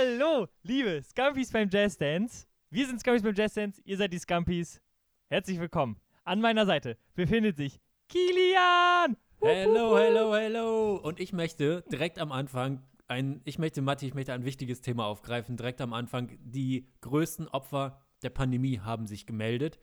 Hallo, 0.00 0.48
liebe 0.62 1.02
Scumpies 1.02 1.52
beim 1.52 1.68
Jazz 1.70 1.98
Dance. 1.98 2.46
Wir 2.70 2.86
sind 2.86 3.00
Scumpies 3.00 3.22
beim 3.22 3.34
Jazz 3.34 3.52
Dance, 3.52 3.82
ihr 3.84 3.98
seid 3.98 4.10
die 4.14 4.18
Scumpies. 4.18 4.80
Herzlich 5.28 5.60
willkommen. 5.60 6.00
An 6.24 6.40
meiner 6.40 6.64
Seite 6.64 6.96
befindet 7.14 7.58
sich 7.58 7.82
Kilian. 8.08 9.18
Hello, 9.42 9.98
hello, 9.98 10.34
hello. 10.34 10.96
Und 10.96 11.20
ich 11.20 11.34
möchte 11.34 11.84
direkt 11.92 12.18
am 12.18 12.32
Anfang 12.32 12.82
ein, 13.08 13.42
ich 13.44 13.58
möchte, 13.58 13.82
Matti, 13.82 14.06
ich 14.06 14.14
möchte 14.14 14.32
ein 14.32 14.46
wichtiges 14.46 14.80
Thema 14.80 15.04
aufgreifen. 15.04 15.58
Direkt 15.58 15.82
am 15.82 15.92
Anfang, 15.92 16.30
die 16.40 16.88
größten 17.02 17.48
Opfer 17.48 18.00
der 18.22 18.30
Pandemie 18.30 18.78
haben 18.80 19.06
sich 19.06 19.26
gemeldet 19.26 19.78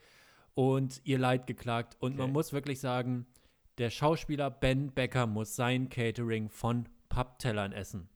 und 0.56 1.00
ihr 1.04 1.20
Leid 1.20 1.46
geklagt. 1.46 1.96
Und 2.00 2.14
Okay. 2.14 2.22
man 2.24 2.32
muss 2.32 2.54
wirklich 2.54 2.80
sagen, 2.80 3.28
der 3.78 3.92
Schauspieler 3.92 4.50
Ben 4.50 4.92
Becker 4.92 5.28
muss 5.28 5.56
sein 5.56 5.90
Catering 5.90 6.50
von 6.50 6.90
Papptellern 7.08 7.72
essen. 7.72 8.10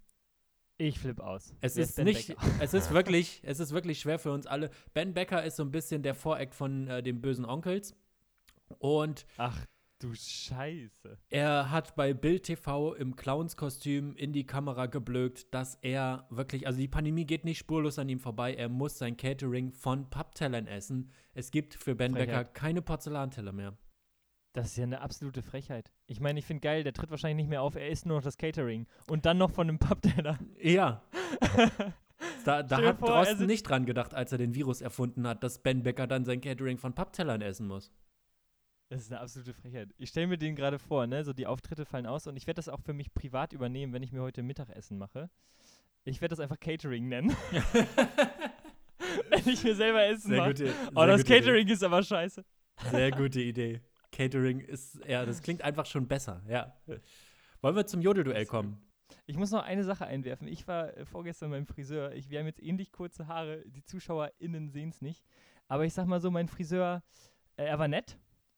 Ich 0.81 0.99
flipp 0.99 1.19
aus. 1.19 1.53
Es 1.61 1.75
Wer 1.75 1.83
ist 1.83 1.95
Ben 1.95 2.05
nicht, 2.05 2.27
Becker? 2.29 2.41
es 2.59 2.73
ist 2.73 2.91
wirklich, 2.93 3.41
es 3.43 3.59
ist 3.59 3.71
wirklich 3.71 3.99
schwer 3.99 4.17
für 4.17 4.31
uns 4.31 4.47
alle. 4.47 4.71
Ben 4.93 5.13
Becker 5.13 5.43
ist 5.43 5.57
so 5.57 5.63
ein 5.63 5.71
bisschen 5.71 6.01
der 6.01 6.15
Voreck 6.15 6.55
von 6.55 6.87
äh, 6.87 7.03
den 7.03 7.21
bösen 7.21 7.45
Onkels. 7.45 7.95
Und 8.79 9.25
Ach 9.37 9.65
du 9.99 10.15
Scheiße. 10.15 11.19
er 11.29 11.69
hat 11.69 11.95
bei 11.95 12.13
Bild 12.15 12.43
TV 12.43 12.95
im 12.95 13.15
Clownskostüm 13.15 14.15
in 14.15 14.33
die 14.33 14.47
Kamera 14.47 14.87
geblökt, 14.87 15.53
dass 15.53 15.75
er 15.83 16.25
wirklich, 16.31 16.65
also 16.65 16.79
die 16.79 16.87
Pandemie 16.87 17.25
geht 17.25 17.45
nicht 17.45 17.59
spurlos 17.59 17.99
an 17.99 18.09
ihm 18.09 18.19
vorbei. 18.19 18.55
Er 18.55 18.67
muss 18.69 18.97
sein 18.97 19.17
Catering 19.17 19.71
von 19.73 20.09
Papptellern 20.09 20.65
essen. 20.65 21.11
Es 21.35 21.51
gibt 21.51 21.75
für 21.75 21.93
Ben 21.93 22.13
Becker 22.13 22.37
Frechheit. 22.37 22.53
keine 22.55 22.81
Porzellanteller 22.81 23.51
mehr. 23.51 23.77
Das 24.53 24.67
ist 24.67 24.77
ja 24.77 24.83
eine 24.83 25.01
absolute 25.01 25.41
Frechheit. 25.41 25.93
Ich 26.07 26.19
meine, 26.19 26.39
ich 26.39 26.45
finde 26.45 26.61
geil, 26.61 26.83
der 26.83 26.93
tritt 26.93 27.09
wahrscheinlich 27.09 27.37
nicht 27.37 27.49
mehr 27.49 27.61
auf, 27.61 27.75
er 27.75 27.87
isst 27.89 28.05
nur 28.05 28.17
noch 28.17 28.23
das 28.23 28.37
Catering. 28.37 28.85
Und 29.07 29.25
dann 29.25 29.37
noch 29.37 29.51
von 29.51 29.69
einem 29.69 29.79
Pappteller. 29.79 30.39
Ja. 30.61 31.01
Da, 32.45 32.63
da 32.63 32.81
hat 32.81 32.99
vor, 32.99 33.09
Drosten 33.09 33.45
nicht 33.45 33.63
dran 33.63 33.85
gedacht, 33.85 34.13
als 34.13 34.31
er 34.31 34.37
den 34.37 34.55
Virus 34.55 34.81
erfunden 34.81 35.27
hat, 35.27 35.43
dass 35.43 35.59
Ben 35.59 35.83
Becker 35.83 36.07
dann 36.07 36.25
sein 36.25 36.41
Catering 36.41 36.77
von 36.77 36.93
Papptellern 36.93 37.41
essen 37.41 37.67
muss. 37.67 37.91
Das 38.89 39.01
ist 39.01 39.11
eine 39.11 39.21
absolute 39.21 39.53
Frechheit. 39.53 39.93
Ich 39.97 40.09
stelle 40.09 40.27
mir 40.27 40.37
den 40.37 40.55
gerade 40.55 40.77
vor, 40.77 41.07
ne? 41.07 41.23
So 41.23 41.33
die 41.33 41.47
Auftritte 41.47 41.85
fallen 41.85 42.05
aus 42.05 42.27
und 42.27 42.35
ich 42.35 42.47
werde 42.47 42.57
das 42.57 42.67
auch 42.67 42.81
für 42.81 42.93
mich 42.93 43.13
privat 43.13 43.53
übernehmen, 43.53 43.93
wenn 43.93 44.03
ich 44.03 44.11
mir 44.11 44.21
heute 44.21 44.43
Mittagessen 44.43 44.97
mache. 44.97 45.29
Ich 46.03 46.19
werde 46.19 46.33
das 46.33 46.39
einfach 46.39 46.59
Catering 46.59 47.07
nennen. 47.07 47.35
wenn 49.29 49.47
ich 49.47 49.63
mir 49.63 49.75
selber 49.75 50.03
Essen 50.03 50.35
mache. 50.35 50.73
Oh, 50.95 51.05
das 51.05 51.23
Catering 51.23 51.67
ist 51.67 51.83
aber 51.83 52.03
scheiße. 52.03 52.43
Sehr 52.91 53.11
gute 53.11 53.41
Idee. 53.41 53.81
Catering 54.11 54.59
ist, 54.59 54.99
ja, 55.07 55.25
das 55.25 55.41
klingt 55.41 55.61
einfach 55.61 55.85
schon 55.85 56.07
besser, 56.07 56.41
ja. 56.47 56.75
Wollen 57.61 57.75
wir 57.75 57.85
zum 57.85 58.01
Jodelduell 58.01 58.45
kommen? 58.45 58.81
Ich 59.25 59.37
muss 59.37 59.51
noch 59.51 59.63
eine 59.63 59.83
Sache 59.83 60.05
einwerfen. 60.05 60.47
Ich 60.47 60.67
war 60.67 60.95
äh, 60.97 61.05
vorgestern 61.05 61.51
beim 61.51 61.65
Friseur. 61.65 62.13
Ich, 62.13 62.29
wir 62.29 62.39
haben 62.39 62.47
jetzt 62.47 62.61
ähnlich 62.61 62.91
kurze 62.91 63.27
Haare. 63.27 63.63
Die 63.67 63.83
ZuschauerInnen 63.83 64.69
sehen 64.69 64.89
es 64.89 65.01
nicht. 65.01 65.23
Aber 65.67 65.85
ich 65.85 65.93
sag 65.93 66.07
mal 66.07 66.19
so, 66.19 66.31
mein 66.31 66.47
Friseur, 66.47 67.03
äh, 67.57 67.65
er 67.65 67.79
war 67.79 67.87
nett. 67.87 68.17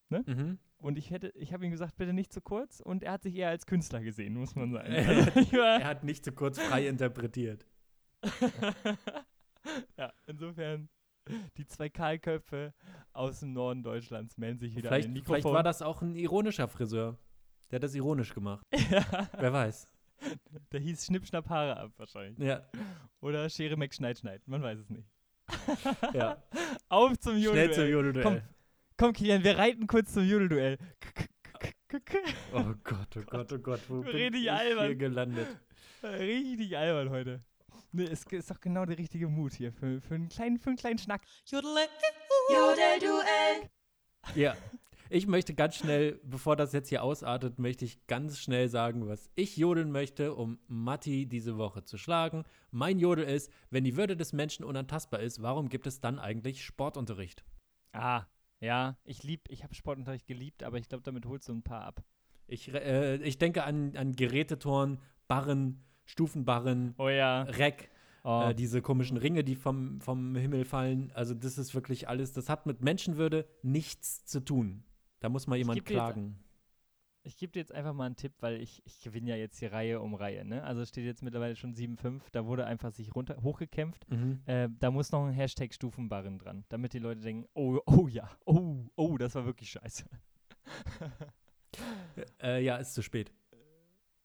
Mhm. 0.10 0.60
Und 0.78 0.98
ich 0.98 1.12
hätte, 1.12 1.30
ich 1.36 1.54
habe 1.54 1.66
ihm 1.66 1.72
gesagt, 1.72 1.96
bitte 1.96 2.14
nicht 2.14 2.34
zu 2.34 2.42
kurz. 2.42 2.80
Und 2.82 3.04
er 3.04 3.14
hat 3.14 3.24
sich 3.24 3.36
eher 3.36 3.50
als 3.50 3.66
Künstler 3.66 4.02
gesehen, 4.02 4.36
muss 4.36 4.56
man 4.56 4.72
sagen. 4.72 4.94
Also, 4.94 5.58
Er 5.58 5.86
hat 5.86 6.04
nicht 6.04 6.26
zu 6.26 6.32
kurz 6.32 6.60
frei 6.60 6.88
interpretiert. 6.88 7.66
ja, 9.98 10.14
insofern, 10.28 10.90
die 11.58 11.66
zwei 11.66 11.90
Kahlköpfe 11.90 12.74
aus 13.14 13.40
dem 13.40 13.54
Norden 13.54 13.84
Deutschlands 13.84 14.38
melden 14.38 14.60
sich 14.60 14.76
wieder 14.76 14.90
Vielleicht, 14.90 15.08
an 15.08 15.16
den 15.16 15.24
vielleicht 15.24 15.40
Mikrofon. 15.40 15.56
war 15.56 15.64
das 15.64 15.82
auch 15.82 16.02
ein 16.02 16.16
ironischer 16.16 16.68
Friseur. 16.68 17.18
Der 17.72 17.78
hat 17.78 17.84
das 17.84 17.96
ironisch 17.96 18.34
gemacht. 18.34 18.66
ja, 18.92 19.30
Wer 19.38 19.54
weiß. 19.54 19.90
der 20.72 20.80
hieß 20.80 21.06
Schnipp, 21.06 21.26
Schnapp, 21.26 21.50
Haare 21.50 21.78
ab 21.78 21.92
wahrscheinlich. 21.98 22.38
Ja, 22.40 22.62
Oder 23.20 23.50
Schere, 23.50 23.78
Meck, 23.78 23.94
Schneid, 23.94 24.20
Schneid. 24.20 24.48
Man 24.48 24.62
weiß 24.62 24.80
es 24.80 24.90
nicht. 24.90 25.08
ja. 26.14 26.42
Auf 26.90 27.18
zum 27.20 27.42
Schnell 27.42 27.74
zum 27.74 27.88
Jodelduell. 27.88 28.24
Komm, 28.24 28.42
komm, 28.98 29.14
Kilian, 29.14 29.44
wir 29.44 29.58
reiten 29.58 29.88
kurz 29.88 30.14
zum 30.14 30.28
Jodelduell. 30.28 30.78
Oh 32.54 32.74
Gott, 32.84 33.18
oh 33.18 33.22
Gott, 33.26 33.54
oh 33.54 33.58
Gott. 33.60 33.82
Wo 33.88 34.02
bin 34.02 34.12
Richtig 34.12 34.44
ich 34.44 34.52
albern. 34.52 34.86
hier 34.86 34.96
gelandet? 34.96 35.48
Richtig 36.04 36.78
albern 36.78 37.10
heute. 37.10 37.40
Nee, 37.96 38.06
es 38.06 38.24
ist 38.24 38.50
doch 38.50 38.60
genau 38.60 38.86
der 38.86 38.98
richtige 38.98 39.28
Mut 39.28 39.54
hier 39.54 39.72
für, 39.72 40.02
für, 40.02 40.16
einen, 40.16 40.28
kleinen, 40.28 40.58
für 40.58 40.72
einen 40.72 40.78
kleinen 40.78 40.98
Schnack. 40.98 41.22
Jodelduell. 42.50 43.70
Ja. 44.36 44.56
Ich 45.12 45.28
möchte 45.28 45.54
ganz 45.54 45.76
schnell, 45.76 46.20
bevor 46.24 46.56
das 46.56 46.74
jetzt 46.74 46.90
hier 46.90 47.04
ausartet, 47.04 47.60
möchte 47.60 47.86
ich 47.86 48.08
ganz 48.08 48.40
schnell 48.40 48.68
sagen, 48.68 49.08
was 49.08 49.30
ich 49.36 49.58
jodeln 49.58 49.92
möchte, 49.92 50.34
um 50.34 50.58
Matti 50.66 51.28
diese 51.28 51.60
Woche 51.60 51.84
zu 51.84 52.00
schlagen. 52.00 52.46
Mein 52.72 52.98
Jodel 52.98 53.26
ist, 53.26 53.52
wenn 53.70 53.84
die 53.84 53.96
Würde 53.96 54.18
des 54.18 54.34
Menschen 54.34 54.66
unantastbar 54.66 55.20
ist, 55.20 55.44
warum 55.44 55.70
gibt 55.70 55.86
es 55.86 56.02
dann 56.02 56.18
eigentlich 56.18 56.66
Sportunterricht? 56.66 57.46
Ah, 57.92 58.24
ja, 58.60 58.98
ich 59.04 59.22
lieb, 59.22 59.48
ich 59.50 59.64
habe 59.64 59.76
Sportunterricht 59.76 60.26
geliebt, 60.26 60.64
aber 60.64 60.80
ich 60.80 60.90
glaube, 60.90 61.04
damit 61.04 61.28
holst 61.28 61.48
du 61.48 61.54
ein 61.54 61.62
paar 61.62 61.84
ab. 61.84 62.04
Ich, 62.48 62.74
äh, 62.74 63.18
ich 63.18 63.38
denke 63.38 63.66
an, 63.66 63.96
an 63.96 64.14
Gerätetoren, 64.14 65.00
Barren, 65.28 65.84
Stufenbarren, 66.06 66.94
Oh 66.98 67.10
ja. 67.10 67.44
Reck, 67.44 67.90
Oh. 68.26 68.48
äh, 68.50 68.56
diese 68.56 68.82
komischen 68.82 69.18
Ringe, 69.18 69.44
die 69.44 69.56
vom, 69.56 70.00
vom 70.00 70.36
Himmel 70.36 70.64
fallen. 70.64 71.12
Also 71.14 71.34
das 71.34 71.58
ist 71.58 71.76
wirklich 71.76 72.08
alles, 72.08 72.32
das 72.32 72.48
hat 72.48 72.66
mit 72.66 72.82
Menschenwürde 72.82 73.46
nichts 73.64 74.24
zu 74.26 74.40
tun. 74.40 74.84
Da 75.20 75.28
muss 75.30 75.46
mal 75.48 75.58
jemand 75.58 75.86
klagen. 75.86 76.40
Ich 77.26 77.38
gebe 77.38 77.54
dir 77.54 77.60
jetzt 77.60 77.72
einfach 77.74 77.94
mal 77.94 78.06
einen 78.06 78.18
Tipp, 78.18 78.34
weil 78.42 78.62
ich, 78.62 78.82
ich 78.86 79.02
gewinne 79.02 79.30
ja 79.30 79.36
jetzt 79.38 79.58
hier 79.60 79.72
Reihe 79.72 80.02
um 80.02 80.14
Reihe. 80.14 80.44
Ne? 80.44 80.62
Also 80.64 80.82
es 80.82 80.90
steht 80.90 81.06
jetzt 81.06 81.22
mittlerweile 81.24 81.56
schon 81.56 81.74
7-5. 81.74 82.22
Da 82.34 82.46
wurde 82.46 82.66
einfach 82.66 82.92
sich 82.92 83.16
runter 83.16 83.42
hochgekämpft. 83.42 84.10
Mhm. 84.10 84.42
Äh, 84.46 84.68
da 84.80 84.92
muss 84.92 85.12
noch 85.12 85.26
ein 85.26 85.32
Hashtag 85.34 85.74
Stufenbarren 85.74 86.38
dran, 86.38 86.66
damit 86.68 86.92
die 86.94 87.00
Leute 87.00 87.22
denken, 87.22 87.48
oh, 87.54 87.80
oh 87.86 88.08
ja, 88.10 88.30
oh, 88.46 88.86
oh, 88.96 89.18
das 89.18 89.36
war 89.36 89.46
wirklich 89.46 89.70
scheiße. 89.72 90.06
Äh, 92.42 92.64
ja, 92.64 92.78
ist 92.78 92.94
zu 92.94 93.02
spät. 93.02 93.32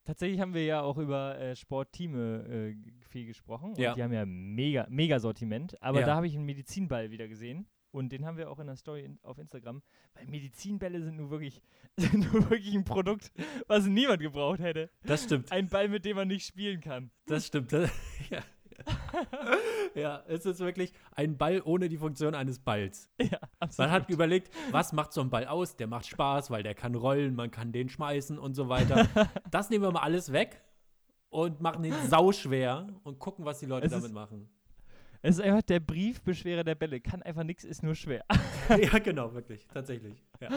Tatsächlich 0.09 0.39
haben 0.41 0.55
wir 0.55 0.65
ja 0.65 0.81
auch 0.81 0.97
über 0.97 1.37
äh, 1.37 1.55
Sportteame 1.55 2.73
äh, 2.73 2.75
viel 3.09 3.27
gesprochen. 3.27 3.75
Ja. 3.77 3.91
Und 3.91 3.97
die 3.97 4.01
haben 4.01 4.11
ja 4.11 4.25
mega, 4.25 4.87
mega 4.89 5.19
Sortiment. 5.19 5.79
Aber 5.83 5.99
Ja. 5.99 6.07
da 6.07 6.15
habe 6.15 6.25
ich 6.25 6.33
einen 6.35 6.45
Medizinball 6.45 7.11
wieder 7.11 7.27
gesehen. 7.27 7.67
Und 7.91 8.11
den 8.11 8.25
haben 8.25 8.35
wir 8.35 8.49
auch 8.49 8.57
in 8.57 8.65
der 8.65 8.75
Story 8.75 9.03
in, 9.05 9.19
auf 9.21 9.37
Instagram. 9.37 9.83
Weil 10.15 10.25
Medizinbälle 10.25 11.03
sind 11.03 11.17
nur 11.17 11.29
wirklich, 11.29 11.61
sind 11.97 12.33
nur 12.33 12.49
wirklich 12.49 12.73
ein 12.73 12.85
Produkt, 12.85 13.31
was 13.67 13.85
niemand 13.85 14.19
gebraucht 14.21 14.61
hätte. 14.61 14.89
Das 15.03 15.25
stimmt. 15.25 15.51
Ein 15.51 15.67
Ball, 15.67 15.87
mit 15.89 16.05
dem 16.05 16.15
man 16.15 16.27
nicht 16.27 16.47
spielen 16.47 16.81
kann. 16.81 17.11
Das 17.27 17.45
stimmt. 17.45 17.71
Das, 17.71 17.91
ja. 18.31 18.41
ja, 19.95 20.23
es 20.27 20.45
ist 20.45 20.59
wirklich 20.59 20.93
ein 21.15 21.37
Ball 21.37 21.61
ohne 21.63 21.89
die 21.89 21.97
Funktion 21.97 22.35
eines 22.35 22.59
Balls. 22.59 23.09
ja, 23.19 23.39
absolut. 23.59 23.89
Man 23.89 23.91
hat 24.01 24.09
überlegt, 24.09 24.53
was 24.71 24.93
macht 24.93 25.13
so 25.13 25.21
ein 25.21 25.29
Ball 25.29 25.45
aus? 25.47 25.75
Der 25.75 25.87
macht 25.87 26.07
Spaß, 26.07 26.51
weil 26.51 26.63
der 26.63 26.75
kann 26.75 26.95
rollen, 26.95 27.35
man 27.35 27.51
kann 27.51 27.71
den 27.71 27.89
schmeißen 27.89 28.37
und 28.37 28.53
so 28.55 28.69
weiter. 28.69 29.07
Das 29.51 29.69
nehmen 29.69 29.83
wir 29.83 29.91
mal 29.91 30.01
alles 30.01 30.31
weg 30.31 30.61
und 31.29 31.61
machen 31.61 31.83
den 31.83 31.93
sauschwer 32.07 32.87
und 33.03 33.19
gucken, 33.19 33.45
was 33.45 33.59
die 33.59 33.65
Leute 33.65 33.85
Es 33.87 33.91
damit 33.91 34.07
ist- 34.07 34.13
machen. 34.13 34.49
es 35.21 35.35
ist 35.37 35.41
einfach 35.41 35.61
der 35.63 35.79
Briefbeschwerer 35.79 36.63
der 36.63 36.75
Bälle. 36.75 36.99
Kann 36.99 37.21
einfach 37.23 37.43
nichts, 37.43 37.63
ist 37.63 37.83
nur 37.83 37.95
schwer. 37.95 38.23
ja, 38.69 38.99
genau, 38.99 39.33
wirklich. 39.33 39.67
Tatsächlich. 39.67 40.23
Ja. 40.39 40.49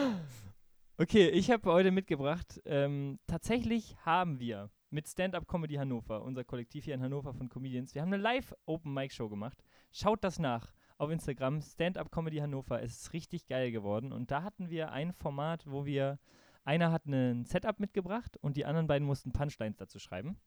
Okay, 0.97 1.27
ich 1.29 1.49
habe 1.49 1.71
heute 1.71 1.89
mitgebracht, 1.91 2.61
ähm, 2.65 3.17
tatsächlich 3.27 3.95
haben 4.05 4.39
wir 4.39 4.69
mit 4.93 5.07
Stand-Up 5.07 5.47
Comedy 5.47 5.75
Hannover, 5.75 6.21
unser 6.21 6.43
Kollektiv 6.43 6.85
hier 6.85 6.93
in 6.93 7.01
Hannover 7.01 7.33
von 7.33 7.49
Comedians, 7.49 7.95
wir 7.95 8.01
haben 8.01 8.13
eine 8.13 8.21
Live-Open-Mic-Show 8.21 9.27
gemacht. 9.27 9.57
Schaut 9.91 10.23
das 10.23 10.37
nach 10.37 10.71
auf 10.97 11.09
Instagram, 11.09 11.61
Stand-Up 11.61 12.11
Comedy 12.11 12.37
Hannover. 12.37 12.81
Es 12.81 13.01
ist 13.01 13.13
richtig 13.13 13.47
geil 13.47 13.71
geworden. 13.71 14.13
Und 14.13 14.29
da 14.29 14.43
hatten 14.43 14.69
wir 14.69 14.91
ein 14.91 15.11
Format, 15.11 15.65
wo 15.65 15.85
wir, 15.85 16.19
einer 16.63 16.91
hat 16.91 17.07
ein 17.07 17.43
Setup 17.45 17.79
mitgebracht 17.79 18.37
und 18.41 18.55
die 18.55 18.65
anderen 18.65 18.87
beiden 18.87 19.07
mussten 19.07 19.33
Punchlines 19.33 19.77
dazu 19.77 19.97
schreiben. 19.97 20.37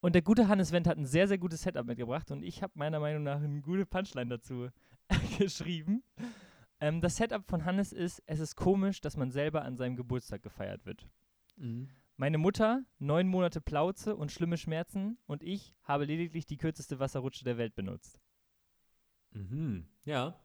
Und 0.00 0.14
der 0.14 0.22
gute 0.22 0.46
Hannes 0.48 0.70
Wendt 0.70 0.86
hat 0.86 0.98
ein 0.98 1.06
sehr, 1.06 1.26
sehr 1.26 1.38
gutes 1.38 1.62
Setup 1.62 1.86
mitgebracht 1.86 2.30
und 2.30 2.42
ich 2.42 2.62
habe 2.62 2.74
meiner 2.76 3.00
Meinung 3.00 3.22
nach 3.22 3.40
eine 3.40 3.62
gute 3.62 3.86
Punchline 3.86 4.28
dazu 4.28 4.68
geschrieben. 5.38 6.02
Ähm, 6.78 7.00
das 7.00 7.16
Setup 7.16 7.48
von 7.48 7.64
Hannes 7.64 7.90
ist, 7.90 8.22
es 8.26 8.38
ist 8.38 8.54
komisch, 8.54 9.00
dass 9.00 9.16
man 9.16 9.30
selber 9.30 9.62
an 9.62 9.78
seinem 9.78 9.96
Geburtstag 9.96 10.42
gefeiert 10.42 10.84
wird. 10.84 11.08
Mhm. 11.56 11.88
Meine 12.16 12.38
Mutter, 12.38 12.84
neun 12.98 13.26
Monate 13.28 13.60
Plauze 13.60 14.14
und 14.14 14.30
schlimme 14.30 14.56
Schmerzen 14.56 15.18
und 15.26 15.42
ich 15.42 15.74
habe 15.82 16.04
lediglich 16.04 16.46
die 16.46 16.56
kürzeste 16.56 17.00
Wasserrutsche 17.00 17.44
der 17.44 17.58
Welt 17.58 17.74
benutzt. 17.74 18.20
Mhm. 19.32 19.88
Ja, 20.04 20.38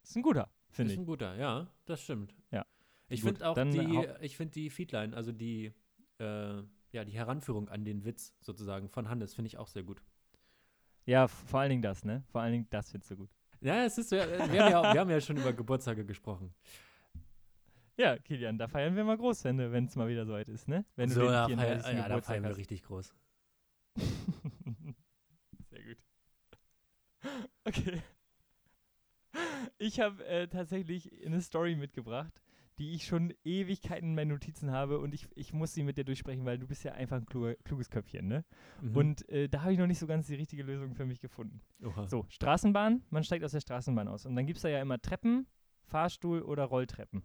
Das 0.00 0.10
ist 0.10 0.16
ein 0.16 0.22
guter, 0.22 0.48
ist 0.70 0.76
finde 0.76 0.92
ich. 0.94 0.98
ein 0.98 1.04
guter, 1.06 1.36
ja, 1.36 1.70
das 1.84 2.02
stimmt. 2.02 2.34
Ja. 2.50 2.64
Ich 3.08 3.22
finde 3.22 3.46
auch 3.46 3.54
dann 3.54 3.70
die, 3.70 4.08
ich 4.22 4.36
finde 4.38 4.52
die 4.52 4.70
Feedline, 4.70 5.14
also 5.14 5.32
die, 5.32 5.74
äh, 6.18 6.62
ja, 6.92 7.04
die 7.04 7.12
Heranführung 7.12 7.68
an 7.68 7.84
den 7.84 8.04
Witz 8.06 8.34
sozusagen 8.40 8.88
von 8.88 9.10
Hannes, 9.10 9.34
finde 9.34 9.48
ich 9.48 9.58
auch 9.58 9.68
sehr 9.68 9.82
gut. 9.82 10.00
Ja, 11.04 11.28
vor 11.28 11.60
allen 11.60 11.68
Dingen 11.70 11.82
das, 11.82 12.04
ne? 12.06 12.24
Vor 12.32 12.40
allen 12.40 12.52
Dingen 12.52 12.66
das 12.70 12.90
findest 12.90 13.10
du 13.10 13.16
gut. 13.16 13.30
Ja, 13.60 13.84
es 13.84 13.98
ist, 13.98 14.10
ja- 14.12 14.26
wir, 14.26 14.38
haben 14.64 14.70
ja, 14.70 14.94
wir 14.94 15.00
haben 15.00 15.10
ja 15.10 15.20
schon 15.20 15.36
über 15.36 15.52
Geburtstage 15.52 16.06
gesprochen. 16.06 16.54
Ja, 17.96 18.18
Kilian, 18.18 18.58
da 18.58 18.66
feiern 18.66 18.96
wir 18.96 19.04
mal 19.04 19.16
groß, 19.16 19.44
wenn 19.44 19.60
es 19.86 19.94
mal 19.96 20.08
wieder 20.08 20.26
soweit 20.26 20.48
ist, 20.48 20.66
ne? 20.66 20.84
Wenn 20.96 21.08
du 21.08 21.14
so, 21.14 21.28
da, 21.28 21.46
34. 21.46 21.84
feier, 21.84 21.94
ja, 21.94 22.02
da 22.02 22.08
Geburtstag 22.08 22.34
feiern 22.34 22.42
wir 22.42 22.50
hast. 22.50 22.58
richtig 22.58 22.82
groß. 22.82 23.14
Okay. 27.64 28.02
Ich 29.78 29.98
habe 30.00 30.24
äh, 30.26 30.46
tatsächlich 30.48 31.24
eine 31.24 31.40
Story 31.40 31.74
mitgebracht, 31.74 32.42
die 32.78 32.94
ich 32.94 33.06
schon 33.06 33.32
Ewigkeiten 33.44 34.10
in 34.10 34.14
meinen 34.14 34.28
Notizen 34.28 34.70
habe 34.70 34.98
und 34.98 35.14
ich, 35.14 35.26
ich 35.34 35.52
muss 35.52 35.74
sie 35.74 35.82
mit 35.82 35.96
dir 35.96 36.04
durchsprechen, 36.04 36.44
weil 36.44 36.58
du 36.58 36.66
bist 36.66 36.84
ja 36.84 36.92
einfach 36.92 37.16
ein 37.16 37.26
kluge, 37.26 37.56
kluges 37.64 37.90
Köpfchen, 37.90 38.28
ne? 38.28 38.44
Mhm. 38.82 38.96
Und 38.96 39.28
äh, 39.28 39.48
da 39.48 39.62
habe 39.62 39.72
ich 39.72 39.78
noch 39.78 39.86
nicht 39.86 39.98
so 39.98 40.06
ganz 40.06 40.26
die 40.26 40.34
richtige 40.34 40.62
Lösung 40.62 40.94
für 40.94 41.06
mich 41.06 41.20
gefunden. 41.20 41.60
Oha. 41.82 42.06
So, 42.06 42.26
Straßenbahn, 42.28 43.02
man 43.10 43.24
steigt 43.24 43.44
aus 43.44 43.52
der 43.52 43.60
Straßenbahn 43.60 44.08
aus 44.08 44.26
und 44.26 44.36
dann 44.36 44.46
gibt 44.46 44.58
es 44.58 44.62
da 44.62 44.68
ja 44.68 44.80
immer 44.80 45.00
Treppen, 45.00 45.46
Fahrstuhl 45.84 46.42
oder 46.42 46.64
Rolltreppen. 46.64 47.24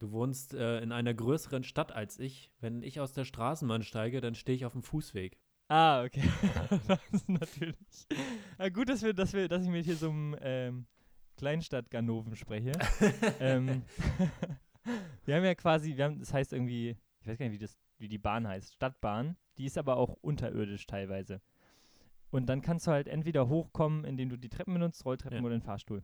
Du 0.00 0.10
wohnst 0.10 0.54
äh, 0.54 0.80
in 0.80 0.92
einer 0.92 1.14
größeren 1.14 1.62
Stadt 1.62 1.92
als 1.92 2.18
ich. 2.18 2.50
Wenn 2.60 2.82
ich 2.82 3.00
aus 3.00 3.12
der 3.12 3.24
Straßenbahn 3.24 3.82
steige, 3.82 4.20
dann 4.20 4.34
stehe 4.34 4.56
ich 4.56 4.66
auf 4.66 4.72
dem 4.72 4.82
Fußweg. 4.82 5.38
Ah, 5.68 6.02
okay. 6.02 6.28
das 6.88 7.00
ist 7.12 7.28
natürlich. 7.28 7.76
Ja, 8.58 8.68
gut, 8.68 8.88
dass 8.88 9.02
wir, 9.02 9.14
dass 9.14 9.32
wir, 9.32 9.48
dass 9.48 9.62
ich 9.62 9.70
mit 9.70 9.84
hier 9.84 9.96
so 9.96 10.10
einem 10.10 10.36
ähm, 10.40 10.86
Kleinstadt-Ganoven 11.36 12.36
spreche. 12.36 12.72
ähm, 13.40 13.82
wir 15.24 15.36
haben 15.36 15.44
ja 15.44 15.54
quasi, 15.54 15.96
wir 15.96 16.04
haben, 16.04 16.18
das 16.18 16.34
heißt 16.34 16.52
irgendwie, 16.52 16.96
ich 17.20 17.26
weiß 17.28 17.38
gar 17.38 17.46
nicht, 17.46 17.54
wie 17.54 17.64
das, 17.64 17.78
wie 17.98 18.08
die 18.08 18.18
Bahn 18.18 18.46
heißt, 18.46 18.74
Stadtbahn, 18.74 19.36
die 19.58 19.64
ist 19.64 19.78
aber 19.78 19.96
auch 19.96 20.16
unterirdisch 20.20 20.86
teilweise. 20.86 21.40
Und 22.30 22.46
dann 22.46 22.62
kannst 22.62 22.88
du 22.88 22.90
halt 22.90 23.06
entweder 23.06 23.48
hochkommen, 23.48 24.04
indem 24.04 24.28
du 24.28 24.36
die 24.36 24.48
Treppen 24.48 24.74
benutzt, 24.74 25.04
Rolltreppen 25.04 25.38
Ja. 25.38 25.44
oder 25.44 25.56
den 25.56 25.62
Fahrstuhl. 25.62 26.02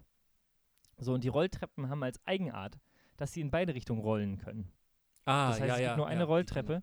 So, 0.97 1.13
und 1.13 1.25
die 1.25 1.29
Rolltreppen 1.29 1.89
haben 1.89 2.03
als 2.05 2.25
Eigenart, 2.25 2.79
dass 3.21 3.33
sie 3.33 3.41
in 3.41 3.51
beide 3.51 3.75
Richtungen 3.75 4.01
rollen 4.01 4.39
können. 4.39 4.71
Ah, 5.25 5.51
Das 5.51 5.61
heißt, 5.61 5.69
ja, 5.69 5.75
es 5.75 5.81
ja. 5.81 5.87
gibt 5.89 5.97
nur 5.99 6.07
eine 6.07 6.21
ja, 6.21 6.27
Rolltreppe. 6.27 6.83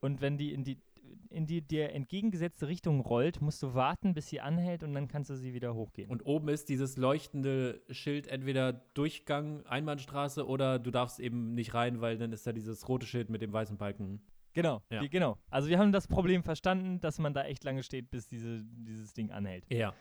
Und 0.00 0.20
wenn 0.20 0.38
die 0.38 0.52
in 0.52 0.64
die 0.64 0.80
in 1.28 1.46
die 1.46 1.60
dir 1.62 1.92
entgegengesetzte 1.92 2.66
Richtung 2.68 3.00
rollt, 3.00 3.40
musst 3.40 3.62
du 3.62 3.74
warten, 3.74 4.14
bis 4.14 4.28
sie 4.28 4.40
anhält 4.40 4.82
und 4.82 4.94
dann 4.94 5.06
kannst 5.08 5.30
du 5.30 5.36
sie 5.36 5.54
wieder 5.54 5.74
hochgehen. 5.74 6.10
Und 6.10 6.24
oben 6.26 6.48
ist 6.48 6.68
dieses 6.68 6.96
leuchtende 6.96 7.82
Schild 7.90 8.26
entweder 8.26 8.72
Durchgang, 8.72 9.64
Einbahnstraße 9.66 10.46
oder 10.46 10.78
du 10.78 10.90
darfst 10.90 11.20
eben 11.20 11.54
nicht 11.54 11.74
rein, 11.74 12.00
weil 12.00 12.18
dann 12.18 12.32
ist 12.32 12.46
da 12.46 12.52
dieses 12.52 12.88
rote 12.88 13.06
Schild 13.06 13.28
mit 13.30 13.42
dem 13.42 13.52
weißen 13.52 13.76
Balken. 13.76 14.22
genau, 14.54 14.82
Ja. 14.90 15.00
die, 15.00 15.08
genau. 15.08 15.36
Also 15.50 15.68
wir 15.68 15.78
haben 15.78 15.92
das 15.92 16.08
Problem 16.08 16.42
verstanden, 16.42 17.00
dass 17.00 17.18
man 17.18 17.32
da 17.34 17.44
echt 17.44 17.62
lange 17.64 17.82
steht, 17.84 18.10
bis 18.10 18.28
diese, 18.28 18.64
dieses 18.64 19.12
Ding 19.12 19.30
anhält. 19.30 19.64
Ja. 19.72 19.94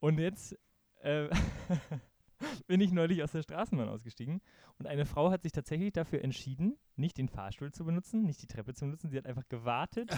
Und 0.00 0.18
jetzt 0.18 0.56
äh, 1.02 1.28
bin 2.66 2.80
ich 2.80 2.92
neulich 2.92 3.22
aus 3.22 3.32
der 3.32 3.42
Straßenbahn 3.42 3.88
ausgestiegen 3.88 4.40
und 4.78 4.86
eine 4.86 5.06
Frau 5.06 5.30
hat 5.30 5.42
sich 5.42 5.52
tatsächlich 5.52 5.92
dafür 5.92 6.22
entschieden, 6.22 6.76
nicht 6.96 7.18
den 7.18 7.28
Fahrstuhl 7.28 7.72
zu 7.72 7.84
benutzen, 7.84 8.24
nicht 8.24 8.42
die 8.42 8.46
Treppe 8.46 8.74
zu 8.74 8.84
benutzen. 8.84 9.10
Sie 9.10 9.16
hat 9.16 9.26
einfach 9.26 9.48
gewartet, 9.48 10.10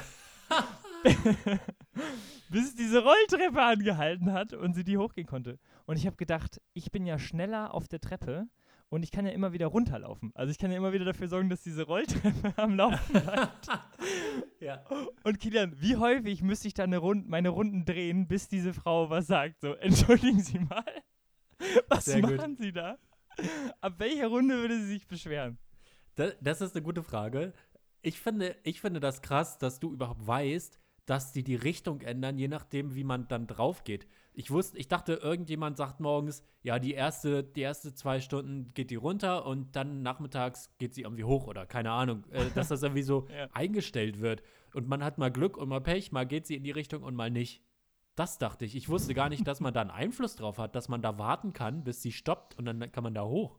bis 2.51 2.75
diese 2.75 3.03
Rolltreppe 3.03 3.63
angehalten 3.63 4.33
hat 4.33 4.53
und 4.53 4.75
sie 4.75 4.85
die 4.85 4.99
hochgehen 4.99 5.27
konnte. 5.27 5.59
Und 5.87 5.97
ich 5.97 6.07
habe 6.07 6.17
gedacht, 6.17 6.61
ich 6.73 6.91
bin 6.91 7.07
ja 7.07 7.19
schneller 7.19 7.75
auf 7.75 7.89
der 7.89 8.01
Treppe 8.01 8.49
und 8.91 9.05
ich 9.05 9.13
kann 9.13 9.25
ja 9.25 9.33
immer 9.33 9.53
wieder 9.53 9.69
runterlaufen. 9.69 10.33
Also 10.35 10.51
ich 10.51 10.59
kann 10.59 10.71
ja 10.71 10.77
immer 10.77 10.93
wieder 10.93 11.05
dafür 11.05 11.29
sorgen, 11.29 11.49
dass 11.49 11.63
diese 11.63 11.85
Rolltreppe 11.85 12.53
am 12.57 12.75
Laufen 12.75 13.13
bleibt. 13.13 13.69
ja. 14.59 14.85
Und 15.23 15.39
Kilian, 15.39 15.81
wie 15.81 15.97
häufig 15.97 16.43
müsste 16.43 16.69
ich 16.69 16.75
da 16.75 16.83
eine 16.83 16.99
Rund 16.99 17.29
meine 17.29 17.51
Runden 17.51 17.85
drehen, 17.85 18.27
bis 18.27 18.49
diese 18.49 18.75
Frau 18.75 19.09
was 19.09 19.29
sagt? 19.29 19.61
So, 19.61 19.75
entschuldigen 19.75 20.41
Sie 20.41 20.59
mal, 20.59 20.85
was 21.89 22.05
Sehr 22.07 22.21
gut. 22.23 22.37
machen 22.37 22.57
Sie 22.57 22.73
da? 22.73 22.99
Ab 23.81 23.95
welcher 23.99 24.27
Runde 24.29 24.57
würde 24.57 24.79
sie 24.79 24.87
sich 24.87 25.07
beschweren? 25.07 25.59
Das, 26.17 26.35
das 26.41 26.61
ist 26.61 26.75
eine 26.75 26.83
gute 26.83 27.03
Frage. 27.03 27.53
Ich 28.03 28.21
finde, 28.21 28.57
ich 28.65 28.81
finde 28.81 29.01
das 29.01 29.23
krass, 29.23 29.59
dass 29.59 29.79
du 29.81 29.93
überhaupt 29.93 30.27
weißt, 30.27 30.79
dass 31.07 31.33
die 31.33 31.43
die 31.43 31.57
Richtung 31.57 32.03
ändern, 32.03 32.39
je 32.39 32.49
nachdem, 32.49 32.95
wie 32.95 33.05
man 33.05 33.27
dann 33.29 33.47
drauf 33.47 33.85
geht. 33.85 34.07
Ich 34.33 34.51
wusste, 34.51 34.79
ich 34.79 34.87
dachte, 34.89 35.15
irgendjemand 35.15 35.77
sagt 35.77 35.99
morgens, 36.01 36.43
ja, 36.63 36.79
die 36.79 36.93
erste, 36.95 37.43
die 37.43 37.63
erste 37.63 37.95
zwei 37.95 38.21
Stunden 38.21 38.73
geht 38.75 38.91
die 38.91 38.97
runter 38.97 39.45
und 39.45 39.75
dann 39.75 40.03
nachmittags 40.03 40.71
geht 40.79 40.95
sie 40.95 41.03
irgendwie 41.03 41.25
hoch 41.25 41.47
oder 41.47 41.67
keine 41.67 41.91
Ahnung, 41.91 42.25
äh, 42.31 42.45
dass 42.55 42.69
das 42.69 42.83
irgendwie 42.83 43.03
so 43.03 43.27
Ja. 43.35 43.49
eingestellt 43.53 44.21
wird. 44.21 44.43
Und 44.73 44.87
man 44.89 45.03
hat 45.03 45.19
mal 45.19 45.33
Glück 45.33 45.57
und 45.57 45.69
mal 45.69 45.81
Pech, 45.81 46.13
mal 46.13 46.27
geht 46.27 46.47
sie 46.47 46.55
in 46.55 46.63
die 46.63 46.71
Richtung 46.71 47.03
und 47.03 47.15
mal 47.17 47.31
nicht. 47.31 47.61
Das 48.21 48.37
dachte 48.37 48.67
ich. 48.67 48.77
Ich 48.77 48.91
wusste 48.91 49.15
gar 49.15 49.31
nicht, 49.31 49.47
dass 49.47 49.61
man 49.61 49.73
da 49.73 49.81
einen 49.81 49.91
Einfluss 49.91 50.37
drauf 50.37 50.59
hat, 50.59 50.75
dass 50.75 50.91
man 50.91 51.01
da 51.01 51.17
warten 51.19 51.55
kann, 51.55 51.85
bis 51.85 52.03
sie 52.03 52.13
stoppt 52.13 52.55
und 52.59 52.67
dann 52.67 52.93
kann 52.93 53.03
man 53.03 53.15
da 53.15 53.25
hoch. 53.25 53.59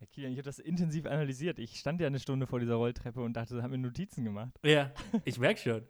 Ja, 0.00 0.06
Kilian, 0.06 0.32
ich 0.32 0.38
habe 0.38 0.44
das 0.44 0.58
intensiv 0.58 1.06
analysiert. 1.06 1.58
Ich 1.58 1.78
stand 1.80 1.98
ja 2.02 2.06
eine 2.06 2.18
Stunde 2.18 2.46
vor 2.46 2.60
dieser 2.60 2.74
Rolltreppe 2.74 3.22
und 3.22 3.32
dachte, 3.34 3.62
habe 3.62 3.70
mir 3.78 3.78
Notizen 3.78 4.22
gemacht. 4.22 4.52
Ja, 4.62 4.90
ich 5.24 5.38
merke 5.38 5.58
schon. 5.60 5.82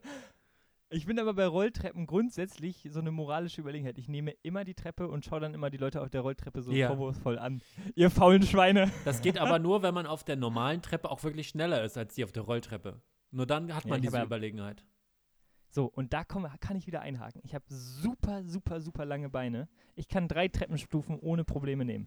Ich 0.90 1.06
bin 1.06 1.18
aber 1.18 1.34
bei 1.34 1.46
Rolltreppen 1.48 2.06
grundsätzlich 2.06 2.86
so 2.92 3.00
eine 3.00 3.10
moralische 3.10 3.60
Überlegenheit. 3.60 3.98
Ich 3.98 4.06
nehme 4.08 4.30
immer 4.42 4.62
die 4.62 4.74
Treppe 4.74 5.08
und 5.08 5.24
schaue 5.24 5.40
dann 5.40 5.52
immer 5.52 5.68
die 5.70 5.78
Leute 5.78 6.00
auf 6.00 6.10
der 6.10 6.20
Rolltreppe 6.20 6.62
so 6.62 6.70
Ja. 6.70 6.86
vorwurfsvoll 6.86 7.40
an. 7.40 7.60
Ihr 7.96 8.10
faulen 8.10 8.44
Schweine. 8.44 8.88
Das 9.04 9.20
geht 9.20 9.36
aber 9.36 9.58
nur, 9.58 9.82
wenn 9.82 9.94
man 9.94 10.06
auf 10.06 10.22
der 10.22 10.36
normalen 10.36 10.80
Treppe 10.80 11.10
auch 11.10 11.24
wirklich 11.24 11.48
schneller 11.48 11.82
ist 11.82 11.98
als 11.98 12.14
die 12.14 12.22
auf 12.22 12.30
der 12.30 12.44
Rolltreppe. 12.44 13.00
Nur 13.32 13.46
dann 13.46 13.74
hat 13.74 13.82
Ja, 13.82 13.90
man 13.90 13.98
ich 13.98 14.02
diese 14.06 14.18
ja- 14.18 14.22
Überlegenheit. 14.24 14.84
So, 15.74 15.86
und 15.86 16.12
da 16.12 16.22
komm, 16.22 16.46
kann 16.60 16.76
ich 16.76 16.86
wieder 16.86 17.00
einhaken. 17.00 17.40
Ich 17.44 17.52
habe 17.52 17.64
super, 17.68 18.44
super, 18.44 18.80
super 18.80 19.04
lange 19.04 19.28
Beine. 19.28 19.68
Ich 19.96 20.06
kann 20.06 20.28
drei 20.28 20.46
Treppenstufen 20.46 21.18
ohne 21.18 21.42
Probleme 21.44 21.84
nehmen. 21.84 22.06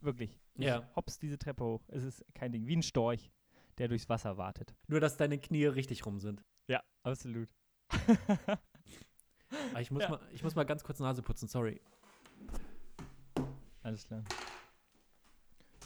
Wirklich. 0.00 0.40
Ich 0.56 0.64
Ja. 0.64 0.90
hops 0.96 1.20
diese 1.20 1.38
Treppe 1.38 1.62
hoch. 1.64 1.84
Es 1.90 2.02
ist 2.02 2.24
kein 2.34 2.50
Ding. 2.50 2.66
Wie 2.66 2.74
ein 2.74 2.82
Storch, 2.82 3.30
der 3.78 3.86
durchs 3.86 4.08
Wasser 4.08 4.36
wartet. 4.36 4.74
Nur, 4.88 4.98
dass 4.98 5.16
deine 5.16 5.38
Knie 5.38 5.64
richtig 5.66 6.04
rum 6.06 6.18
sind. 6.18 6.42
Ja, 6.66 6.82
absolut. 7.04 7.48
Aber 9.70 9.80
ich 9.80 9.92
muss, 9.92 10.02
Ja. 10.02 10.08
mal, 10.08 10.20
ich 10.32 10.42
muss 10.42 10.56
mal 10.56 10.64
ganz 10.64 10.82
kurz 10.82 10.98
Nase 10.98 11.22
putzen, 11.22 11.46
sorry. 11.46 11.80
Alles 13.84 14.06
klar. 14.08 14.24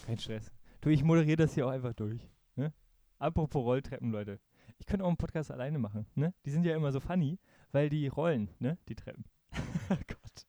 Kein 0.06 0.18
Stress. 0.18 0.50
Du, 0.80 0.88
ich 0.88 1.04
moderiere 1.04 1.36
das 1.36 1.52
hier 1.52 1.66
auch 1.66 1.70
einfach 1.72 1.92
durch. 1.92 2.26
Ne? 2.56 2.72
Apropos 3.18 3.62
Rolltreppen, 3.62 4.10
Leute. 4.12 4.40
Ich 4.78 4.86
könnte 4.86 5.04
auch 5.04 5.08
einen 5.08 5.16
Podcast 5.16 5.50
alleine 5.50 5.78
machen. 5.78 6.06
Ne? 6.14 6.32
Die 6.44 6.50
sind 6.50 6.64
ja 6.64 6.74
immer 6.74 6.92
so 6.92 7.00
funny, 7.00 7.38
weil 7.72 7.88
die 7.88 8.08
rollen, 8.08 8.48
ne? 8.58 8.78
Die 8.88 8.94
Treppen. 8.94 9.24
oh 9.90 9.96
Gott. 10.06 10.46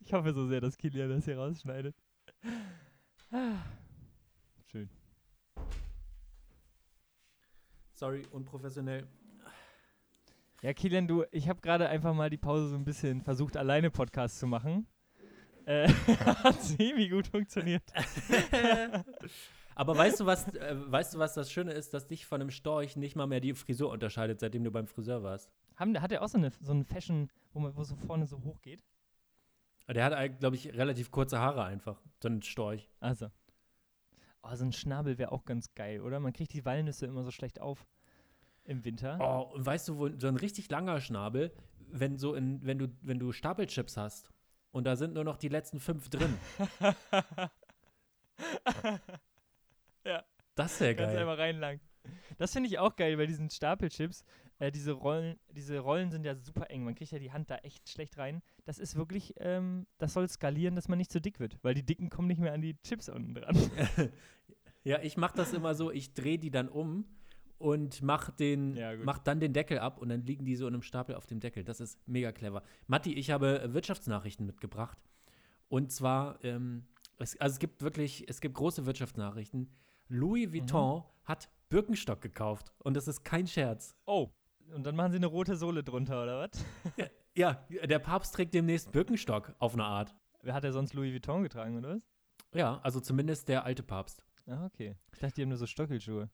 Ich 0.00 0.12
hoffe 0.12 0.32
so 0.32 0.46
sehr, 0.46 0.60
dass 0.60 0.76
Kilian 0.76 1.10
das 1.10 1.24
hier 1.24 1.38
rausschneidet. 1.38 1.94
Ah. 3.30 3.64
Schön. 4.66 4.88
Sorry, 7.92 8.22
unprofessionell. 8.30 9.06
Ja, 10.62 10.72
Kilian, 10.72 11.06
du, 11.06 11.24
ich 11.32 11.48
habe 11.48 11.60
gerade 11.60 11.88
einfach 11.88 12.14
mal 12.14 12.30
die 12.30 12.38
Pause 12.38 12.68
so 12.68 12.76
ein 12.76 12.84
bisschen 12.84 13.20
versucht, 13.20 13.56
alleine 13.56 13.90
Podcast 13.90 14.38
zu 14.38 14.46
machen. 14.46 14.86
Äh, 15.64 15.88
hat 16.24 16.62
semi 16.62 17.08
gut 17.08 17.26
funktioniert. 17.26 17.82
Aber 19.76 19.96
weißt 19.96 20.20
du, 20.20 20.26
was, 20.26 20.48
äh, 20.54 20.74
weißt 20.74 21.14
du, 21.14 21.18
was 21.18 21.34
das 21.34 21.52
Schöne 21.52 21.72
ist, 21.72 21.92
dass 21.92 22.06
dich 22.06 22.24
von 22.24 22.40
einem 22.40 22.50
Storch 22.50 22.96
nicht 22.96 23.14
mal 23.14 23.26
mehr 23.26 23.40
die 23.40 23.52
Frisur 23.52 23.90
unterscheidet, 23.90 24.40
seitdem 24.40 24.64
du 24.64 24.70
beim 24.70 24.86
Friseur 24.86 25.22
warst? 25.22 25.52
Haben, 25.76 26.00
hat 26.00 26.10
er 26.10 26.22
auch 26.22 26.28
so 26.28 26.38
eine, 26.38 26.50
so 26.62 26.72
eine 26.72 26.84
Fashion, 26.84 27.28
wo 27.52 27.60
man 27.60 27.76
wo 27.76 27.84
so 27.84 27.94
vorne 27.94 28.26
so 28.26 28.42
hoch 28.42 28.62
geht? 28.62 28.82
Der 29.86 30.06
hat, 30.06 30.40
glaube 30.40 30.56
ich, 30.56 30.72
relativ 30.72 31.10
kurze 31.10 31.38
Haare 31.38 31.64
einfach. 31.64 32.00
So 32.22 32.28
ein 32.28 32.42
Storch. 32.42 32.88
Also. 33.00 33.30
Oh, 34.42 34.54
so 34.54 34.64
ein 34.64 34.72
Schnabel 34.72 35.18
wäre 35.18 35.30
auch 35.30 35.44
ganz 35.44 35.74
geil, 35.74 36.00
oder? 36.00 36.20
Man 36.20 36.32
kriegt 36.32 36.54
die 36.54 36.64
Walnüsse 36.64 37.04
immer 37.04 37.22
so 37.22 37.30
schlecht 37.30 37.60
auf 37.60 37.86
im 38.64 38.82
Winter. 38.84 39.18
Oh, 39.20 39.54
und 39.54 39.66
weißt 39.66 39.88
du, 39.88 39.98
wo, 39.98 40.08
so 40.18 40.26
ein 40.26 40.36
richtig 40.36 40.70
langer 40.70 41.00
Schnabel, 41.00 41.52
wenn, 41.90 42.16
so 42.16 42.34
in, 42.34 42.64
wenn, 42.64 42.78
du, 42.78 42.88
wenn 43.02 43.18
du 43.18 43.30
Stapelchips 43.30 43.98
hast 43.98 44.30
und 44.72 44.84
da 44.84 44.96
sind 44.96 45.12
nur 45.12 45.24
noch 45.24 45.36
die 45.36 45.48
letzten 45.48 45.80
fünf 45.80 46.08
drin. 46.08 46.34
Das 50.54 50.80
wäre 50.80 50.94
Ganz 50.94 51.12
geil. 51.12 51.20
einmal 51.20 51.36
reinlang. 51.36 51.80
Das 52.38 52.52
finde 52.52 52.68
ich 52.68 52.78
auch 52.78 52.96
geil 52.96 53.16
bei 53.16 53.26
diesen 53.26 53.50
Stapelchips. 53.50 54.24
Äh, 54.58 54.72
diese 54.72 54.92
Rollen, 54.92 55.38
diese 55.50 55.78
Rollen 55.80 56.10
sind 56.10 56.24
ja 56.24 56.34
super 56.34 56.70
eng. 56.70 56.84
Man 56.84 56.94
kriegt 56.94 57.12
ja 57.12 57.18
die 57.18 57.32
Hand 57.32 57.50
da 57.50 57.56
echt 57.56 57.88
schlecht 57.88 58.16
rein. 58.16 58.42
Das 58.64 58.78
ist 58.78 58.96
wirklich, 58.96 59.34
ähm, 59.38 59.86
das 59.98 60.14
soll 60.14 60.28
skalieren, 60.28 60.74
dass 60.74 60.88
man 60.88 60.96
nicht 60.98 61.12
zu 61.12 61.20
dick 61.20 61.40
wird, 61.40 61.58
weil 61.62 61.74
die 61.74 61.82
Dicken 61.84 62.08
kommen 62.08 62.28
nicht 62.28 62.40
mehr 62.40 62.52
an 62.54 62.62
die 62.62 62.80
Chips 62.82 63.08
unten 63.08 63.34
dran. 63.34 63.56
Ja, 64.84 65.00
ich 65.02 65.16
mache 65.16 65.36
das 65.36 65.52
immer 65.52 65.74
so, 65.74 65.90
ich 65.90 66.14
drehe 66.14 66.38
die 66.38 66.52
dann 66.52 66.68
um 66.68 67.06
und 67.58 68.02
mach, 68.02 68.30
den, 68.30 68.76
Ja, 68.76 68.94
mach 68.96 69.18
dann 69.18 69.40
den 69.40 69.52
Deckel 69.52 69.80
ab 69.80 69.98
und 69.98 70.10
dann 70.10 70.22
liegen 70.22 70.44
die 70.44 70.54
so 70.54 70.68
in 70.68 70.74
einem 70.74 70.82
Stapel 70.82 71.16
auf 71.16 71.26
dem 71.26 71.40
Deckel. 71.40 71.64
Das 71.64 71.80
ist 71.80 71.98
mega 72.06 72.30
clever. 72.30 72.62
Matti, 72.86 73.12
ich 73.12 73.32
habe 73.32 73.74
Wirtschaftsnachrichten 73.74 74.46
mitgebracht. 74.46 74.96
Und 75.68 75.90
zwar, 75.90 76.38
ähm, 76.44 76.86
es, 77.18 77.36
also 77.40 77.54
es 77.54 77.58
gibt 77.58 77.82
wirklich, 77.82 78.28
es 78.28 78.40
gibt 78.40 78.54
große 78.54 78.86
Wirtschaftsnachrichten. 78.86 79.68
Louis 80.08 80.52
Vuitton 80.52 81.02
hat 81.24 81.48
Birkenstock 81.68 82.20
gekauft 82.20 82.72
und 82.78 82.94
das 82.96 83.08
ist 83.08 83.24
kein 83.24 83.46
Scherz. 83.46 83.96
Oh. 84.06 84.30
Und 84.74 84.84
dann 84.84 84.96
machen 84.96 85.12
sie 85.12 85.16
eine 85.18 85.26
rote 85.26 85.56
Sohle 85.56 85.82
drunter, 85.84 86.22
oder 86.22 86.40
was? 86.40 86.64
Ja, 87.34 87.64
der 87.84 87.98
Papst 87.98 88.34
trägt 88.34 88.54
demnächst 88.54 88.90
Birkenstock 88.92 89.54
auf 89.58 89.74
eine 89.74 89.84
Art. 89.84 90.14
Wer 90.42 90.54
hat 90.54 90.64
er 90.64 90.72
sonst 90.72 90.94
Louis 90.94 91.12
Vuitton 91.12 91.42
getragen, 91.42 91.76
oder 91.78 91.96
was? 91.96 92.02
Ja, 92.54 92.80
also 92.82 93.00
zumindest 93.00 93.48
der 93.48 93.64
alte 93.64 93.82
Papst. 93.82 94.24
Ah, 94.46 94.64
okay. 94.66 94.96
Ich 95.12 95.18
dachte, 95.18 95.34
die 95.34 95.42
haben 95.42 95.48
nur 95.50 95.58
so 95.58 95.66
Stöckelschuhe. 95.66 96.30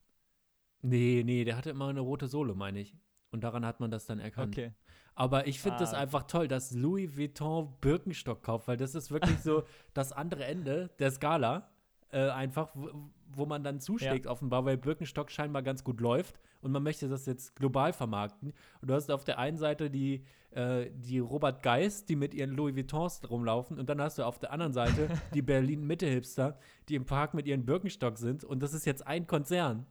Nee, 0.81 1.23
nee, 1.25 1.43
der 1.43 1.57
hatte 1.57 1.69
immer 1.71 1.87
eine 1.87 2.01
rote 2.01 2.27
Sohle, 2.27 2.53
meine 2.55 2.79
ich. 2.79 2.95
Und 3.31 3.43
daran 3.43 3.65
hat 3.65 3.79
man 3.79 3.89
das 3.89 4.05
dann 4.05 4.19
erkannt. 4.19 4.55
Okay. 4.55 4.73
Aber 5.15 5.47
ich 5.47 5.59
finde 5.59 5.79
das 5.79 5.93
Ah. 5.93 5.97
einfach 5.99 6.23
toll, 6.23 6.47
dass 6.47 6.71
Louis 6.71 7.17
Vuitton 7.17 7.75
Birkenstock 7.81 8.43
kauft, 8.43 8.67
weil 8.67 8.77
das 8.77 8.93
ist 8.95 9.11
wirklich 9.11 9.39
so 9.41 9.63
das 9.93 10.11
andere 10.11 10.45
Ende 10.45 10.89
der 10.99 11.11
Skala. 11.11 11.69
Äh, 12.13 12.29
einfach, 12.29 12.69
wo, 12.75 13.47
man 13.47 13.63
dann 13.63 13.79
zuschlägt, 13.79 14.27
offenbar, 14.27 14.65
weil 14.65 14.77
Birkenstock 14.77 15.31
scheinbar 15.31 15.63
ganz 15.63 15.83
gut 15.83 15.99
läuft 15.99 16.39
und 16.61 16.71
man 16.71 16.83
möchte 16.83 17.09
das 17.09 17.25
jetzt 17.25 17.55
global 17.55 17.91
vermarkten. 17.91 18.53
Und 18.81 18.87
du 18.87 18.93
hast 18.93 19.09
auf 19.09 19.23
der 19.23 19.39
einen 19.39 19.57
Seite 19.57 19.89
die, 19.89 20.23
äh, 20.51 20.91
die 20.93 21.17
Robert 21.17 21.63
Geist, 21.63 22.09
die 22.09 22.15
mit 22.15 22.35
ihren 22.35 22.51
Louis 22.51 22.75
Vuittons 22.75 23.19
rumlaufen, 23.27 23.79
und 23.79 23.89
dann 23.89 23.99
hast 23.99 24.19
du 24.19 24.23
auf 24.27 24.37
der 24.37 24.51
anderen 24.51 24.73
Seite 24.73 25.09
die 25.33 25.41
Berlin-Mitte-Hipster, 25.41 26.59
die 26.87 26.93
im 26.93 27.05
Park 27.05 27.33
mit 27.33 27.47
ihren 27.47 27.65
Birkenstock 27.65 28.19
sind. 28.19 28.43
Und 28.43 28.61
das 28.61 28.75
ist 28.75 28.85
jetzt 28.85 29.07
ein 29.07 29.25
Konzern. 29.25 29.87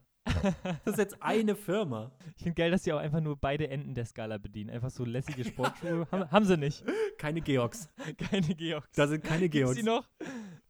Das 0.84 0.94
ist 0.94 0.98
jetzt 0.98 1.22
eine 1.22 1.56
Firma. 1.56 2.12
Ich 2.36 2.44
finde 2.44 2.54
geil, 2.54 2.70
dass 2.70 2.84
sie 2.84 2.92
auch 2.92 2.98
einfach 2.98 3.20
nur 3.20 3.36
beide 3.36 3.68
Enden 3.68 3.94
der 3.94 4.04
Skala 4.04 4.38
bedienen. 4.38 4.70
Einfach 4.70 4.90
so 4.90 5.04
lässige 5.04 5.44
Sportschuhe. 5.48 6.06
haben, 6.10 6.30
haben 6.30 6.44
sie 6.44 6.56
nicht. 6.56 6.84
Keine 7.18 7.40
Georgs. 7.40 7.88
Keine 8.30 8.54
Georgs. 8.54 8.88
Da 8.94 9.06
sind 9.06 9.22
keine 9.24 9.48
Gibt's 9.48 9.74
Georgs. 9.74 9.76
die 9.76 9.82
noch? 9.82 10.08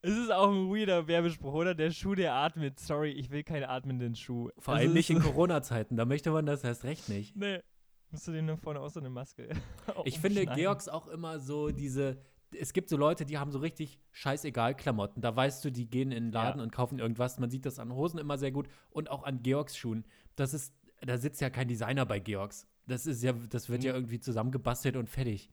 Es 0.02 0.16
ist 0.16 0.32
auch 0.32 0.50
ein 0.50 0.68
weirder 0.68 1.06
Werbespruch, 1.06 1.52
oder? 1.54 1.74
Der 1.74 1.90
Schuh, 1.92 2.14
der 2.16 2.34
atmet. 2.34 2.80
Sorry, 2.80 3.10
ich 3.12 3.30
will 3.30 3.44
keinen 3.44 3.64
atmenden 3.64 4.14
Schuh. 4.16 4.50
Vor 4.58 4.74
Also 4.74 4.84
allem 4.86 4.94
nicht 4.94 5.10
in 5.10 5.20
Corona-Zeiten. 5.20 5.96
Da 5.96 6.04
möchte 6.04 6.30
man 6.32 6.44
das 6.44 6.64
erst 6.64 6.82
recht 6.84 7.08
nicht. 7.08 7.36
Nee. 7.36 7.60
Musst 8.10 8.26
du 8.28 8.32
dir 8.32 8.42
nur 8.42 8.56
vorne 8.58 8.80
auch 8.80 8.90
so 8.90 9.00
eine 9.00 9.08
Maske 9.10 9.48
Ich 10.04 10.18
finde. 10.18 10.44
Georgs 10.44 10.88
auch 10.88 11.06
immer 11.08 11.38
so 11.38 11.70
diese. 11.70 12.18
Es 12.54 12.74
gibt 12.74 12.90
so 12.90 12.98
Leute, 12.98 13.24
die 13.24 13.38
haben 13.38 13.50
so 13.52 13.60
richtig 13.60 13.98
scheißegal 14.10 14.74
Klamotten. 14.76 15.22
Da 15.22 15.34
weißt 15.34 15.64
du, 15.64 15.70
die 15.70 15.88
gehen 15.88 16.12
in 16.12 16.24
den 16.24 16.32
Laden 16.32 16.58
Ja. 16.58 16.64
und 16.64 16.70
kaufen 16.72 16.98
irgendwas. 16.98 17.38
Man 17.38 17.48
sieht 17.48 17.64
das 17.64 17.78
an 17.78 17.94
Hosen 17.94 18.18
immer 18.18 18.36
sehr 18.36 18.50
gut 18.52 18.68
und 18.90 19.08
auch 19.10 19.22
an 19.22 19.42
Georgs 19.42 19.76
Schuhen. 19.76 20.04
Das 20.36 20.52
ist, 20.52 20.74
da 21.00 21.16
sitzt 21.16 21.40
ja 21.40 21.48
kein 21.48 21.68
Designer 21.68 22.04
bei 22.04 22.18
Georgs. 22.18 22.66
Das 22.86 23.06
ist 23.06 23.22
ja, 23.22 23.32
das 23.48 23.70
wird 23.70 23.84
ja 23.84 23.92
Mhm. 23.92 23.98
irgendwie 23.98 24.20
zusammengebastelt 24.20 24.96
und 24.96 25.08
fertig. 25.08 25.48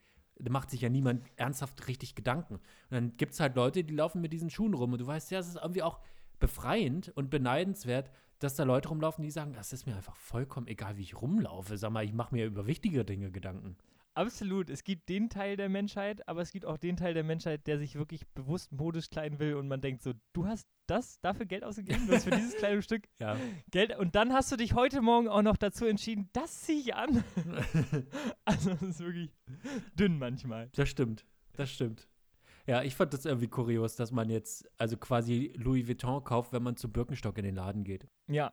Macht 0.48 0.70
sich 0.70 0.82
ja 0.82 0.90
niemand 0.90 1.24
ernsthaft 1.36 1.88
richtig 1.88 2.16
Gedanken. 2.16 2.56
Und 2.56 2.62
dann 2.92 3.18
gibt 3.18 3.34
es 3.34 3.40
halt 3.40 3.56
Leute, 3.56 3.84
die 3.84 3.94
laufen 3.94 4.22
mit 4.22 4.32
diesen 4.32 4.50
Schuhen 4.50 4.74
rum 4.74 4.94
und 4.94 5.00
du 5.00 5.08
weißt 5.08 5.32
ja, 5.32 5.40
es 5.40 5.50
ist 5.50 5.58
irgendwie 5.58 5.84
auch 5.84 6.00
befreiend 6.40 7.10
und 7.16 7.30
beneidenswert, 7.30 8.10
dass 8.40 8.56
da 8.56 8.64
Leute 8.64 8.90
rumlaufen, 8.90 9.22
die 9.22 9.32
sagen, 9.32 9.54
das 9.54 9.74
ist 9.74 9.86
mir 9.86 9.96
einfach 9.96 10.16
vollkommen 10.16 10.68
egal, 10.68 10.98
wie 10.98 11.02
ich 11.02 11.22
rumlaufe. 11.22 11.78
Sag 11.78 11.92
mal, 11.92 12.06
ich 12.06 12.14
mache 12.14 12.34
mir 12.34 12.46
über 12.46 12.66
wichtige 12.66 13.04
Dinge 13.04 13.32
Gedanken. 13.32 13.76
Absolut. 14.20 14.70
Es 14.70 14.84
gibt 14.84 15.08
den 15.08 15.30
Teil 15.30 15.56
der 15.56 15.70
Menschheit, 15.70 16.28
aber 16.28 16.42
es 16.42 16.52
gibt 16.52 16.66
auch 16.66 16.78
den 16.78 16.98
Teil 16.98 17.14
der 17.14 17.24
Menschheit, 17.24 17.66
der 17.68 17.80
sich 17.80 17.96
wirklich 17.96 18.28
bewusst 18.34 18.70
modisch 18.74 19.10
kleiden 19.10 19.40
will 19.40 19.54
und 19.54 19.70
man 19.70 19.80
denkt 19.80 20.04
so, 20.04 20.12
du 20.34 20.46
hast 20.46 20.68
das 20.88 21.22
dafür 21.22 21.46
Geld 21.46 21.64
ausgegeben, 21.64 22.06
du 22.06 22.14
hast 22.14 22.26
für 22.26 22.32
dieses 22.32 22.58
Kleidungsstück 22.58 23.08
Ja. 23.20 23.38
Geld 23.72 23.98
und 23.98 24.16
dann 24.16 24.34
hast 24.34 24.52
du 24.52 24.58
dich 24.58 24.74
heute 24.74 25.02
Morgen 25.02 25.30
auch 25.30 25.42
noch 25.42 25.56
dazu 25.56 25.86
entschieden, 25.86 26.30
das 26.34 26.64
ziehe 26.64 26.82
ich 26.82 26.96
an. 26.96 27.24
also 28.44 28.72
es 28.72 28.82
ist 28.82 29.00
wirklich 29.00 29.32
dünn 29.98 30.20
manchmal. 30.20 30.70
Das 30.76 30.90
stimmt. 30.90 31.26
Das 31.54 31.72
stimmt. 31.72 32.10
Ja, 32.68 32.84
ich 32.84 32.96
fand 32.96 33.14
das 33.14 33.24
irgendwie 33.24 33.48
kurios, 33.48 33.96
dass 33.96 34.12
man 34.12 34.30
jetzt 34.30 34.70
also 34.78 34.98
quasi 34.98 35.54
Louis 35.56 35.88
Vuitton 35.88 36.26
kauft, 36.26 36.52
wenn 36.52 36.64
man 36.64 36.76
zu 36.76 36.92
Birkenstock 36.92 37.38
in 37.38 37.46
den 37.46 37.56
Laden 37.56 37.86
geht. 37.86 38.06
Ja, 38.28 38.52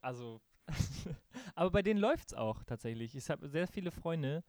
also 0.00 0.40
aber 1.54 1.70
bei 1.70 1.82
denen 1.82 2.00
läuft's 2.00 2.32
auch 2.32 2.64
tatsächlich. 2.64 3.14
Ich 3.14 3.28
habe 3.28 3.46
sehr 3.50 3.66
viele 3.66 3.90
Freunde 3.90 4.42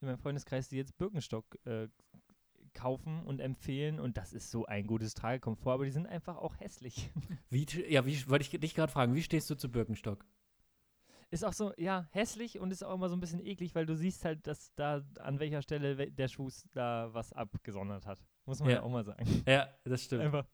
in 0.00 0.08
meinem 0.08 0.18
Freundeskreis, 0.18 0.68
die 0.68 0.76
jetzt 0.76 0.96
Birkenstock 0.98 1.58
äh, 1.64 1.88
kaufen 2.74 3.22
und 3.24 3.40
empfehlen 3.40 3.98
und 3.98 4.16
das 4.16 4.32
ist 4.32 4.50
so 4.50 4.64
ein 4.66 4.86
gutes 4.86 5.14
Tragekomfort, 5.14 5.72
aber 5.74 5.84
die 5.84 5.90
sind 5.90 6.06
einfach 6.06 6.36
auch 6.36 6.58
hässlich. 6.60 7.10
Wie, 7.50 7.66
ja, 7.88 8.06
wie 8.06 8.28
wollte 8.28 8.42
ich 8.44 8.60
dich 8.60 8.74
gerade 8.74 8.92
fragen, 8.92 9.14
wie 9.14 9.22
stehst 9.22 9.50
du 9.50 9.56
zu 9.56 9.70
Birkenstock? 9.70 10.24
Ist 11.32 11.44
auch 11.44 11.52
so, 11.52 11.72
ja, 11.76 12.08
hässlich 12.10 12.58
und 12.58 12.72
ist 12.72 12.82
auch 12.82 12.94
immer 12.94 13.08
so 13.08 13.14
ein 13.16 13.20
bisschen 13.20 13.44
eklig, 13.44 13.74
weil 13.76 13.86
du 13.86 13.96
siehst 13.96 14.24
halt, 14.24 14.46
dass 14.48 14.74
da 14.74 15.04
an 15.20 15.38
welcher 15.38 15.62
Stelle 15.62 16.10
der 16.10 16.28
Schuh 16.28 16.48
da 16.72 17.12
was 17.12 17.32
abgesondert 17.32 18.04
hat. 18.06 18.24
Muss 18.46 18.58
man 18.60 18.68
ja, 18.70 18.76
Ja. 18.76 18.82
auch 18.82 18.90
mal 18.90 19.04
sagen. 19.04 19.24
Ja, 19.46 19.68
das 19.84 20.04
stimmt. 20.04 20.22
Einfach. 20.22 20.46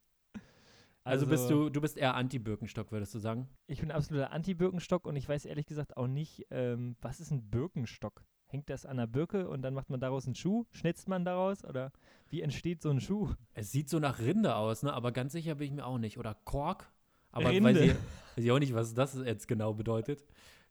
Also, 1.03 1.27
bist 1.27 1.49
du, 1.49 1.71
du 1.71 1.81
bist 1.81 1.97
eher 1.97 2.15
Anti-Birkenstock, 2.15 2.91
würdest 2.93 3.15
du 3.15 3.21
sagen? 3.21 3.49
Ich 3.69 3.81
bin 3.81 3.91
absoluter 3.91 4.33
Anti-Birkenstock 4.33 5.07
und 5.07 5.17
ich 5.17 5.29
weiß 5.29 5.45
ehrlich 5.45 5.65
gesagt 5.67 5.97
auch 5.97 6.09
nicht, 6.09 6.45
ähm, 6.51 6.97
was 7.01 7.21
ist 7.21 7.31
ein 7.31 7.49
Birkenstock? 7.49 8.25
Hängt 8.49 8.71
das 8.71 8.87
an 8.87 8.97
der 8.97 9.07
Birke 9.09 9.49
und 9.49 9.63
dann 9.63 9.75
macht 9.75 9.91
man 9.91 9.99
daraus 10.01 10.27
einen 10.27 10.37
Schuh? 10.37 10.65
Schnitzt 10.71 11.09
man 11.09 11.25
daraus? 11.25 11.65
Oder 11.65 11.93
wie 12.29 12.43
entsteht 12.43 12.81
so 12.81 12.91
ein 12.91 13.01
Schuh? 13.01 13.31
Es 13.55 13.73
sieht 13.73 13.89
so 13.89 13.99
nach 13.99 14.21
Rinde 14.21 14.55
aus, 14.55 14.83
ne? 14.85 14.93
Aber 14.93 15.11
ganz 15.13 15.33
sicher 15.33 15.57
bin 15.57 15.67
ich 15.67 15.73
mir 15.73 15.85
auch 15.85 15.99
nicht. 15.99 16.17
Oder 16.19 16.35
Kork? 16.45 16.93
Aber 17.33 17.51
Rinde. 17.51 17.71
weiß 17.75 17.81
ich, 17.81 17.91
weiß 17.91 18.45
ich 18.45 18.51
auch 18.53 18.59
nicht, 18.61 18.75
was 18.75 18.95
das 18.95 19.15
jetzt 19.17 19.49
genau 19.49 19.75
bedeutet. 19.75 20.25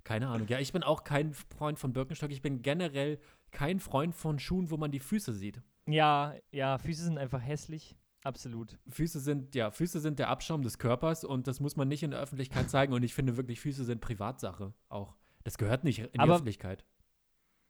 Keine 0.06 0.28
Ahnung. 0.30 0.48
Ja, 0.48 0.60
ich 0.60 0.72
bin 0.72 0.84
auch 0.84 1.04
kein 1.04 1.34
Freund 1.34 1.78
von 1.78 1.92
Birkenstock. 1.92 2.32
Ich 2.32 2.42
bin 2.42 2.62
generell 2.62 3.20
kein 3.52 3.80
Freund 3.80 4.16
von 4.16 4.40
Schuhen, 4.40 4.70
wo 4.72 4.78
man 4.78 4.92
die 4.92 5.00
Füße 5.00 5.34
sieht. 5.34 5.62
Ja, 5.88 6.34
ja, 6.52 6.78
Füße 6.78 7.04
sind 7.04 7.18
einfach 7.18 7.42
hässlich. 7.42 7.96
Absolut. 8.24 8.78
Füße 8.90 9.20
sind, 9.20 9.54
ja, 9.54 9.70
Füße 9.70 10.00
sind 10.00 10.18
der 10.18 10.30
Abschaum 10.30 10.62
des 10.64 10.80
Körpers 10.80 11.24
und 11.24 11.46
das 11.48 11.60
muss 11.60 11.76
man 11.76 11.88
nicht 11.88 12.02
in 12.04 12.12
der 12.12 12.20
Öffentlichkeit 12.22 12.70
zeigen. 12.70 12.94
Und 12.94 13.04
ich 13.04 13.14
finde 13.14 13.38
wirklich, 13.38 13.60
Füße 13.60 13.84
sind 13.84 14.00
Privatsache 14.02 14.74
auch. 14.90 15.16
Das 15.44 15.58
gehört 15.60 15.84
nicht 15.84 16.00
in 16.00 16.10
die 16.14 16.20
Aber- 16.20 16.34
Öffentlichkeit. 16.36 16.86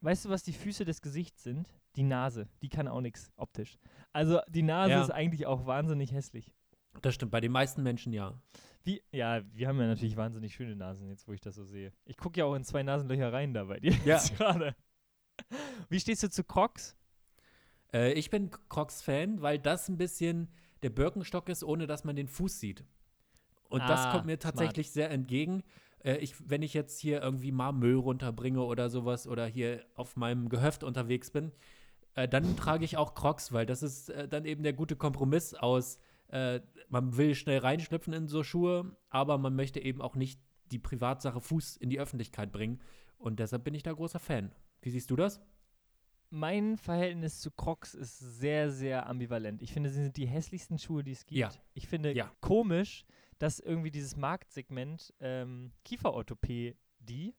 Weißt 0.05 0.23
du, 0.25 0.29
was 0.29 0.43
die 0.43 0.53
Füße 0.53 0.85
des 0.85 1.01
Gesichts 1.01 1.41
sind? 1.41 1.67
Die 1.95 2.03
Nase. 2.03 2.47
Die 2.61 2.69
kann 2.69 2.87
auch 2.87 3.01
nichts 3.01 3.31
optisch. 3.37 3.79
Also 4.13 4.39
die 4.47 4.61
Nase 4.61 4.91
Ja. 4.91 5.01
ist 5.01 5.09
eigentlich 5.09 5.47
auch 5.47 5.65
wahnsinnig 5.65 6.11
hässlich. 6.11 6.53
Das 7.01 7.15
stimmt, 7.15 7.31
bei 7.31 7.41
den 7.41 7.51
meisten 7.51 7.81
Menschen 7.81 8.13
ja. 8.13 8.39
Wie, 8.83 9.01
ja, 9.11 9.41
wir 9.53 9.67
haben 9.67 9.79
ja 9.79 9.87
natürlich 9.87 10.15
wahnsinnig 10.15 10.53
schöne 10.53 10.75
Nasen, 10.75 11.09
jetzt 11.09 11.27
wo 11.27 11.33
ich 11.33 11.41
das 11.41 11.55
so 11.55 11.65
sehe. 11.65 11.91
Ich 12.05 12.17
gucke 12.17 12.39
ja 12.39 12.45
auch 12.45 12.53
in 12.53 12.63
zwei 12.63 12.83
Nasenlöcher 12.83 13.33
rein 13.33 13.53
da 13.55 13.63
bei 13.63 13.79
dir 13.79 13.93
Ja. 14.05 14.21
gerade. 14.37 14.75
Wie 15.89 15.99
stehst 15.99 16.21
du 16.21 16.29
zu 16.29 16.43
Crocs? 16.43 16.95
Äh, 17.91 18.13
ich 18.13 18.29
bin 18.29 18.51
Crocs-Fan, 18.69 19.41
weil 19.41 19.57
das 19.57 19.89
ein 19.89 19.97
bisschen 19.97 20.49
der 20.83 20.91
Birkenstock 20.91 21.49
ist, 21.49 21.63
ohne 21.63 21.87
dass 21.87 22.03
man 22.03 22.15
den 22.15 22.27
Fuß 22.27 22.59
sieht. 22.59 22.85
Und 23.69 23.81
das 23.89 24.05
Ah, 24.05 24.11
kommt 24.11 24.25
mir 24.27 24.33
smart. 24.39 24.43
tatsächlich 24.55 24.91
sehr 24.91 25.09
entgegen. 25.09 25.63
Äh, 26.05 26.17
ich, 26.17 26.49
wenn 26.49 26.61
ich 26.61 26.73
jetzt 26.73 26.99
hier 26.99 27.21
irgendwie 27.21 27.51
mal 27.51 27.73
Müll 27.73 27.95
runterbringe 27.95 28.63
oder 28.63 28.89
sowas 28.89 29.27
oder 29.27 29.45
hier 29.45 29.85
auf 29.95 30.15
meinem 30.15 30.47
Gehöft 30.49 30.83
unterwegs 30.83 31.31
bin, 31.31 31.51
äh, 32.13 32.27
dann 32.27 32.55
trage 32.55 32.85
ich 32.85 32.97
auch 32.97 33.15
Crocs, 33.15 33.51
weil 33.51 33.65
das 33.65 33.83
ist 33.83 34.09
äh, 34.09 34.27
dann 34.27 34.45
eben 34.45 34.63
der 34.63 34.73
gute 34.73 34.95
Kompromiss 34.95 35.53
aus, 35.53 35.99
äh, 36.27 36.61
man 36.89 37.17
will 37.17 37.35
schnell 37.35 37.59
reinschlüpfen 37.59 38.13
in 38.13 38.27
so 38.27 38.43
Schuhe, 38.43 38.95
aber 39.09 39.37
man 39.37 39.55
möchte 39.55 39.79
eben 39.79 40.01
auch 40.01 40.15
nicht 40.15 40.39
die 40.71 40.79
Privatsache 40.79 41.41
Fuß 41.41 41.77
in 41.77 41.89
die 41.89 41.99
Öffentlichkeit 41.99 42.51
bringen. 42.51 42.79
Und 43.17 43.39
deshalb 43.39 43.63
bin 43.63 43.73
ich 43.73 43.83
da 43.83 43.91
großer 43.91 44.19
Fan. 44.19 44.51
Wie 44.81 44.89
siehst 44.89 45.09
du 45.11 45.15
das? 45.15 45.41
Mein 46.31 46.77
Verhältnis 46.77 47.39
zu 47.39 47.51
Crocs 47.51 47.93
ist 47.93 48.19
sehr, 48.19 48.71
sehr 48.71 49.07
ambivalent. 49.07 49.61
Ich 49.61 49.71
finde, 49.73 49.89
sie 49.89 50.03
sind 50.03 50.17
die 50.17 50.25
hässlichsten 50.25 50.77
Schuhe, 50.79 51.03
die 51.03 51.11
es 51.11 51.25
gibt. 51.25 51.37
Ja. 51.37 51.51
Ich 51.73 51.87
finde 51.87 52.13
Ja. 52.13 52.31
komisch, 52.41 53.05
dass 53.39 53.59
irgendwie 53.59 53.91
dieses 53.91 54.15
Marktsegment 54.15 55.13
ähm, 55.19 55.71
Kieferorthopädie, 55.83 57.35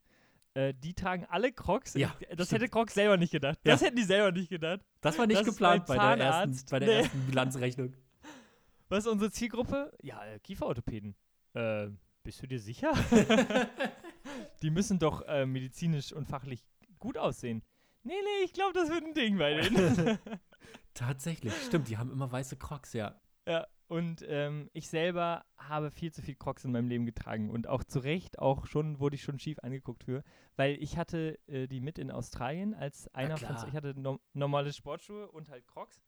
äh, 0.54 0.74
die 0.74 0.94
tragen 0.94 1.24
alle 1.26 1.52
Crocs. 1.52 1.94
Ja, 1.94 2.14
das 2.36 2.48
stimmt. 2.48 2.62
hätte 2.62 2.70
Crocs 2.70 2.94
selber 2.94 3.16
nicht 3.16 3.32
gedacht. 3.32 3.58
Ja. 3.64 3.72
Das 3.72 3.82
hätten 3.82 3.96
die 3.96 4.04
selber 4.04 4.32
nicht 4.32 4.48
gedacht. 4.48 4.80
Das 5.00 5.18
war 5.18 5.26
nicht 5.26 5.40
Das 5.40 5.46
geplant 5.46 5.86
bei 5.86 5.96
der, 5.96 6.26
ersten, 6.26 6.70
bei 6.70 6.78
der 6.78 6.88
Nee. 6.88 6.98
ersten 7.00 7.26
Bilanzrechnung. 7.26 7.94
Was 8.88 9.00
ist 9.00 9.06
unsere 9.08 9.30
Zielgruppe? 9.30 9.92
Ja, 10.02 10.24
äh, 10.24 10.38
Kieferorthopäden. 10.38 11.16
Äh, 11.54 11.88
bist 12.22 12.42
du 12.42 12.46
dir 12.46 12.60
sicher? 12.60 12.92
die 14.62 14.70
müssen 14.70 14.98
doch 14.98 15.22
äh, 15.26 15.46
medizinisch 15.46 16.12
und 16.12 16.26
fachlich 16.26 16.64
gut 16.98 17.18
aussehen. 17.18 17.62
Nee, 18.02 18.14
nee, 18.14 18.44
ich 18.44 18.52
glaube, 18.52 18.72
das 18.72 18.88
wird 18.88 19.04
ein 19.04 19.14
Ding 19.14 19.38
bei 19.38 19.54
denen. 19.54 20.18
Tatsächlich, 20.94 21.52
stimmt, 21.66 21.88
die 21.88 21.98
haben 21.98 22.10
immer 22.10 22.30
weiße 22.30 22.56
Crocs, 22.56 22.92
ja. 22.94 23.20
Ja, 23.46 23.66
und 23.88 24.24
ähm, 24.28 24.70
ich 24.72 24.88
selber 24.88 25.44
habe 25.56 25.90
viel 25.90 26.12
zu 26.12 26.22
viel 26.22 26.34
Crocs 26.34 26.64
in 26.64 26.72
meinem 26.72 26.88
Leben 26.88 27.06
getragen 27.06 27.50
und 27.50 27.68
auch 27.68 27.84
zu 27.84 28.00
Recht, 28.00 28.38
auch 28.38 28.66
schon 28.66 28.98
wurde 28.98 29.16
ich 29.16 29.22
schon 29.22 29.38
schief 29.38 29.58
angeguckt 29.60 30.04
für, 30.04 30.22
weil 30.56 30.82
ich 30.82 30.96
hatte 30.96 31.38
äh, 31.46 31.66
die 31.66 31.80
mit 31.80 31.98
in 31.98 32.10
Australien 32.10 32.74
als 32.74 33.12
einer 33.14 33.36
von, 33.36 33.56
ich 33.68 33.74
hatte 33.74 33.98
no 33.98 34.18
normale 34.32 34.72
Sportschuhe 34.72 35.30
und 35.30 35.48
halt 35.48 35.66
Crocs 35.66 36.02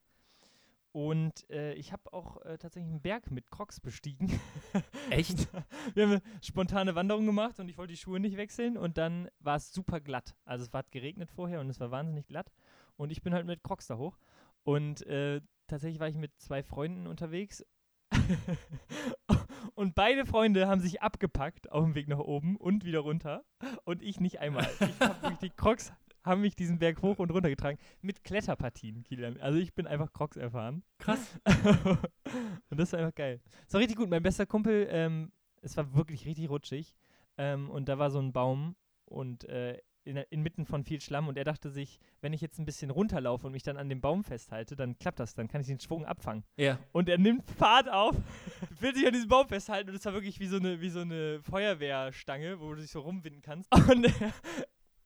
und 0.92 1.48
äh, 1.50 1.74
ich 1.74 1.92
habe 1.92 2.12
auch 2.12 2.42
äh, 2.42 2.58
tatsächlich 2.58 2.90
einen 2.90 3.02
Berg 3.02 3.30
mit 3.30 3.50
Crocs 3.50 3.78
bestiegen. 3.78 4.40
Echt? 5.10 5.48
Wir 5.94 6.04
haben 6.04 6.12
eine 6.12 6.22
spontane 6.42 6.94
Wanderung 6.94 7.26
gemacht 7.26 7.60
und 7.60 7.68
ich 7.68 7.78
wollte 7.78 7.92
die 7.92 7.98
Schuhe 7.98 8.18
nicht 8.18 8.36
wechseln 8.36 8.76
und 8.76 8.98
dann 8.98 9.28
war 9.38 9.56
es 9.56 9.72
super 9.72 10.00
glatt. 10.00 10.34
Also 10.44 10.64
es 10.64 10.72
hat 10.72 10.90
geregnet 10.90 11.30
vorher 11.30 11.60
und 11.60 11.68
es 11.68 11.78
war 11.78 11.90
wahnsinnig 11.90 12.26
glatt 12.26 12.50
und 12.96 13.12
ich 13.12 13.22
bin 13.22 13.34
halt 13.34 13.46
mit 13.46 13.62
Crocs 13.62 13.86
da 13.86 13.96
hoch 13.96 14.18
und 14.64 15.06
äh, 15.06 15.40
tatsächlich 15.68 16.00
war 16.00 16.08
ich 16.08 16.16
mit 16.16 16.32
zwei 16.40 16.62
Freunden 16.62 17.06
unterwegs 17.06 17.64
und 19.74 19.94
beide 19.94 20.26
Freunde 20.26 20.66
haben 20.66 20.80
sich 20.80 21.02
abgepackt 21.02 21.70
auf 21.70 21.84
dem 21.84 21.94
Weg 21.94 22.08
nach 22.08 22.18
oben 22.18 22.56
und 22.56 22.84
wieder 22.84 23.00
runter 23.00 23.44
und 23.84 24.02
ich 24.02 24.20
nicht 24.20 24.40
einmal. 24.40 24.68
Ich 24.80 25.00
hab 25.00 25.40
die 25.40 25.50
Crocs 25.50 25.92
haben 26.24 26.40
mich 26.40 26.56
diesen 26.56 26.78
Berg 26.78 27.00
hoch 27.02 27.18
und 27.18 27.30
runter 27.30 27.48
getragen 27.48 27.78
mit 28.00 28.24
Kletterpartien, 28.24 29.02
Kilian. 29.04 29.40
Also 29.40 29.58
ich 29.58 29.74
bin 29.74 29.86
einfach 29.86 30.12
Crocs 30.12 30.36
erfahren. 30.36 30.82
Krass. 30.98 31.38
und 32.70 32.78
das 32.78 32.92
war 32.92 33.00
einfach 33.00 33.14
geil. 33.14 33.40
Es 33.66 33.72
war 33.72 33.80
richtig 33.80 33.96
gut. 33.96 34.10
Mein 34.10 34.22
bester 34.22 34.46
Kumpel, 34.46 34.86
ähm, 34.90 35.32
es 35.62 35.76
war 35.76 35.94
wirklich 35.94 36.26
richtig 36.26 36.50
rutschig. 36.50 36.96
Ähm, 37.38 37.70
und 37.70 37.88
da 37.88 37.98
war 37.98 38.10
so 38.10 38.18
ein 38.18 38.32
Baum 38.32 38.76
und 39.04 39.44
äh, 39.44 39.78
in, 40.08 40.16
inmitten 40.30 40.64
von 40.64 40.82
viel 40.82 41.00
Schlamm 41.00 41.28
und 41.28 41.36
er 41.36 41.44
dachte 41.44 41.70
sich, 41.70 42.00
wenn 42.20 42.32
ich 42.32 42.40
jetzt 42.40 42.58
ein 42.58 42.64
bisschen 42.64 42.90
runterlaufe 42.90 43.46
und 43.46 43.52
mich 43.52 43.62
dann 43.62 43.76
an 43.76 43.88
dem 43.88 44.00
Baum 44.00 44.24
festhalte, 44.24 44.74
dann 44.74 44.98
klappt 44.98 45.20
das, 45.20 45.34
dann 45.34 45.48
kann 45.48 45.60
ich 45.60 45.66
den 45.66 45.78
Schwung 45.78 46.04
abfangen. 46.04 46.44
Ja. 46.56 46.78
Und 46.92 47.08
er 47.08 47.18
nimmt 47.18 47.48
Fahrt 47.50 47.88
auf, 47.88 48.16
will 48.80 48.94
sich 48.94 49.06
an 49.06 49.12
diesem 49.12 49.28
Baum 49.28 49.46
festhalten 49.46 49.90
und 49.90 49.96
es 49.96 50.04
war 50.04 50.14
wirklich 50.14 50.40
wie 50.40 50.48
so 50.48 50.56
eine, 50.56 50.80
wie 50.80 50.90
so 50.90 51.00
eine 51.00 51.40
Feuerwehrstange, 51.42 52.60
wo 52.60 52.74
du 52.74 52.80
dich 52.80 52.90
so 52.90 53.00
rumwinden 53.00 53.42
kannst. 53.42 53.70
Und 53.88 54.04
er, 54.04 54.32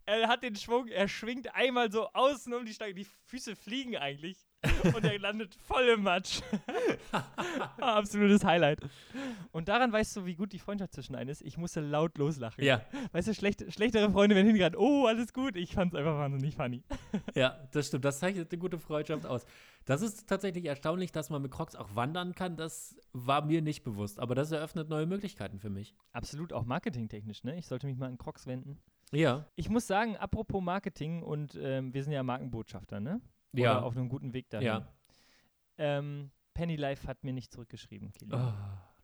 er 0.06 0.28
hat 0.28 0.42
den 0.42 0.56
Schwung, 0.56 0.88
er 0.88 1.08
schwingt 1.08 1.54
einmal 1.54 1.90
so 1.90 2.08
außen 2.12 2.52
um 2.54 2.64
die 2.64 2.72
Stange, 2.72 2.94
die 2.94 3.06
Füße 3.26 3.56
fliegen 3.56 3.96
eigentlich 3.96 4.38
und 4.94 5.04
er 5.04 5.18
landet 5.18 5.54
voll 5.54 5.88
im 5.88 6.02
Matsch. 6.02 6.40
Absolutes 7.78 8.44
Highlight. 8.44 8.80
Und 9.50 9.68
daran 9.68 9.92
weißt 9.92 10.16
du, 10.16 10.26
wie 10.26 10.34
gut 10.34 10.52
die 10.52 10.58
Freundschaft 10.58 10.92
zwischen 10.92 11.16
einen 11.16 11.30
ist. 11.30 11.42
Ich 11.42 11.56
musste 11.56 11.80
laut 11.80 12.16
loslachen. 12.18 12.62
Ja, 12.62 12.82
Weißt 13.12 13.28
du, 13.28 13.34
schlecht, 13.34 13.64
schlechtere 13.72 14.10
Freunde 14.10 14.36
werden 14.36 14.46
hingerannt. 14.46 14.76
Oh, 14.76 15.06
alles 15.06 15.32
gut. 15.32 15.56
Ich 15.56 15.74
fand's 15.74 15.94
einfach 15.94 16.16
wahnsinnig 16.16 16.54
funny. 16.54 16.82
ja, 17.34 17.58
das 17.72 17.88
stimmt. 17.88 18.04
Das 18.04 18.20
zeichnet 18.20 18.52
eine 18.52 18.58
gute 18.58 18.78
Freundschaft 18.78 19.26
aus. 19.26 19.44
Das 19.84 20.00
ist 20.00 20.28
tatsächlich 20.28 20.64
erstaunlich, 20.64 21.10
dass 21.10 21.28
man 21.28 21.42
mit 21.42 21.50
Crocs 21.50 21.74
auch 21.74 21.94
wandern 21.96 22.34
kann. 22.34 22.56
Das 22.56 22.96
war 23.12 23.44
mir 23.44 23.62
nicht 23.62 23.82
bewusst. 23.82 24.20
Aber 24.20 24.34
das 24.34 24.52
eröffnet 24.52 24.88
neue 24.88 25.06
Möglichkeiten 25.06 25.58
für 25.58 25.70
mich. 25.70 25.94
Absolut, 26.12 26.52
auch 26.52 26.64
marketingtechnisch, 26.64 27.42
ne? 27.42 27.58
Ich 27.58 27.66
sollte 27.66 27.86
mich 27.86 27.96
mal 27.96 28.06
an 28.06 28.18
Crocs 28.18 28.46
wenden. 28.46 28.78
Ja. 29.10 29.46
Ich 29.56 29.68
muss 29.68 29.86
sagen, 29.86 30.16
apropos 30.16 30.62
Marketing 30.62 31.22
und 31.22 31.58
ähm, 31.60 31.92
wir 31.92 32.02
sind 32.02 32.12
ja 32.12 32.22
Markenbotschafter, 32.22 33.00
ne? 33.00 33.20
Oder 33.52 33.62
Ja. 33.62 33.82
auf 33.82 33.96
einem 33.96 34.08
guten 34.08 34.32
Weg 34.32 34.48
dahin. 34.50 34.66
Ja. 34.66 34.88
Ähm, 35.78 36.30
Penny 36.54 36.76
Life 36.76 37.06
hat 37.08 37.24
mir 37.24 37.32
nicht 37.32 37.50
zurückgeschrieben, 37.52 38.12
Kilian. 38.12 38.40
Oh, 38.40 38.52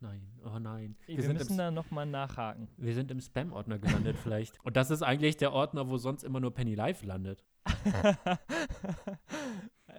nein. 0.00 0.26
Oh 0.44 0.58
nein. 0.58 0.96
wir 1.06 1.18
Wir, 1.18 1.32
müssen 1.32 1.56
da 1.56 1.70
nochmal 1.70 2.06
nachhaken. 2.06 2.68
wir 2.76 2.94
sind 2.94 3.10
im 3.10 3.20
Spam-Ordner 3.20 3.78
gelandet 3.78 4.16
vielleicht. 4.22 4.62
Und 4.64 4.76
das 4.76 4.90
ist 4.90 5.02
eigentlich 5.02 5.36
der 5.38 5.52
Ordner, 5.52 5.88
wo 5.88 5.96
sonst 5.96 6.24
immer 6.24 6.40
nur 6.40 6.52
Penny 6.54 6.74
Live 6.74 7.02
landet. 7.04 7.44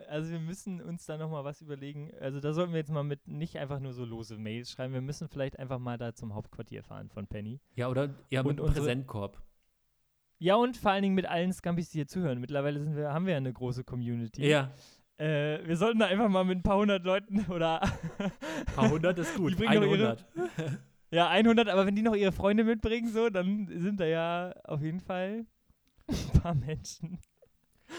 also 0.08 0.32
wir 0.32 0.40
müssen 0.40 0.82
uns 0.82 1.06
da 1.06 1.18
nochmal 1.18 1.44
was 1.44 1.62
überlegen. 1.62 2.12
Also 2.20 2.40
da 2.40 2.54
sollten 2.54 2.72
wir 2.74 2.80
jetzt 2.80 2.92
mal 2.92 3.04
mit 3.04 3.28
nicht 3.28 3.58
einfach 3.58 3.80
nur 3.80 3.94
so 3.94 4.06
lose 4.06 4.38
Mails 4.38 4.72
schreiben. 4.72 4.94
Wir 4.94 5.02
müssen 5.02 5.28
vielleicht 5.28 5.58
einfach 5.60 5.80
mal 5.80 5.98
da 5.98 6.14
zum 6.14 6.34
Hauptquartier 6.34 6.84
fahren 6.84 7.10
von 7.10 7.28
Penny. 7.28 7.60
Ja, 7.76 7.90
oder? 7.90 8.16
Ja, 8.30 8.42
mit 8.44 8.52
Und 8.52 8.60
einem 8.60 8.68
unsere- 8.70 8.86
Präsentkorb. 8.86 9.42
Ja, 10.40 10.56
und 10.56 10.78
vor 10.78 10.92
allen 10.92 11.04
Dingen 11.04 11.16
mit 11.16 11.26
allen 11.26 11.52
Scampis, 11.54 11.90
die 11.90 12.00
hier 12.00 12.08
zuhören. 12.08 12.40
Mittlerweile 12.40 12.80
sind 12.82 12.96
wir, 12.96 13.14
haben 13.14 13.26
wir 13.26 13.34
ja 13.34 13.38
eine 13.38 13.52
große 13.52 13.84
Community. 13.84 14.48
Ja. 14.48 14.72
Äh, 15.18 15.68
wir 15.68 15.76
sollten 15.76 16.00
da 16.00 16.06
einfach 16.08 16.30
mal 16.30 16.46
mit 16.46 16.60
ein 16.60 16.64
paar 16.64 16.78
hundert 16.78 17.04
Leuten 17.04 17.46
oder 17.52 17.82
Ein 17.84 18.32
paar 18.74 18.90
hundert 18.90 19.20
ist 19.20 19.36
gut. 19.38 19.52
Die 19.52 19.56
bringen 19.56 19.74
doch 19.76 19.82
ihre- 19.84 20.18
100. 20.18 20.80
ja, 21.12 21.28
100, 21.28 21.68
aber 21.68 21.86
wenn 21.86 21.96
die 21.96 22.02
noch 22.04 22.16
ihre 22.16 22.32
Freunde 22.32 22.64
mitbringen, 22.64 23.10
so, 23.12 23.30
dann 23.30 23.68
sind 23.68 24.00
da 24.00 24.06
ja 24.06 24.54
auf 24.64 24.82
jeden 24.82 25.02
Fall 25.02 25.46
ein 26.08 26.40
paar 26.42 26.56
Menschen 26.56 27.20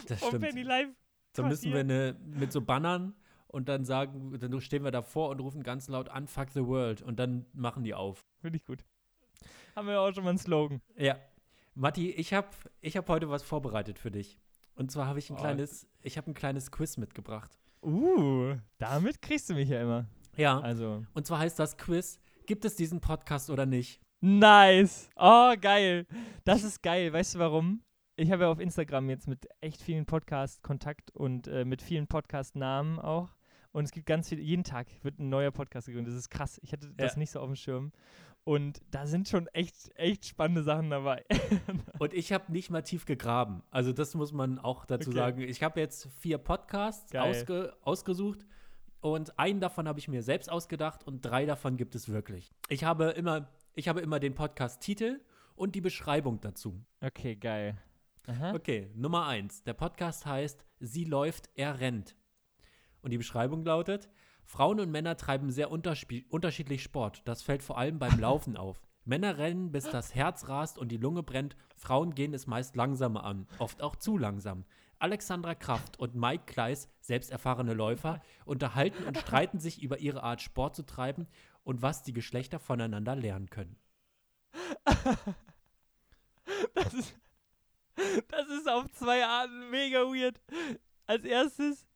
Das 0.08 0.24
stimmt. 0.26 0.42
Penny 0.42 0.62
Live. 0.62 0.88
Dann 1.34 1.48
müssen 1.48 1.72
wir 1.72 1.80
eine, 1.80 2.16
mit 2.24 2.52
so 2.52 2.60
Bannern 2.62 3.14
und 3.48 3.68
dann 3.68 3.84
sagen, 3.84 4.36
dann 4.40 4.60
stehen 4.62 4.82
wir 4.82 4.90
davor 4.90 5.28
und 5.28 5.40
rufen 5.40 5.62
ganz 5.62 5.88
laut 5.88 6.08
an, 6.08 6.26
fuck 6.26 6.50
the 6.50 6.64
world. 6.64 7.02
Und 7.02 7.18
dann 7.20 7.44
machen 7.52 7.84
die 7.84 7.92
auf. 7.94 8.24
Finde 8.40 8.56
ich 8.56 8.64
gut. 8.64 8.82
Haben 9.76 9.86
wir 9.88 10.00
auch 10.00 10.12
schon 10.14 10.24
mal 10.24 10.30
einen 10.30 10.38
Slogan. 10.38 10.80
Ja. 10.96 11.16
Matti, 11.74 12.10
ich 12.10 12.32
habe 12.34 12.48
ich 12.80 12.96
hab 12.96 13.08
heute 13.08 13.30
was 13.30 13.42
vorbereitet 13.42 13.98
für 13.98 14.10
dich. 14.10 14.38
Und 14.74 14.90
zwar 14.90 15.06
habe 15.06 15.18
ich 15.18 15.30
ein 15.30 15.36
Oh. 15.36 15.40
kleines, 15.40 15.86
ich 16.02 16.16
habe 16.16 16.30
ein 16.30 16.34
kleines 16.34 16.70
Quiz 16.70 16.96
mitgebracht. 16.96 17.58
Uh, 17.82 18.56
damit 18.78 19.22
kriegst 19.22 19.48
du 19.50 19.54
mich 19.54 19.68
ja 19.68 19.80
immer. 19.80 20.06
Ja. 20.36 20.60
Also, 20.60 21.04
Und 21.14 21.26
zwar 21.26 21.38
heißt 21.38 21.58
das 21.58 21.76
Quiz, 21.76 22.18
gibt 22.46 22.64
es 22.64 22.76
diesen 22.76 23.00
Podcast 23.00 23.50
oder 23.50 23.66
nicht? 23.66 24.00
nice. 24.22 25.08
Oh, 25.16 25.54
geil. 25.60 26.06
Das 26.44 26.62
ist 26.62 26.82
geil. 26.82 27.12
Weißt 27.12 27.34
du 27.34 27.38
warum? 27.38 27.82
Ich 28.16 28.30
habe 28.30 28.42
ja 28.42 28.50
auf 28.50 28.60
Instagram 28.60 29.08
jetzt 29.08 29.26
mit 29.28 29.48
echt 29.62 29.80
vielen 29.80 30.04
Podcasts 30.04 30.60
Kontakt 30.60 31.10
und 31.12 31.46
äh, 31.48 31.64
mit 31.64 31.80
vielen 31.80 32.06
Podcast-Namen 32.06 32.98
auch. 32.98 33.30
Und 33.72 33.84
es 33.84 33.92
gibt 33.92 34.04
ganz 34.06 34.28
viel, 34.28 34.38
jeden 34.40 34.64
Tag 34.64 34.88
wird 35.02 35.18
ein 35.20 35.28
neuer 35.30 35.52
Podcast 35.52 35.86
gegründet. 35.86 36.12
Das 36.12 36.18
ist 36.18 36.28
krass. 36.28 36.58
Ich 36.62 36.72
hatte 36.72 36.92
das 36.96 37.12
Ja. 37.12 37.18
nicht 37.18 37.30
so 37.30 37.40
auf 37.40 37.46
dem 37.46 37.56
Schirm. 37.56 37.92
Und 38.44 38.80
da 38.90 39.06
sind 39.06 39.28
schon 39.28 39.46
echt, 39.48 39.90
echt 39.96 40.24
spannende 40.26 40.62
Sachen 40.62 40.90
dabei. 40.90 41.24
Und 41.98 42.14
ich 42.14 42.32
habe 42.32 42.50
nicht 42.50 42.70
mal 42.70 42.82
tief 42.82 43.04
gegraben. 43.04 43.62
Also 43.70 43.92
das 43.92 44.14
muss 44.14 44.32
man 44.32 44.58
auch 44.58 44.86
dazu 44.86 45.10
Okay. 45.10 45.18
sagen. 45.18 45.40
Ich 45.42 45.62
habe 45.62 45.78
jetzt 45.80 46.08
vier 46.20 46.38
Podcasts 46.38 47.14
ausge 47.14 47.76
ausgesucht 47.82 48.46
und 49.00 49.38
einen 49.38 49.60
davon 49.60 49.86
habe 49.88 49.98
ich 49.98 50.08
mir 50.08 50.22
selbst 50.22 50.50
ausgedacht 50.50 51.04
und 51.06 51.20
drei 51.24 51.46
davon 51.46 51.76
gibt 51.76 51.94
es 51.94 52.08
wirklich. 52.08 52.50
Ich 52.68 52.84
habe 52.84 53.10
immer, 53.10 53.48
ich 53.74 53.88
habe 53.88 54.00
immer 54.00 54.18
den 54.20 54.34
Podcast-Titel 54.34 55.20
und 55.54 55.74
die 55.74 55.80
Beschreibung 55.80 56.40
dazu. 56.40 56.82
okay, 57.02 57.36
geil. 57.36 57.76
Aha. 58.26 58.52
Okay, 58.54 58.90
Nummer 58.94 59.26
eins. 59.26 59.62
Der 59.64 59.74
Podcast 59.74 60.24
heißt 60.26 60.64
Sie 60.80 61.04
läuft, 61.04 61.48
er 61.54 61.80
rennt. 61.80 62.16
Und 63.02 63.10
die 63.10 63.18
Beschreibung 63.18 63.64
lautet: 63.64 64.08
Frauen 64.44 64.80
und 64.80 64.90
Männer 64.90 65.16
treiben 65.16 65.50
sehr 65.50 65.70
unterschiedlich 65.70 66.82
Sport. 66.82 67.22
Das 67.24 67.42
fällt 67.42 67.62
vor 67.62 67.78
allem 67.78 67.98
beim 67.98 68.18
Laufen 68.18 68.56
auf. 68.56 68.80
Männer 69.04 69.38
rennen, 69.38 69.72
bis 69.72 69.84
das 69.84 70.14
Herz 70.14 70.48
rast 70.48 70.78
und 70.78 70.88
die 70.88 70.96
Lunge 70.96 71.22
brennt. 71.22 71.56
Frauen 71.76 72.14
gehen 72.14 72.34
es 72.34 72.46
meist 72.46 72.76
langsamer 72.76 73.24
an, 73.24 73.46
oft 73.58 73.82
auch 73.82 73.96
zu 73.96 74.18
langsam. 74.18 74.64
Alexandra 74.98 75.54
Kraft 75.54 75.98
und 75.98 76.14
Mike 76.14 76.44
Kleiss, 76.46 76.88
selbst 77.00 77.30
erfahrene 77.30 77.72
Läufer, 77.72 78.20
unterhalten 78.44 79.04
und 79.04 79.16
streiten 79.16 79.58
sich 79.58 79.82
über 79.82 79.98
ihre 79.98 80.22
Art, 80.22 80.42
Sport 80.42 80.76
zu 80.76 80.84
treiben 80.84 81.26
und 81.64 81.80
was 81.80 82.02
die 82.02 82.12
Geschlechter 82.12 82.58
voneinander 82.58 83.16
lernen 83.16 83.50
können. 83.50 83.76
Das 86.74 86.92
ist, 86.94 87.16
das 88.28 88.48
ist 88.48 88.68
auf 88.68 88.90
zwei 88.92 89.24
Arten 89.24 89.70
mega 89.70 90.00
weird. 90.00 90.40
Als 91.06 91.24
erstes, 91.24 91.86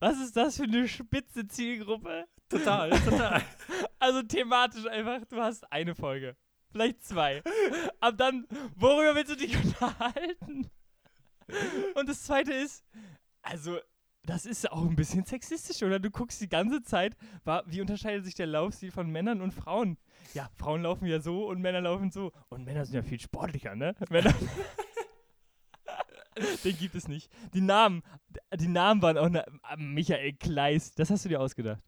was 0.00 0.18
ist 0.18 0.36
das 0.36 0.56
für 0.56 0.64
eine 0.64 0.88
spitze 0.88 1.46
Zielgruppe? 1.46 2.26
Total, 2.48 2.90
total. 3.04 3.42
Also 3.98 4.22
thematisch 4.22 4.86
einfach, 4.86 5.24
du 5.26 5.40
hast 5.40 5.70
eine 5.70 5.94
Folge. 5.94 6.36
Vielleicht 6.72 7.04
zwei. 7.04 7.42
Aber 8.00 8.16
dann, 8.16 8.46
worüber 8.74 9.14
willst 9.14 9.32
du 9.32 9.36
dich 9.36 9.56
unterhalten? 9.64 10.70
Und 11.94 12.08
das 12.08 12.22
zweite 12.24 12.52
ist, 12.52 12.84
also, 13.42 13.78
das 14.24 14.46
ist 14.46 14.70
auch 14.70 14.84
ein 14.84 14.96
bisschen 14.96 15.24
sexistisch, 15.24 15.82
oder? 15.82 15.98
Du 15.98 16.10
guckst 16.10 16.40
die 16.40 16.48
ganze 16.48 16.82
Zeit, 16.82 17.16
wie 17.66 17.80
unterscheidet 17.80 18.24
sich 18.24 18.34
der 18.34 18.46
Laufstil 18.46 18.92
von 18.92 19.10
Männern 19.10 19.40
und 19.40 19.52
Frauen? 19.52 19.98
Ja, 20.34 20.48
Frauen 20.56 20.82
laufen 20.82 21.06
ja 21.06 21.20
so 21.20 21.46
und 21.46 21.60
Männer 21.60 21.80
laufen 21.80 22.10
so. 22.10 22.32
Und 22.48 22.64
Männer 22.64 22.84
sind 22.84 22.94
ja 22.94 23.02
viel 23.02 23.20
sportlicher, 23.20 23.74
ne? 23.74 23.94
Männer. 24.08 24.34
Den 26.64 26.76
gibt 26.78 26.94
es 26.94 27.08
nicht. 27.08 27.30
Die 27.54 27.60
Namen, 27.60 28.02
die 28.54 28.68
Namen 28.68 29.02
waren 29.02 29.18
auch 29.18 29.28
ne, 29.28 29.44
Michael 29.76 30.32
Kleist. 30.34 30.98
Das 30.98 31.10
hast 31.10 31.24
du 31.24 31.28
dir 31.28 31.40
ausgedacht. 31.40 31.82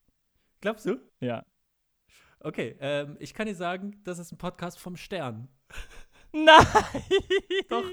Glaubst 0.61 0.87
du? 0.87 1.01
Ja. 1.21 1.45
Okay, 2.41 2.77
ähm, 2.81 3.17
ich 3.21 3.35
kann 3.35 3.47
dir 3.47 3.55
sagen, 3.55 4.01
das 4.05 4.19
ist 4.19 4.33
ein 4.33 4.39
Podcast 4.39 4.79
vom 4.79 4.97
Stern. 4.97 5.49
Nein! 6.33 6.67
Doch. 7.69 7.85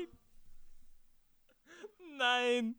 Nein! 2.17 2.75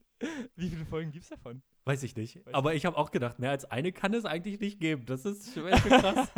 Wie 0.57 0.69
viele 0.69 0.85
Folgen 0.85 1.13
gibt's 1.13 1.29
davon? 1.29 1.63
Weiß 1.85 2.03
ich 2.03 2.15
nicht. 2.17 2.45
Weiß 2.45 2.55
Aber 2.55 2.75
ich 2.75 2.85
habe 2.85 2.97
auch 2.97 3.11
gedacht, 3.11 3.39
mehr 3.39 3.51
als 3.51 3.65
eine 3.65 3.93
kann 3.93 4.13
es 4.15 4.25
eigentlich 4.25 4.61
nicht 4.61 4.81
geben. 4.81 5.07
Das 5.07 5.25
ist 5.25 5.55
schon 5.55 5.71
krass. 5.71 6.31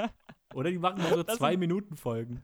Oder 0.55 0.71
die 0.71 0.79
machen 0.79 1.03
nur 1.03 1.11
so 1.11 1.25
zwei 1.25 1.57
Minuten 1.57 1.97
Folgen. 1.97 2.43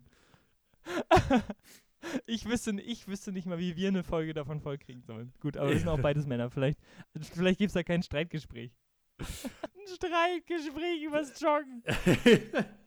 Ich 2.27 2.47
wüsste, 2.47 2.71
ich 2.81 3.09
wüsste 3.09 3.33
nicht 3.33 3.47
mal, 3.47 3.59
wie 3.59 3.77
wir 3.77 3.89
eine 3.89 4.05
Folge 4.05 4.33
davon 4.33 4.61
vollkriegen 4.61 5.03
sollen. 5.03 5.33
Gut, 5.41 5.57
aber 5.57 5.71
wir 5.71 5.79
sind 5.79 5.89
auch 5.89 6.01
beides 6.01 6.27
Männer. 6.27 6.51
Vielleicht, 6.51 6.79
vielleicht 7.33 7.59
gibt 7.59 7.69
es 7.69 7.75
da 7.75 7.83
kein 7.83 8.03
Streitgespräch. 8.03 8.73
Ein 9.19 9.95
Streitgespräch 9.95 11.03
übers 11.03 11.41
Joggen. 11.41 11.83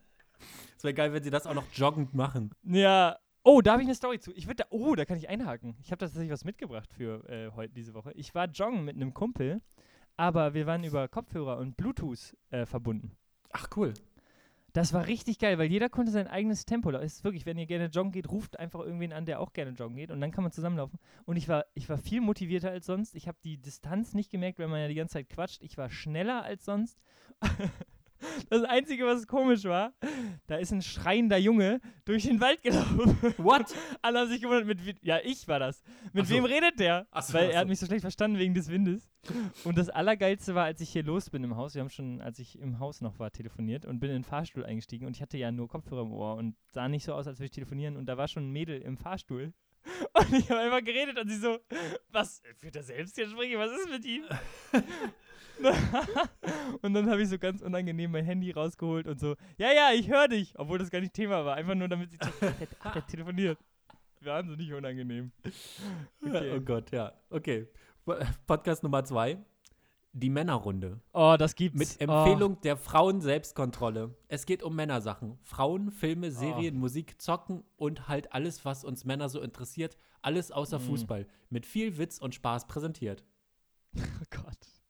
Es 0.81 0.83
wäre 0.83 0.95
geil, 0.95 1.13
wenn 1.13 1.21
sie 1.21 1.29
das 1.29 1.45
auch 1.45 1.53
noch 1.53 1.71
joggend 1.73 2.15
machen. 2.15 2.55
Ja. 2.63 3.19
Oh, 3.43 3.61
da 3.61 3.73
habe 3.73 3.83
ich 3.83 3.87
eine 3.87 3.93
Story 3.93 4.19
zu. 4.19 4.33
Ich 4.33 4.47
würde 4.47 4.63
da, 4.63 4.65
oh, 4.71 4.95
da 4.95 5.05
kann 5.05 5.15
ich 5.15 5.29
einhaken. 5.29 5.75
Ich 5.79 5.91
habe 5.91 5.99
tatsächlich 5.99 6.31
was 6.31 6.43
mitgebracht 6.43 6.91
für 6.91 7.23
äh, 7.29 7.51
heute 7.51 7.71
diese 7.71 7.93
Woche. 7.93 8.11
Ich 8.13 8.33
war 8.33 8.47
joggen 8.47 8.83
mit 8.83 8.95
einem 8.95 9.13
Kumpel, 9.13 9.61
aber 10.17 10.55
wir 10.55 10.65
waren 10.65 10.83
über 10.83 11.07
Kopfhörer 11.07 11.59
und 11.59 11.77
Bluetooth 11.77 12.35
äh, 12.49 12.65
verbunden. 12.65 13.15
Ach, 13.51 13.67
cool. 13.75 13.93
Das 14.73 14.93
war 14.93 15.07
richtig 15.07 15.37
geil, 15.37 15.57
weil 15.57 15.69
jeder 15.69 15.89
konnte 15.89 16.11
sein 16.11 16.27
eigenes 16.27 16.65
Tempo. 16.65 16.91
laufen. 16.91 17.05
Es 17.05 17.15
ist 17.15 17.23
wirklich, 17.23 17.45
wenn 17.45 17.57
ihr 17.57 17.65
gerne 17.65 17.87
joggen 17.87 18.11
geht, 18.11 18.29
ruft 18.31 18.57
einfach 18.57 18.79
irgendwen 18.79 19.11
an, 19.11 19.25
der 19.25 19.41
auch 19.41 19.51
gerne 19.51 19.71
joggen 19.71 19.97
geht 19.97 20.11
und 20.11 20.21
dann 20.21 20.31
kann 20.31 20.43
man 20.43 20.51
zusammenlaufen. 20.53 20.99
Und 21.25 21.35
ich 21.35 21.49
war, 21.49 21.65
ich 21.73 21.89
war 21.89 21.97
viel 21.97 22.21
motivierter 22.21 22.71
als 22.71 22.85
sonst. 22.85 23.15
Ich 23.15 23.27
habe 23.27 23.37
die 23.43 23.57
Distanz 23.57 24.13
nicht 24.13 24.31
gemerkt, 24.31 24.59
weil 24.59 24.67
man 24.67 24.79
ja 24.79 24.87
die 24.87 24.95
ganze 24.95 25.13
Zeit 25.13 25.29
quatscht. 25.29 25.61
Ich 25.61 25.77
war 25.77 25.89
schneller 25.89 26.43
als 26.43 26.63
sonst. 26.63 26.97
Das 28.49 28.63
Einzige, 28.63 29.05
was 29.05 29.27
komisch 29.27 29.63
war, 29.65 29.93
da 30.47 30.57
ist 30.57 30.71
ein 30.71 30.81
schreiender 30.81 31.37
Junge 31.37 31.79
durch 32.05 32.23
den 32.23 32.39
Wald 32.39 32.61
gelaufen. 32.61 33.17
What? 33.37 33.73
Alle 34.01 34.19
haben 34.19 34.29
sich 34.29 34.41
gewundert, 34.41 34.65
mit, 34.65 34.97
ja, 35.03 35.19
ich 35.23 35.47
war 35.47 35.59
das. 35.59 35.83
Mit 36.13 36.27
so. 36.27 36.35
wem 36.35 36.45
redet 36.45 36.79
der? 36.79 37.07
So, 37.21 37.33
Weil 37.33 37.51
er 37.51 37.59
hat 37.59 37.65
so. 37.65 37.69
mich 37.69 37.79
so 37.79 37.85
schlecht 37.85 38.01
verstanden 38.01 38.37
wegen 38.37 38.53
des 38.53 38.69
Windes. 38.69 39.09
Und 39.63 39.77
das 39.77 39.89
Allergeilste 39.89 40.55
war, 40.55 40.65
als 40.65 40.81
ich 40.81 40.89
hier 40.89 41.03
los 41.03 41.29
bin 41.29 41.43
im 41.43 41.55
Haus. 41.55 41.75
Wir 41.75 41.81
haben 41.81 41.89
schon, 41.89 42.21
als 42.21 42.39
ich 42.39 42.59
im 42.59 42.79
Haus 42.79 43.01
noch 43.01 43.19
war, 43.19 43.31
telefoniert 43.31 43.85
und 43.85 43.99
bin 43.99 44.09
in 44.09 44.17
den 44.17 44.23
Fahrstuhl 44.23 44.65
eingestiegen 44.65 45.05
und 45.05 45.15
ich 45.15 45.21
hatte 45.21 45.37
ja 45.37 45.51
nur 45.51 45.67
Kopfhörer 45.67 46.01
im 46.01 46.11
Ohr 46.11 46.35
und 46.35 46.55
sah 46.71 46.87
nicht 46.87 47.03
so 47.03 47.13
aus, 47.13 47.27
als 47.27 47.39
würde 47.39 47.45
ich 47.45 47.51
telefonieren. 47.51 47.97
Und 47.97 48.07
da 48.07 48.17
war 48.17 48.27
schon 48.27 48.47
ein 48.47 48.51
Mädel 48.51 48.81
im 48.81 48.97
Fahrstuhl. 48.97 49.53
Und 50.13 50.33
ich 50.33 50.47
habe 50.51 50.59
einfach 50.59 50.83
geredet 50.83 51.17
und 51.17 51.27
sie 51.27 51.37
so, 51.37 51.57
was, 52.11 52.43
führt 52.59 52.75
er 52.75 52.83
Selbstgespräche? 52.83 53.57
Was 53.57 53.71
ist 53.71 53.89
mit 53.89 54.05
ihm? 54.05 54.23
und 56.81 56.93
dann 56.93 57.09
habe 57.09 57.21
ich 57.21 57.29
so 57.29 57.37
ganz 57.37 57.61
unangenehm 57.61 58.11
mein 58.11 58.25
Handy 58.25 58.51
rausgeholt 58.51 59.07
und 59.07 59.19
so, 59.19 59.35
ja, 59.57 59.71
ja, 59.71 59.91
ich 59.93 60.09
höre 60.09 60.27
dich, 60.27 60.53
obwohl 60.57 60.77
das 60.77 60.89
gar 60.89 60.99
nicht 60.99 61.13
Thema 61.13 61.45
war, 61.45 61.55
einfach 61.55 61.75
nur 61.75 61.87
damit 61.87 62.11
sie 62.11 62.17
checkt, 62.17 62.41
der, 62.95 63.07
telefoniert. 63.07 63.57
Wahnsinnig 64.21 64.73
unangenehm. 64.73 65.31
Okay. 66.23 66.53
Oh 66.55 66.61
Gott, 66.61 66.91
ja. 66.91 67.13
Okay. 67.29 67.67
Podcast 68.45 68.83
Nummer 68.83 69.03
zwei. 69.03 69.37
Die 70.13 70.29
Männerrunde. 70.29 70.99
Oh, 71.13 71.35
das 71.39 71.55
gibt's. 71.55 71.79
Mit 71.79 72.01
Empfehlung 72.01 72.53
oh. 72.57 72.59
der 72.63 72.75
Frauen-Selbstkontrolle. 72.75 74.13
Es 74.27 74.45
geht 74.45 74.61
um 74.61 74.75
Männersachen. 74.75 75.39
Frauen, 75.41 75.89
Filme, 75.89 76.27
oh. 76.27 76.31
Serien, 76.31 76.75
oh. 76.75 76.79
Musik, 76.79 77.19
Zocken 77.21 77.63
und 77.77 78.07
halt 78.07 78.33
alles, 78.33 78.63
was 78.65 78.83
uns 78.83 79.05
Männer 79.05 79.29
so 79.29 79.41
interessiert. 79.41 79.97
Alles 80.21 80.51
außer 80.51 80.79
mm. 80.79 80.81
Fußball. 80.81 81.27
Mit 81.49 81.65
viel 81.65 81.97
Witz 81.97 82.19
und 82.19 82.35
Spaß 82.35 82.67
präsentiert. 82.67 83.23
Oh 83.97 84.25
Gott. 84.29 84.80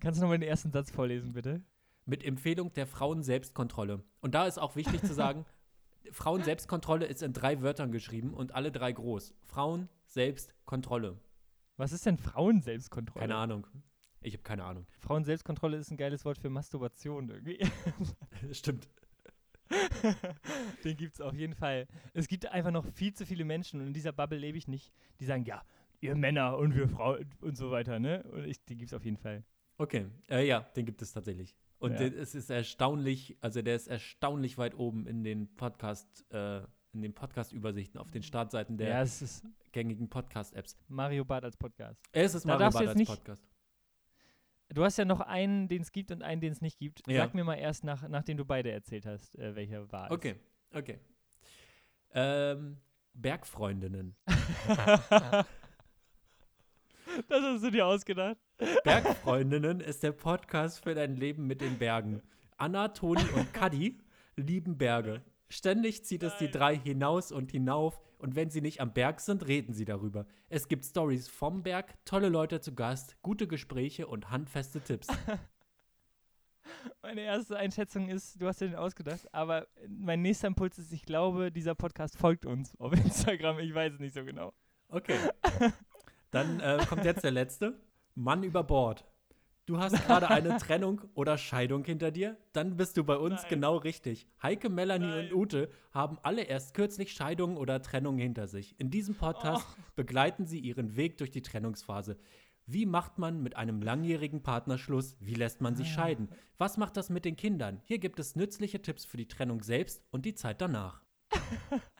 Kannst 0.00 0.18
du 0.18 0.22
nochmal 0.22 0.38
den 0.38 0.48
ersten 0.48 0.70
Satz 0.70 0.90
vorlesen, 0.90 1.32
bitte? 1.32 1.62
Mit 2.06 2.24
Empfehlung 2.24 2.72
der 2.72 2.86
Frauen-Selbstkontrolle. 2.86 4.02
Und 4.20 4.34
da 4.34 4.46
ist 4.46 4.58
auch 4.58 4.76
wichtig 4.76 5.02
zu 5.02 5.14
sagen, 5.14 5.44
Frauen-Selbstkontrolle 6.12 7.06
ist 7.06 7.22
in 7.22 7.32
drei 7.32 7.60
Wörtern 7.62 7.92
geschrieben 7.92 8.34
und 8.34 8.54
alle 8.54 8.72
drei 8.72 8.92
groß. 8.92 9.34
Frauen-Selbstkontrolle. 9.42 11.18
Was 11.76 11.92
ist 11.92 12.06
denn 12.06 12.18
Frauen-Selbstkontrolle? 12.18 13.20
Keine 13.20 13.36
Ahnung. 13.36 13.66
Ich 14.22 14.34
habe 14.34 14.42
keine 14.42 14.64
Ahnung. 14.64 14.86
Frauen-Selbstkontrolle 14.98 15.78
ist 15.78 15.90
ein 15.90 15.96
geiles 15.96 16.24
Wort 16.24 16.38
für 16.38 16.50
Masturbation 16.50 17.30
irgendwie. 17.30 17.58
Stimmt. 18.52 18.88
Den 20.84 20.96
gibt 20.96 21.14
es 21.14 21.20
auf 21.20 21.34
jeden 21.34 21.54
Fall. 21.54 21.86
Es 22.12 22.28
gibt 22.28 22.46
einfach 22.46 22.70
noch 22.70 22.86
viel 22.92 23.14
zu 23.14 23.24
viele 23.24 23.44
Menschen 23.44 23.80
und 23.80 23.86
in 23.86 23.92
dieser 23.92 24.12
Bubble 24.12 24.38
lebe 24.38 24.58
ich 24.58 24.68
nicht, 24.68 24.92
die 25.20 25.24
sagen, 25.24 25.44
ja, 25.44 25.62
ihr 26.00 26.16
Männer 26.16 26.56
und 26.56 26.74
wir 26.74 26.88
Frauen 26.88 27.26
und 27.40 27.56
so 27.56 27.70
weiter, 27.70 27.98
ne? 27.98 28.22
Und 28.24 28.44
ich, 28.44 28.64
die 28.64 28.76
gibt 28.76 28.90
es 28.90 28.94
auf 28.94 29.04
jeden 29.04 29.16
Fall. 29.16 29.44
Okay, 29.78 30.06
äh, 30.28 30.46
ja, 30.46 30.60
den 30.76 30.86
gibt 30.86 31.00
es 31.02 31.12
tatsächlich. 31.12 31.56
Und 31.78 31.92
ja. 31.92 32.00
es 32.00 32.34
ist 32.34 32.50
erstaunlich, 32.50 33.38
also 33.40 33.62
der 33.62 33.74
ist 33.74 33.88
erstaunlich 33.88 34.58
weit 34.58 34.74
oben 34.74 35.06
in 35.06 35.24
den 35.24 35.54
Podcast, 35.56 36.26
äh, 36.30 36.58
in 36.92 37.00
den 37.00 37.14
Podcast-Übersichten 37.14 37.98
auf 37.98 38.10
den 38.10 38.22
Startseiten 38.22 38.76
der 38.76 38.88
ja, 38.88 39.04
gängigen 39.72 40.10
Podcast-Apps. 40.10 40.76
Mario 40.88 41.24
Bart 41.24 41.44
als 41.44 41.56
Podcast. 41.56 42.02
Es 42.12 42.34
ist 42.34 42.44
Mario 42.44 42.68
Bart 42.70 42.88
als 42.88 42.98
nicht, 42.98 43.08
Podcast. 43.08 43.42
Du 44.68 44.84
hast 44.84 44.98
ja 44.98 45.04
noch 45.04 45.20
einen, 45.20 45.68
den 45.68 45.82
es 45.82 45.90
gibt 45.90 46.12
und 46.12 46.22
einen, 46.22 46.40
den 46.40 46.52
es 46.52 46.60
nicht 46.60 46.78
gibt. 46.78 47.06
Ja. 47.08 47.22
Sag 47.22 47.34
mir 47.34 47.44
mal 47.44 47.54
erst, 47.54 47.82
nach, 47.82 48.06
nachdem 48.08 48.36
du 48.36 48.44
beide 48.44 48.70
erzählt 48.70 49.06
hast, 49.06 49.36
äh, 49.38 49.54
welcher 49.56 49.90
war 49.90 50.06
es. 50.06 50.10
Okay, 50.12 50.36
okay. 50.72 50.98
Ähm, 52.12 52.76
Bergfreundinnen. 53.14 54.14
Das 57.28 57.42
hast 57.42 57.64
du 57.64 57.70
dir 57.70 57.86
ausgedacht. 57.86 58.36
Bergfreundinnen 58.84 59.80
ist 59.80 60.02
der 60.02 60.12
Podcast 60.12 60.82
für 60.82 60.94
dein 60.94 61.16
Leben 61.16 61.46
mit 61.46 61.60
den 61.60 61.78
Bergen. 61.78 62.22
Anna, 62.56 62.88
Toni 62.88 63.24
und 63.34 63.52
Kadi 63.52 63.98
lieben 64.36 64.78
Berge. 64.78 65.22
Ständig 65.48 66.04
zieht 66.04 66.22
es 66.22 66.36
die 66.36 66.50
drei 66.50 66.76
hinaus 66.76 67.32
und 67.32 67.50
hinauf 67.50 68.00
und 68.18 68.36
wenn 68.36 68.50
sie 68.50 68.60
nicht 68.60 68.80
am 68.80 68.92
Berg 68.92 69.20
sind, 69.20 69.46
reden 69.48 69.72
sie 69.72 69.84
darüber. 69.84 70.26
Es 70.48 70.68
gibt 70.68 70.84
Stories 70.84 71.26
vom 71.26 71.62
Berg, 71.62 71.94
tolle 72.04 72.28
Leute 72.28 72.60
zu 72.60 72.74
Gast, 72.74 73.16
gute 73.22 73.48
Gespräche 73.48 74.06
und 74.06 74.30
handfeste 74.30 74.80
Tipps. 74.80 75.08
Meine 77.02 77.22
erste 77.22 77.56
Einschätzung 77.56 78.08
ist, 78.08 78.40
du 78.40 78.46
hast 78.46 78.60
dir 78.60 78.68
den 78.68 78.76
ausgedacht, 78.76 79.26
aber 79.34 79.66
mein 79.88 80.22
nächster 80.22 80.46
Impuls 80.46 80.78
ist, 80.78 80.92
ich 80.92 81.02
glaube, 81.02 81.50
dieser 81.50 81.74
Podcast 81.74 82.16
folgt 82.16 82.46
uns 82.46 82.76
auf 82.78 82.92
Instagram. 82.92 83.58
Ich 83.58 83.74
weiß 83.74 83.94
es 83.94 84.00
nicht 84.00 84.14
so 84.14 84.24
genau. 84.24 84.52
Okay. 84.88 85.16
Dann 86.30 86.60
äh, 86.60 86.84
kommt 86.88 87.04
jetzt 87.04 87.24
der 87.24 87.30
letzte. 87.30 87.80
Mann 88.14 88.42
über 88.42 88.62
Bord. 88.62 89.04
Du 89.66 89.78
hast 89.78 90.04
gerade 90.06 90.28
eine 90.28 90.56
Trennung 90.58 91.02
oder 91.14 91.38
Scheidung 91.38 91.84
hinter 91.84 92.10
dir? 92.10 92.36
Dann 92.52 92.76
bist 92.76 92.96
du 92.96 93.04
bei 93.04 93.16
uns 93.16 93.42
Nein. 93.42 93.50
genau 93.50 93.76
richtig. 93.76 94.26
Heike, 94.42 94.68
Melanie 94.68 95.06
Nein. 95.06 95.26
und 95.26 95.34
Ute 95.34 95.70
haben 95.92 96.18
alle 96.22 96.42
erst 96.42 96.74
kürzlich 96.74 97.12
Scheidungen 97.12 97.56
oder 97.56 97.80
Trennungen 97.80 98.18
hinter 98.18 98.48
sich. 98.48 98.74
In 98.80 98.90
diesem 98.90 99.14
Podcast 99.14 99.66
oh. 99.70 99.82
begleiten 99.94 100.46
sie 100.46 100.58
ihren 100.58 100.96
Weg 100.96 101.18
durch 101.18 101.30
die 101.30 101.42
Trennungsphase. 101.42 102.16
Wie 102.66 102.86
macht 102.86 103.18
man 103.18 103.42
mit 103.42 103.56
einem 103.56 103.82
langjährigen 103.82 104.42
Partner 104.42 104.78
Schluss? 104.78 105.16
Wie 105.20 105.34
lässt 105.34 105.60
man 105.60 105.76
sich 105.76 105.88
ah. 105.90 105.94
scheiden? 105.94 106.30
Was 106.58 106.76
macht 106.76 106.96
das 106.96 107.10
mit 107.10 107.24
den 107.24 107.36
Kindern? 107.36 107.80
Hier 107.84 107.98
gibt 107.98 108.18
es 108.18 108.36
nützliche 108.36 108.82
Tipps 108.82 109.04
für 109.04 109.16
die 109.16 109.28
Trennung 109.28 109.62
selbst 109.62 110.02
und 110.10 110.24
die 110.24 110.34
Zeit 110.34 110.60
danach. 110.60 111.02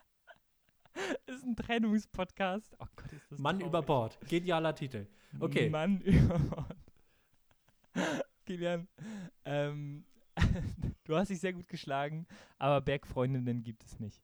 ist 1.26 1.44
ein 1.44 1.56
Trennungspodcast. 1.56 2.76
Oh 2.78 2.86
Gott, 2.96 3.12
ist 3.12 3.30
das 3.30 3.38
Mann 3.38 3.58
traurig. 3.58 3.68
über 3.68 3.82
Bord. 3.82 4.18
Genialer 4.28 4.74
Titel. 4.74 5.06
Okay. 5.38 5.70
Mann 5.70 6.00
über 6.04 6.38
Bord. 6.38 6.76
Kilian, 8.46 8.88
ähm, 9.44 10.04
du 11.04 11.16
hast 11.16 11.28
dich 11.28 11.40
sehr 11.40 11.52
gut 11.52 11.68
geschlagen, 11.68 12.26
aber 12.58 12.80
Bergfreundinnen 12.80 13.62
gibt 13.62 13.84
es 13.84 14.00
nicht. 14.00 14.20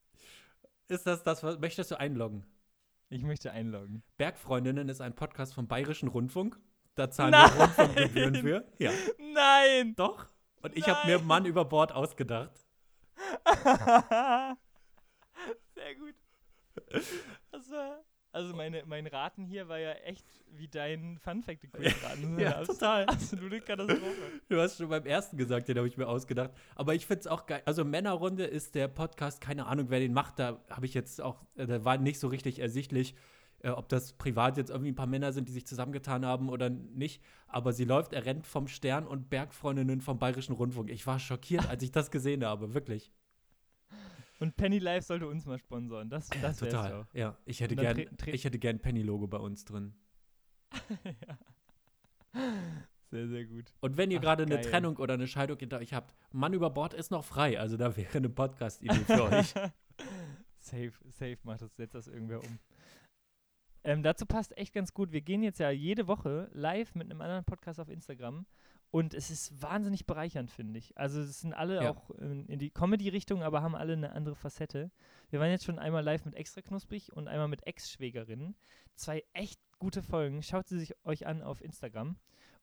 Ist 0.88 1.06
das 1.06 1.22
das, 1.22 1.42
was 1.42 1.58
möchtest 1.58 1.90
du 1.90 1.98
einloggen? 1.98 2.44
Ich 3.08 3.22
möchte 3.22 3.52
einloggen. 3.52 4.02
Bergfreundinnen 4.16 4.88
ist 4.88 5.00
ein 5.00 5.14
Podcast 5.14 5.54
vom 5.54 5.68
Bayerischen 5.68 6.08
Rundfunk. 6.08 6.58
Da 6.96 7.10
zahlen 7.10 7.32
Nein. 7.32 7.50
wir 7.50 7.60
Rundfunkgebühren 7.60 8.34
für. 8.36 8.66
Ja. 8.78 8.90
Nein! 9.18 9.94
Doch. 9.96 10.26
Und 10.62 10.76
ich 10.76 10.88
habe 10.88 11.06
mir 11.06 11.20
Mann 11.20 11.44
über 11.44 11.64
Bord 11.64 11.92
ausgedacht. 11.92 12.66
Sehr 15.74 15.94
gut. 15.98 16.14
Das 17.52 17.70
war, 17.70 18.04
also 18.32 18.54
meine, 18.54 18.84
mein 18.84 19.06
Raten 19.06 19.46
hier 19.46 19.66
war 19.68 19.78
ja 19.78 19.92
echt 19.92 20.26
wie 20.52 20.68
dein 20.68 21.18
Funfact 21.18 21.72
quiz 21.72 21.94
raten 22.04 22.38
ja, 22.38 22.62
total. 22.64 23.06
Absolute 23.06 23.60
Katastrophe. 23.60 24.02
Du 24.48 24.60
hast 24.60 24.76
schon 24.76 24.90
beim 24.90 25.06
ersten 25.06 25.38
gesagt, 25.38 25.68
den 25.68 25.78
habe 25.78 25.88
ich 25.88 25.96
mir 25.96 26.06
ausgedacht. 26.06 26.50
Aber 26.74 26.94
ich 26.94 27.06
finde 27.06 27.20
es 27.20 27.26
auch 27.28 27.46
geil. 27.46 27.62
Also 27.64 27.84
Männerrunde 27.84 28.44
ist 28.44 28.74
der 28.74 28.88
Podcast, 28.88 29.40
keine 29.40 29.64
Ahnung, 29.64 29.86
wer 29.88 30.00
den 30.00 30.12
macht. 30.12 30.38
Da 30.38 30.62
habe 30.68 30.84
ich 30.84 30.92
jetzt 30.92 31.22
auch, 31.22 31.46
äh, 31.56 31.66
da 31.66 31.84
war 31.86 31.96
nicht 31.96 32.20
so 32.20 32.28
richtig 32.28 32.58
ersichtlich, 32.58 33.14
äh, 33.60 33.70
ob 33.70 33.88
das 33.88 34.12
privat 34.12 34.58
jetzt 34.58 34.68
irgendwie 34.68 34.92
ein 34.92 34.96
paar 34.96 35.06
Männer 35.06 35.32
sind, 35.32 35.48
die 35.48 35.52
sich 35.52 35.66
zusammengetan 35.66 36.26
haben 36.26 36.50
oder 36.50 36.68
nicht. 36.68 37.22
Aber 37.48 37.72
sie 37.72 37.84
läuft, 37.84 38.12
er 38.12 38.26
rennt 38.26 38.46
vom 38.46 38.68
Stern 38.68 39.06
und 39.06 39.30
Bergfreundinnen 39.30 40.02
vom 40.02 40.18
Bayerischen 40.18 40.52
Rundfunk. 40.52 40.90
Ich 40.90 41.06
war 41.06 41.18
schockiert, 41.18 41.68
als 41.70 41.82
ich 41.82 41.90
das 41.90 42.10
gesehen 42.10 42.44
habe, 42.44 42.74
wirklich. 42.74 43.10
Und 44.38 44.56
Penny 44.56 44.78
Life 44.78 45.06
sollte 45.06 45.26
uns 45.26 45.46
mal 45.46 45.58
sponsoren. 45.58 46.10
Das, 46.10 46.28
das 46.28 46.58
Total. 46.58 46.92
Auch. 46.92 47.14
Ja, 47.14 47.38
ich 47.46 47.60
hätte 47.60 47.76
gern, 47.76 48.04
ich 48.26 48.44
hätte 48.44 48.58
gern 48.58 48.78
Penny-Logo 48.80 49.26
bei 49.26 49.38
uns 49.38 49.64
drin. 49.64 49.94
ja. 51.04 51.38
Sehr, 53.10 53.28
sehr 53.28 53.44
gut. 53.44 53.72
Und 53.80 53.96
wenn 53.96 54.10
ihr 54.10 54.18
gerade 54.18 54.42
eine 54.42 54.60
Trennung 54.60 54.96
oder 54.96 55.14
eine 55.14 55.28
Scheidung 55.28 55.56
hinter 55.58 55.78
euch 55.78 55.94
habt, 55.94 56.16
Mann 56.32 56.52
über 56.52 56.70
Bord 56.70 56.92
ist 56.92 57.12
noch 57.12 57.24
frei. 57.24 57.58
Also 57.58 57.76
da 57.76 57.96
wäre 57.96 58.18
eine 58.18 58.28
Podcast-Idee 58.28 59.04
für 59.06 59.22
euch. 59.22 59.54
safe, 60.58 60.92
safe 61.12 61.38
macht 61.44 61.62
das, 61.62 61.76
setzt 61.76 61.94
das 61.94 62.08
irgendwer 62.08 62.40
um. 62.40 62.58
Ähm, 63.84 64.02
dazu 64.02 64.26
passt 64.26 64.56
echt 64.58 64.74
ganz 64.74 64.92
gut. 64.92 65.12
Wir 65.12 65.20
gehen 65.20 65.44
jetzt 65.44 65.60
ja 65.60 65.70
jede 65.70 66.08
Woche 66.08 66.50
live 66.52 66.96
mit 66.96 67.08
einem 67.08 67.20
anderen 67.20 67.44
Podcast 67.44 67.78
auf 67.78 67.88
Instagram 67.88 68.44
und 68.90 69.14
es 69.14 69.30
ist 69.30 69.60
wahnsinnig 69.60 70.06
bereichernd, 70.06 70.50
finde 70.50 70.78
ich. 70.78 70.96
Also 70.96 71.20
es 71.20 71.40
sind 71.40 71.52
alle 71.52 71.82
ja. 71.82 71.90
auch 71.90 72.10
in, 72.10 72.46
in 72.46 72.58
die 72.58 72.70
Comedy-Richtung, 72.70 73.42
aber 73.42 73.62
haben 73.62 73.74
alle 73.74 73.94
eine 73.94 74.12
andere 74.12 74.36
Facette. 74.36 74.90
Wir 75.30 75.40
waren 75.40 75.50
jetzt 75.50 75.64
schon 75.64 75.78
einmal 75.78 76.04
live 76.04 76.24
mit 76.24 76.34
Extra 76.34 76.62
Knusprig 76.62 77.12
und 77.12 77.28
einmal 77.28 77.48
mit 77.48 77.66
Ex-Schwägerinnen. 77.66 78.54
Zwei 78.94 79.24
echt 79.32 79.60
gute 79.78 80.02
Folgen. 80.02 80.42
Schaut 80.42 80.68
sie 80.68 80.78
sich 80.78 80.94
euch 81.04 81.26
an 81.26 81.42
auf 81.42 81.60
Instagram. 81.60 82.16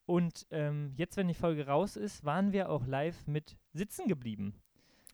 Und 0.06 0.48
ähm, 0.50 0.94
jetzt, 0.96 1.18
wenn 1.18 1.28
die 1.28 1.34
Folge 1.34 1.68
raus 1.68 1.96
ist, 1.96 2.24
waren 2.24 2.52
wir 2.52 2.70
auch 2.70 2.86
live 2.86 3.28
mit 3.28 3.58
Sitzen 3.74 4.08
geblieben. 4.08 4.62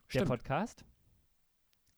Stimmt. 0.08 0.30
Der 0.30 0.36
Podcast. 0.36 0.86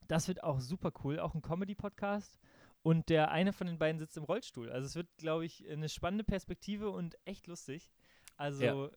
Das 0.08 0.28
wird 0.28 0.44
auch 0.44 0.60
super 0.60 0.92
cool. 1.04 1.20
Auch 1.20 1.36
ein 1.36 1.42
Comedy-Podcast. 1.42 2.40
Und 2.84 3.10
der 3.10 3.32
eine 3.32 3.54
von 3.54 3.68
den 3.68 3.78
beiden 3.78 4.00
sitzt 4.00 4.18
im 4.18 4.24
Rollstuhl. 4.24 4.72
Also 4.72 4.88
es 4.88 4.96
wird, 4.96 5.08
glaube 5.18 5.46
ich, 5.46 5.70
eine 5.70 5.88
spannende 5.88 6.24
Perspektive 6.24 6.90
und 6.90 7.16
echt 7.26 7.48
lustig. 7.48 7.92
Also 8.38 8.64
ja. 8.64 8.90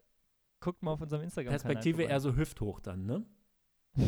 guckt 0.60 0.82
mal 0.82 0.92
auf 0.92 1.00
unserem 1.00 1.22
Instagram. 1.22 1.50
Perspektive 1.50 2.02
eher 2.04 2.20
so 2.20 2.34
hüfthoch 2.36 2.80
dann, 2.80 3.06
ne? 3.06 3.26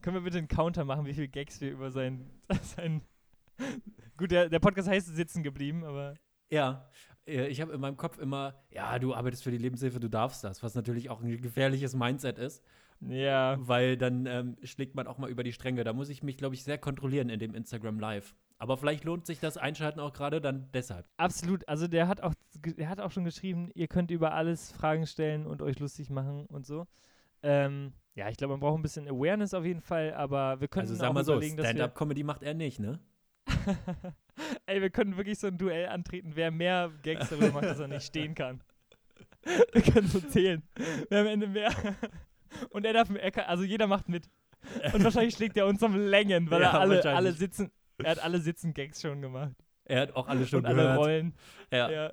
Können 0.00 0.16
wir 0.16 0.22
bitte 0.22 0.38
einen 0.38 0.48
Counter 0.48 0.84
machen, 0.84 1.04
wie 1.04 1.12
viele 1.12 1.28
Gags 1.28 1.60
wir 1.60 1.70
über 1.70 1.90
sein, 1.90 2.30
sein 2.62 3.02
Gut, 4.16 4.30
der, 4.30 4.48
der 4.48 4.58
Podcast 4.58 4.88
heißt 4.88 5.14
sitzen 5.14 5.42
geblieben, 5.42 5.84
aber. 5.84 6.14
Ja, 6.50 6.88
äh, 7.26 7.46
ich 7.46 7.60
habe 7.60 7.72
in 7.72 7.80
meinem 7.80 7.96
Kopf 7.96 8.18
immer, 8.18 8.54
ja, 8.70 8.98
du 8.98 9.14
arbeitest 9.14 9.42
für 9.42 9.50
die 9.50 9.58
Lebenshilfe, 9.58 10.00
du 10.00 10.08
darfst 10.08 10.44
das, 10.44 10.62
was 10.62 10.74
natürlich 10.74 11.10
auch 11.10 11.22
ein 11.22 11.40
gefährliches 11.40 11.94
Mindset 11.94 12.38
ist. 12.38 12.62
Ja. 13.00 13.56
Weil 13.60 13.96
dann 13.96 14.26
ähm, 14.26 14.56
schlägt 14.62 14.94
man 14.94 15.06
auch 15.06 15.16
mal 15.16 15.30
über 15.30 15.42
die 15.42 15.54
Stränge. 15.54 15.84
Da 15.84 15.94
muss 15.94 16.10
ich 16.10 16.22
mich, 16.22 16.36
glaube 16.36 16.54
ich, 16.54 16.64
sehr 16.64 16.76
kontrollieren 16.76 17.30
in 17.30 17.40
dem 17.40 17.54
Instagram 17.54 17.98
Live. 17.98 18.34
Aber 18.60 18.76
vielleicht 18.76 19.04
lohnt 19.04 19.24
sich 19.24 19.40
das 19.40 19.56
Einschalten 19.56 20.00
auch 20.00 20.12
gerade 20.12 20.42
dann 20.42 20.68
deshalb. 20.74 21.06
Absolut. 21.16 21.66
Also 21.66 21.88
der 21.88 22.08
hat 22.08 22.20
auch, 22.20 22.34
der 22.54 22.90
hat 22.90 23.00
auch 23.00 23.10
schon 23.10 23.24
geschrieben, 23.24 23.70
ihr 23.74 23.88
könnt 23.88 24.10
über 24.10 24.34
alles 24.34 24.70
Fragen 24.70 25.06
stellen 25.06 25.46
und 25.46 25.62
euch 25.62 25.78
lustig 25.78 26.10
machen 26.10 26.44
und 26.44 26.66
so. 26.66 26.86
Ähm, 27.42 27.94
ja, 28.14 28.28
ich 28.28 28.36
glaube, 28.36 28.52
man 28.52 28.60
braucht 28.60 28.78
ein 28.78 28.82
bisschen 28.82 29.08
Awareness 29.08 29.54
auf 29.54 29.64
jeden 29.64 29.80
Fall, 29.80 30.12
aber 30.12 30.60
wir 30.60 30.68
können 30.68 30.82
Also 30.82 30.94
sag 30.94 31.08
auch 31.08 31.14
mal 31.14 31.24
so, 31.24 31.40
Stand-Up-Comedy 31.40 32.22
macht 32.22 32.42
er 32.42 32.52
nicht, 32.52 32.80
ne? 32.80 33.00
Ey, 34.66 34.82
wir 34.82 34.90
können 34.90 35.16
wirklich 35.16 35.38
so 35.38 35.46
ein 35.46 35.56
Duell 35.56 35.88
antreten, 35.88 36.32
wer 36.34 36.50
mehr 36.50 36.90
Gags 37.02 37.30
darüber 37.30 37.52
macht, 37.52 37.64
dass 37.64 37.80
er 37.80 37.88
nicht 37.88 38.04
stehen 38.04 38.34
kann. 38.34 38.60
Wir 39.72 39.80
können 39.80 40.06
so 40.06 40.20
zählen. 40.20 40.62
Wer 41.08 41.22
am 41.22 41.26
Ende 41.26 41.46
mehr. 41.46 41.70
Und 42.70 42.84
er 42.84 42.92
darf, 42.92 43.08
er 43.08 43.30
kann, 43.30 43.46
also 43.46 43.64
jeder 43.64 43.86
macht 43.86 44.06
mit. 44.06 44.28
Und 44.92 45.02
wahrscheinlich 45.02 45.34
schlägt 45.34 45.56
er 45.56 45.66
uns 45.66 45.82
um 45.82 45.96
Längen, 45.96 46.50
weil 46.50 46.60
Ja, 46.60 46.72
er 46.72 46.80
alle, 46.80 47.04
alle 47.06 47.32
sitzen, 47.32 47.70
er 48.04 48.10
hat 48.12 48.18
alle 48.22 48.40
Sitzen 48.40 48.74
Gags 48.74 49.00
schon 49.00 49.20
gemacht. 49.22 49.54
Er 49.84 50.02
hat 50.02 50.16
auch 50.16 50.28
alle 50.28 50.46
schon 50.46 50.60
und 50.60 50.66
alle 50.66 50.76
gehört. 50.82 50.98
Rollen. 50.98 51.34
Ja. 51.72 51.90
Ja. 51.90 52.12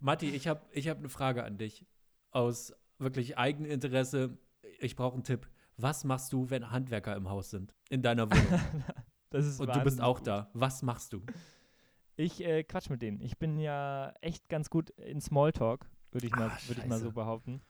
Matti, 0.00 0.30
ich 0.30 0.46
habe 0.46 0.60
ich 0.72 0.88
hab 0.88 0.98
eine 0.98 1.08
Frage 1.08 1.42
an 1.44 1.58
dich. 1.58 1.84
Aus 2.30 2.72
wirklich 2.98 3.38
Eigeninteresse. 3.38 4.36
Ich 4.78 4.94
brauche 4.96 5.14
einen 5.14 5.24
Tipp. 5.24 5.48
Was 5.78 6.04
machst 6.04 6.32
du, 6.32 6.48
wenn 6.50 6.70
Handwerker 6.70 7.16
im 7.16 7.28
Haus 7.28 7.50
sind? 7.50 7.74
In 7.90 8.02
deiner 8.02 8.30
Wohnung. 8.30 8.60
Das 9.30 9.44
ist 9.46 9.60
Und 9.60 9.74
du 9.74 9.80
bist 9.82 10.00
auch 10.00 10.18
gut. 10.18 10.26
da. 10.26 10.50
Was 10.54 10.82
machst 10.82 11.12
du? 11.12 11.22
Ich 12.16 12.42
äh, 12.42 12.62
quatsch 12.64 12.88
mit 12.88 13.02
denen. 13.02 13.20
Ich 13.20 13.36
bin 13.38 13.58
ja 13.58 14.12
echt 14.20 14.48
ganz 14.48 14.70
gut 14.70 14.90
in 14.90 15.20
Smalltalk, 15.20 15.86
würde 16.12 16.26
ich, 16.26 16.32
mal- 16.34 16.48
Ah, 16.50 16.58
würd 16.66 16.78
ich 16.78 16.86
mal 16.86 16.98
so 16.98 17.12
behaupten. 17.12 17.60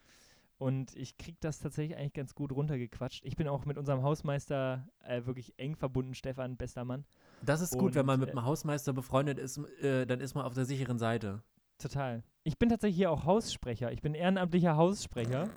Und 0.59 0.97
ich 0.97 1.19
krieg 1.19 1.37
das 1.41 1.59
tatsächlich 1.59 1.99
eigentlich 1.99 2.15
ganz 2.15 2.35
gut 2.35 2.51
runtergequatscht. 2.51 3.25
Ich 3.25 3.37
bin 3.37 3.47
auch 3.47 3.67
mit 3.67 3.77
unserem 3.77 4.03
Hausmeister 4.03 4.89
äh, 5.05 5.27
wirklich 5.27 5.53
eng 5.59 5.77
verbunden, 5.77 6.15
Stefan, 6.15 6.57
bester 6.57 6.85
Mann. 6.85 7.05
Das 7.43 7.61
ist 7.61 7.77
gut, 7.77 7.95
wenn 7.95 8.07
man 8.07 8.19
mit 8.19 8.31
äh, 8.31 8.33
einem 8.33 8.45
Hausmeister 8.45 8.95
befreundet 8.95 9.39
ist, 9.39 9.59
äh, 9.83 10.07
dann 10.07 10.21
ist 10.21 10.35
man 10.35 10.45
auf 10.47 10.55
der 10.55 10.65
sicheren 10.65 10.99
Seite. 10.99 11.43
Total. 11.79 12.23
Ich 12.43 12.59
bin 12.59 12.71
tatsächlich 12.71 12.97
hier 12.97 13.11
auch 13.11 13.27
Haussprecher. 13.27 13.93
Ich 13.93 14.01
bin 14.01 14.15
ehrenamtlicher 14.15 14.77
Haussprecher 14.77 15.51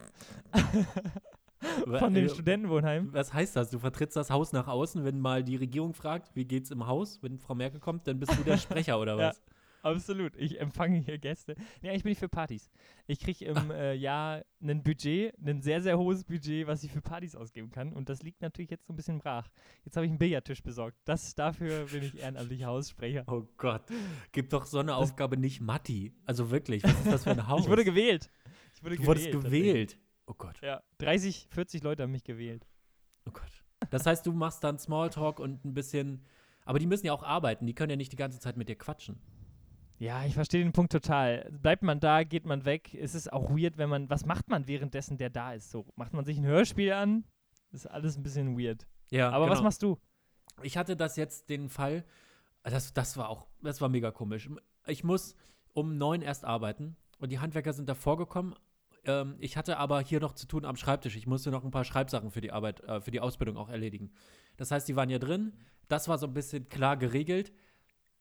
von 1.98 2.14
dem 2.14 2.26
Äh, 2.26 2.30
Studentenwohnheim. 2.30 3.14
Was 3.14 3.34
heißt 3.34 3.56
das? 3.56 3.70
Du 3.70 3.80
vertrittst 3.80 4.18
das 4.18 4.30
Haus 4.30 4.52
nach 4.52 4.68
außen, 4.68 5.06
wenn 5.06 5.20
mal 5.20 5.44
die 5.44 5.56
Regierung 5.56 5.94
fragt, 5.94 6.36
wie 6.36 6.46
geht's 6.46 6.72
im 6.72 6.88
Haus, 6.88 7.22
wenn 7.22 7.38
Frau 7.38 7.56
Merkel 7.56 7.80
kommt, 7.80 8.08
dann 8.08 8.20
bist 8.20 8.38
du 8.38 8.44
der 8.44 8.58
Sprecher 8.58 9.00
oder 9.00 9.18
Ja. 9.18 9.34
Absolut. 9.82 10.36
Ich 10.36 10.60
empfange 10.60 10.98
hier 11.00 11.18
Gäste. 11.18 11.56
Nee, 11.82 11.90
eigentlich 11.90 12.04
bin 12.04 12.12
ich 12.12 12.20
für 12.20 12.30
Partys. 12.30 12.70
Ich 13.08 13.20
kriege 13.20 13.46
im 13.46 13.56
äh, 13.72 13.94
Jahr 13.94 14.44
ein 14.62 14.84
Budget, 14.84 15.34
ein 15.46 15.62
sehr, 15.62 15.82
sehr 15.82 15.98
hohes 15.98 16.24
Budget, 16.24 16.68
was 16.68 16.84
ich 16.84 16.92
für 16.92 17.02
Partys 17.02 17.36
ausgeben 17.36 17.70
kann. 17.72 17.94
Und 17.94 18.10
das 18.10 18.22
liegt 18.24 18.42
natürlich 18.42 18.70
jetzt 18.72 18.86
so 18.88 18.94
ein 18.94 18.96
bisschen 18.96 19.20
brach. 19.20 19.50
Jetzt 19.86 19.96
habe 19.96 20.06
ich 20.06 20.10
einen 20.12 20.20
Billardtisch 20.20 20.62
besorgt. 20.64 20.98
Das, 21.06 21.36
dafür 21.36 21.86
bin 21.86 22.04
ich 22.04 22.20
ehrenamtlicher 22.20 22.68
Haussprecher. 22.68 23.24
Oh 23.28 23.48
Gott, 23.58 23.84
gib 24.32 24.50
doch 24.50 24.66
so 24.66 24.80
eine 24.80 24.96
Aufgabe 24.96 25.38
nicht 25.38 25.62
Matti. 25.62 26.14
Also 26.26 26.52
wirklich, 26.52 26.84
was 26.84 26.92
ist 26.94 27.08
das 27.12 27.24
für 27.24 27.32
ein 27.32 27.48
Haus? 27.48 27.62
Ich 27.64 27.70
wurde 27.70 27.86
gewählt. 27.86 28.30
Ich 28.76 28.84
wurde 28.84 28.96
du 28.98 29.06
wurdest 29.06 29.32
tatsächlich. 29.32 29.62
gewählt. 29.64 29.98
Oh 30.28 30.34
Gott, 30.38 30.62
Ja, 30.62 30.84
30, 31.00 31.48
40 31.50 31.82
Leute 31.84 32.04
haben 32.04 32.12
mich 32.12 32.24
gewählt. 32.24 32.68
oh 33.28 33.32
Gott. 33.32 33.64
Das 33.90 34.06
heißt, 34.06 34.26
du 34.26 34.34
machst 34.34 34.64
dann 34.64 34.78
Smalltalk 34.78 35.40
und 35.40 35.66
ein 35.66 35.74
bisschen, 35.74 36.24
aber 36.66 36.78
die 36.80 36.86
müssen 36.86 37.06
ja 37.08 37.14
auch 37.14 37.24
arbeiten, 37.24 37.66
die 37.66 37.74
können 37.74 37.90
ja 37.90 37.96
nicht 37.96 38.12
die 38.12 38.18
ganze 38.18 38.40
Zeit 38.40 38.58
mit 38.58 38.70
dir 38.70 38.76
quatschen. 38.76 39.20
Ja, 40.00 40.26
ich 40.26 40.34
verstehe 40.34 40.64
den 40.64 40.72
Punkt 40.72 40.92
total. 40.92 41.50
Bleibt 41.52 41.84
man 41.84 42.00
da, 42.00 42.24
geht 42.24 42.46
man 42.46 42.66
weg. 42.66 42.94
Es 42.94 43.14
ist 43.16 43.32
auch 43.32 43.50
weird, 43.50 43.78
wenn 43.78 43.90
man. 43.90 44.10
Was 44.10 44.26
macht 44.26 44.50
man 44.50 44.66
währenddessen, 44.68 45.18
der 45.18 45.30
da 45.30 45.54
ist? 45.54 45.72
So, 45.72 45.86
macht 45.96 46.14
man 46.14 46.26
sich 46.26 46.38
ein 46.38 46.46
Hörspiel 46.46 46.94
an? 46.94 47.26
ist 47.72 47.86
alles 47.86 48.18
ein 48.18 48.24
bisschen 48.24 48.58
weird. 48.58 48.88
Ja, 49.12 49.30
Aber 49.30 49.46
was 49.46 49.60
genau. 49.60 49.68
machst 49.68 49.84
du? 49.84 49.98
Ich 50.62 50.78
hatte 50.78 50.96
das 50.96 51.16
jetzt 51.16 51.50
den 51.50 51.70
Fall, 51.70 52.04
das, 52.64 52.94
das 52.94 53.18
war 53.18 53.30
auch, 53.30 53.48
das 53.62 53.82
war 53.82 53.90
mega 53.90 54.12
komisch. 54.12 54.50
Ich 54.88 55.04
muss 55.04 55.36
um 55.74 55.98
neun 55.98 56.22
erst 56.22 56.46
arbeiten 56.46 56.98
und 57.20 57.32
die 57.32 57.40
Handwerker 57.40 57.74
sind 57.74 57.88
davor 57.88 58.18
gekommen. 58.18 58.56
Ähm, 59.06 59.36
ich 59.40 59.56
hatte 59.56 59.78
aber 59.78 60.02
hier 60.02 60.20
noch 60.20 60.34
zu 60.34 60.48
tun 60.48 60.66
am 60.66 60.76
Schreibtisch. 60.76 61.16
Ich 61.16 61.28
musste 61.28 61.52
noch 61.52 61.64
ein 61.64 61.72
paar 61.72 61.86
Schreibsachen 61.86 62.32
für 62.32 62.42
die 62.42 62.52
Arbeit, 62.52 62.82
äh, 62.82 63.00
für 63.00 63.12
die 63.12 63.22
Ausbildung 63.22 63.58
auch 63.58 63.70
erledigen. 63.70 64.12
Das 64.58 64.72
heißt, 64.72 64.88
die 64.88 64.96
waren 64.96 65.10
ja 65.10 65.20
drin. 65.20 65.54
Das 65.88 66.08
war 66.08 66.18
so 66.18 66.28
ein 66.28 66.34
bisschen 66.34 66.68
klar 66.68 66.98
geregelt. 66.98 67.52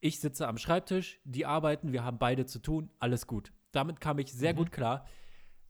Ich 0.00 0.20
sitze 0.20 0.46
am 0.46 0.58
Schreibtisch, 0.58 1.20
die 1.24 1.44
arbeiten, 1.46 1.92
wir 1.92 2.04
haben 2.04 2.18
beide 2.18 2.46
zu 2.46 2.60
tun, 2.60 2.90
alles 2.98 3.26
gut. 3.26 3.52
Damit 3.72 4.00
kam 4.00 4.18
ich 4.18 4.32
sehr 4.32 4.52
Mhm. 4.52 4.56
gut 4.58 4.72
klar. 4.72 5.04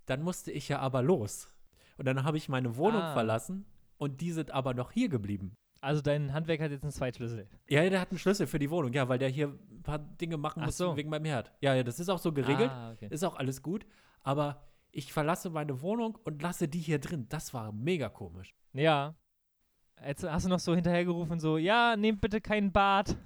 Dann 0.06 0.22
musste 0.22 0.50
ich 0.52 0.68
ja 0.68 0.78
aber 0.80 1.02
los. 1.02 1.52
Und 1.96 2.06
dann 2.06 2.24
habe 2.24 2.36
ich 2.36 2.48
meine 2.48 2.76
Wohnung 2.76 3.00
Ah. 3.02 3.12
verlassen 3.14 3.66
und 3.96 4.20
die 4.20 4.32
sind 4.32 4.50
aber 4.50 4.74
noch 4.74 4.92
hier 4.92 5.08
geblieben. 5.08 5.54
Also, 5.80 6.02
dein 6.02 6.32
Handwerk 6.32 6.60
hat 6.60 6.70
jetzt 6.72 6.82
einen 6.82 6.90
Zweitschlüssel. 6.92 7.48
Ja, 7.68 7.82
ja, 7.84 7.90
der 7.90 8.00
hat 8.00 8.10
einen 8.10 8.18
Schlüssel 8.18 8.46
für 8.48 8.58
die 8.58 8.68
Wohnung, 8.70 8.92
ja, 8.92 9.08
weil 9.08 9.18
der 9.18 9.28
hier 9.28 9.48
ein 9.70 9.82
paar 9.82 9.98
Dinge 9.98 10.36
machen 10.36 10.60
Ach 10.62 10.66
muss 10.66 10.76
so. 10.76 10.96
wegen 10.96 11.08
meinem 11.08 11.24
Herd. 11.24 11.52
Ja, 11.60 11.74
ja, 11.74 11.84
das 11.84 12.00
ist 12.00 12.08
auch 12.08 12.18
so 12.18 12.32
geregelt, 12.32 12.70
Ah, 12.70 12.92
okay. 12.92 13.06
ist 13.10 13.22
auch 13.24 13.36
alles 13.36 13.62
gut, 13.62 13.86
aber 14.22 14.64
ich 14.90 15.12
verlasse 15.12 15.50
meine 15.50 15.80
Wohnung 15.80 16.16
und 16.24 16.42
lasse 16.42 16.66
die 16.66 16.80
hier 16.80 16.98
drin. 16.98 17.26
Das 17.28 17.54
war 17.54 17.70
mega 17.72 18.08
komisch. 18.08 18.54
Ja. 18.72 19.14
Jetzt 20.06 20.24
hast 20.24 20.46
du 20.46 20.48
noch 20.50 20.60
so 20.60 20.74
hinterhergerufen, 20.74 21.40
so, 21.40 21.58
ja, 21.58 21.96
nehmt 21.96 22.20
bitte 22.20 22.40
kein 22.40 22.72
Bad. 22.72 23.16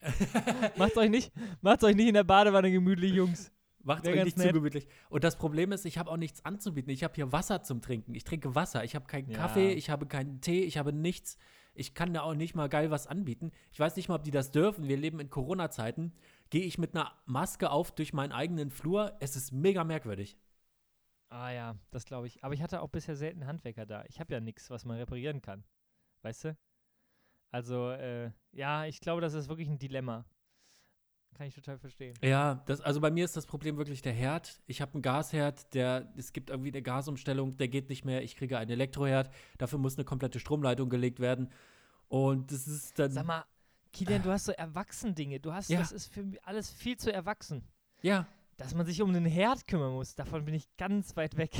macht's 0.76 0.96
euch 0.96 1.10
nicht, 1.10 1.32
macht's 1.60 1.84
euch 1.84 1.94
nicht 1.96 2.08
in 2.08 2.14
der 2.14 2.24
Badewanne 2.24 2.70
gemütlich, 2.70 3.12
Jungs. 3.12 3.52
Macht 3.82 4.04
Wär 4.04 4.14
euch 4.14 4.24
nicht 4.24 4.36
zu 4.36 4.44
nett. 4.44 4.52
gemütlich. 4.54 4.88
Und 5.08 5.22
das 5.22 5.36
Problem 5.36 5.70
ist, 5.70 5.84
ich 5.84 5.96
habe 5.98 6.10
auch 6.10 6.16
nichts 6.16 6.44
anzubieten. 6.44 6.90
Ich 6.90 7.04
habe 7.04 7.14
hier 7.14 7.30
Wasser 7.30 7.62
zum 7.62 7.80
Trinken. 7.80 8.16
Ich 8.16 8.24
trinke 8.24 8.56
Wasser. 8.56 8.82
Ich 8.82 8.96
habe 8.96 9.06
keinen 9.06 9.30
Ja. 9.30 9.38
Kaffee, 9.38 9.72
ich 9.74 9.90
habe 9.90 10.06
keinen 10.06 10.40
Tee, 10.40 10.64
ich 10.64 10.76
habe 10.76 10.92
nichts. 10.92 11.38
Ich 11.72 11.94
kann 11.94 12.12
da 12.12 12.22
auch 12.22 12.34
nicht 12.34 12.56
mal 12.56 12.68
geil 12.68 12.90
was 12.90 13.06
anbieten. 13.06 13.52
Ich 13.70 13.78
weiß 13.78 13.94
nicht 13.94 14.08
mal, 14.08 14.16
ob 14.16 14.24
die 14.24 14.32
das 14.32 14.50
dürfen. 14.50 14.88
Wir 14.88 14.96
leben 14.96 15.20
in 15.20 15.30
Corona-Zeiten. 15.30 16.12
Gehe 16.50 16.64
ich 16.64 16.78
mit 16.78 16.96
einer 16.96 17.12
Maske 17.26 17.70
auf 17.70 17.92
durch 17.92 18.12
meinen 18.12 18.32
eigenen 18.32 18.70
Flur. 18.70 19.12
Es 19.20 19.36
ist 19.36 19.52
mega 19.52 19.84
merkwürdig. 19.84 20.36
Ah 21.28 21.50
ja, 21.52 21.76
das 21.92 22.04
glaube 22.06 22.26
ich. 22.26 22.42
Aber 22.42 22.54
ich 22.54 22.62
hatte 22.62 22.80
auch 22.82 22.88
bisher 22.88 23.14
selten 23.14 23.46
Handwerker 23.46 23.86
da. 23.86 24.04
Ich 24.08 24.18
habe 24.18 24.32
ja 24.34 24.40
nichts, 24.40 24.68
was 24.68 24.84
man 24.84 24.96
reparieren 24.96 25.42
kann. 25.42 25.62
Weißt 26.26 26.42
du? 26.42 26.56
Also, 27.52 27.90
äh, 27.92 28.32
ja, 28.50 28.84
ich 28.86 28.98
glaube, 28.98 29.20
das 29.20 29.34
ist 29.34 29.48
wirklich 29.48 29.68
ein 29.68 29.78
Dilemma. 29.78 30.24
Kann 31.36 31.46
ich 31.46 31.54
total 31.54 31.78
verstehen. 31.78 32.14
Ja, 32.20 32.64
das, 32.66 32.80
also 32.80 33.00
bei 33.00 33.12
mir 33.12 33.24
ist 33.24 33.36
das 33.36 33.46
Problem 33.46 33.76
wirklich 33.76 34.02
der 34.02 34.12
Herd. 34.12 34.60
Ich 34.66 34.80
habe 34.80 34.94
einen 34.94 35.02
Gasherd, 35.02 35.72
der, 35.72 36.12
es 36.16 36.32
gibt 36.32 36.50
irgendwie 36.50 36.70
eine 36.72 36.82
Gasumstellung, 36.82 37.56
der 37.58 37.68
geht 37.68 37.90
nicht 37.90 38.04
mehr. 38.04 38.24
Ich 38.24 38.34
kriege 38.34 38.58
einen 38.58 38.72
Elektroherd, 38.72 39.32
dafür 39.58 39.78
muss 39.78 39.96
eine 39.96 40.04
komplette 40.04 40.40
Stromleitung 40.40 40.88
gelegt 40.88 41.20
werden. 41.20 41.52
Und 42.08 42.50
das 42.50 42.66
ist 42.66 42.98
dann. 42.98 43.12
Sag 43.12 43.24
mal, 43.24 43.44
Kilian, 43.92 44.22
du 44.24 44.30
hast 44.32 44.46
so 44.46 44.52
Erwachsendinge. 44.52 45.38
Du 45.38 45.52
hast, 45.52 45.68
Ja. 45.70 45.78
das 45.78 45.92
ist 45.92 46.08
für 46.12 46.24
mich 46.24 46.42
alles 46.44 46.70
viel 46.72 46.96
zu 46.96 47.12
erwachsen. 47.12 47.62
ja, 48.02 48.26
Dass 48.56 48.74
man 48.74 48.84
sich 48.84 49.00
um 49.00 49.12
den 49.12 49.26
Herd 49.26 49.68
kümmern 49.68 49.92
muss, 49.92 50.16
davon 50.16 50.44
bin 50.44 50.54
ich 50.54 50.66
ganz 50.76 51.14
weit 51.16 51.36
weg. 51.36 51.52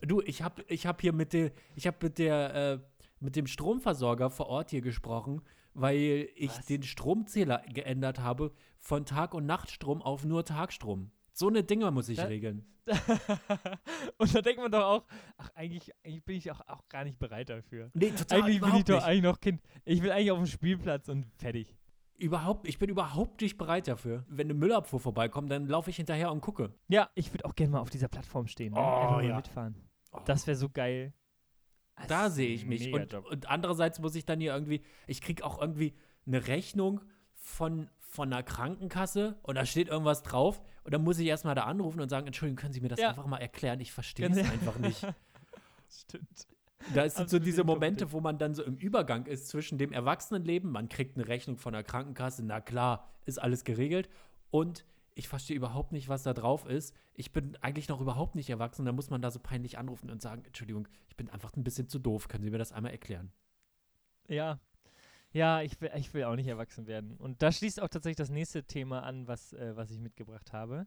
du, 0.00 0.20
ich 0.22 0.42
habe 0.42 0.64
ich 0.66 0.84
hab 0.84 1.00
hier 1.00 1.12
mit, 1.12 1.32
der, 1.32 1.52
ich 1.76 1.86
hab 1.86 2.02
mit, 2.02 2.18
der, 2.18 2.54
äh, 2.54 2.93
mit 3.24 3.36
dem 3.36 3.46
Stromversorger 3.46 4.30
vor 4.30 4.46
Ort 4.46 4.70
hier 4.70 4.80
gesprochen, 4.82 5.42
weil 5.72 6.28
ich 6.36 6.50
Was? 6.56 6.66
den 6.66 6.82
Stromzähler 6.82 7.62
geändert 7.72 8.20
habe 8.20 8.52
von 8.78 9.04
Tag- 9.06 9.34
und 9.34 9.46
Nachtstrom 9.46 10.02
auf 10.02 10.24
nur 10.24 10.44
Tagstrom. 10.44 11.10
So 11.32 11.48
eine 11.48 11.64
Dinge 11.64 11.90
muss 11.90 12.08
ich 12.08 12.18
Da- 12.18 12.24
regeln. 12.26 12.64
Und 14.18 14.34
da 14.34 14.42
denkt 14.42 14.60
man 14.60 14.70
doch 14.70 14.82
auch, 14.84 15.06
ach, 15.38 15.50
eigentlich, 15.54 15.90
eigentlich 16.04 16.22
bin 16.24 16.36
ich 16.36 16.50
auch, 16.50 16.60
auch 16.68 16.86
gar 16.90 17.04
nicht 17.04 17.18
bereit 17.18 17.48
dafür. 17.48 17.90
Nee, 17.94 18.10
total 18.10 18.42
Eigentlich 18.42 18.60
bin 18.60 18.74
ich 18.76 18.84
doch 18.84 18.96
nicht. 18.96 19.04
eigentlich 19.04 19.22
noch 19.22 19.40
Kind. 19.40 19.62
Ich 19.86 20.02
will 20.02 20.10
eigentlich 20.12 20.30
auf 20.30 20.38
dem 20.38 20.46
Spielplatz 20.46 21.08
und 21.08 21.24
fertig. 21.36 21.74
Überhaupt, 22.18 22.68
ich 22.68 22.78
bin 22.78 22.90
überhaupt 22.90 23.40
nicht 23.40 23.56
bereit 23.56 23.88
dafür. 23.88 24.24
Wenn 24.28 24.48
eine 24.48 24.54
Müllabfuhr 24.54 25.00
vorbeikommt, 25.00 25.50
dann 25.50 25.66
laufe 25.66 25.88
ich 25.90 25.96
hinterher 25.96 26.30
und 26.30 26.42
gucke. 26.42 26.74
Ja, 26.88 27.08
ich 27.14 27.32
würde 27.32 27.46
auch 27.46 27.54
gerne 27.54 27.72
mal 27.72 27.80
auf 27.80 27.88
dieser 27.90 28.08
Plattform 28.08 28.46
stehen. 28.46 28.74
Ne? 28.74 28.80
Oh, 28.80 28.82
Einfach 28.84 29.10
mal 29.12 29.24
ja. 29.26 29.36
mitfahren. 29.36 29.74
Oh. 30.12 30.18
Das 30.26 30.46
wäre 30.46 30.56
so 30.56 30.68
geil. 30.68 31.12
Das 31.96 32.06
Da 32.08 32.30
sehe 32.30 32.48
ich 32.48 32.66
mich. 32.66 32.92
Und, 32.92 33.14
und 33.14 33.48
andererseits 33.48 33.98
muss 34.00 34.14
ich 34.14 34.24
dann 34.24 34.40
hier 34.40 34.52
irgendwie, 34.52 34.82
ich 35.06 35.20
kriege 35.20 35.44
auch 35.44 35.60
irgendwie 35.60 35.94
eine 36.26 36.46
Rechnung 36.46 37.00
von, 37.34 37.88
von 38.00 38.32
einer 38.32 38.42
Krankenkasse 38.42 39.36
und 39.42 39.54
da 39.56 39.64
steht 39.66 39.88
irgendwas 39.88 40.22
drauf 40.22 40.60
und 40.84 40.92
dann 40.94 41.02
muss 41.04 41.18
ich 41.18 41.26
erstmal 41.26 41.54
da 41.54 41.64
anrufen 41.64 42.00
und 42.00 42.08
sagen, 42.08 42.26
Entschuldigung, 42.26 42.56
können 42.60 42.72
Sie 42.72 42.80
mir 42.80 42.88
das 42.88 43.00
Ja. 43.00 43.10
einfach 43.10 43.26
mal 43.26 43.38
erklären? 43.38 43.80
Ich 43.80 43.92
verstehe 43.92 44.28
es 44.28 44.36
einfach 44.38 44.78
nicht. 44.78 45.06
Stimmt. 45.90 46.48
Da 46.92 47.08
sind 47.08 47.30
so 47.30 47.38
diese. 47.38 47.64
Momente, 47.64 48.12
wo 48.12 48.20
man 48.20 48.36
dann 48.38 48.54
so 48.54 48.62
im 48.62 48.76
Übergang 48.76 49.26
ist 49.26 49.48
zwischen 49.48 49.78
dem 49.78 49.92
Erwachsenenleben, 49.92 50.70
man 50.70 50.88
kriegt 50.88 51.16
eine 51.16 51.26
Rechnung 51.28 51.56
von 51.56 51.72
der 51.72 51.82
Krankenkasse, 51.82 52.42
na 52.44 52.60
klar, 52.60 53.08
ist 53.24 53.40
alles 53.40 53.64
geregelt 53.64 54.10
und 54.50 54.84
ich 55.14 55.28
verstehe 55.28 55.56
überhaupt 55.56 55.92
nicht, 55.92 56.08
was 56.08 56.22
da 56.24 56.34
drauf 56.34 56.66
ist. 56.66 56.94
Ich 57.14 57.32
bin 57.32 57.56
eigentlich 57.60 57.88
noch 57.88 58.00
überhaupt 58.00 58.34
nicht 58.34 58.50
erwachsen. 58.50 58.84
Da 58.84 58.92
muss 58.92 59.10
man 59.10 59.22
da 59.22 59.30
so 59.30 59.38
peinlich 59.38 59.78
anrufen 59.78 60.10
und 60.10 60.20
sagen, 60.20 60.44
Entschuldigung, 60.44 60.88
ich 61.08 61.16
bin 61.16 61.30
einfach 61.30 61.52
ein 61.56 61.64
bisschen 61.64 61.88
zu 61.88 61.98
doof. 61.98 62.28
Können 62.28 62.42
Sie 62.44 62.50
mir 62.50 62.58
das 62.58 62.72
einmal 62.72 62.92
erklären? 62.92 63.32
Ja. 64.28 64.58
Ja, 65.32 65.62
ich 65.62 65.80
will, 65.80 65.90
ich 65.96 66.14
will 66.14 66.24
auch 66.24 66.36
nicht 66.36 66.46
erwachsen 66.46 66.86
werden. 66.86 67.16
Und 67.16 67.42
da 67.42 67.50
schließt 67.50 67.80
auch 67.82 67.88
tatsächlich 67.88 68.16
das 68.16 68.30
nächste 68.30 68.64
Thema 68.64 69.02
an, 69.02 69.26
was, 69.26 69.52
äh, 69.52 69.76
was 69.76 69.90
ich 69.90 69.98
mitgebracht 69.98 70.52
habe. 70.52 70.86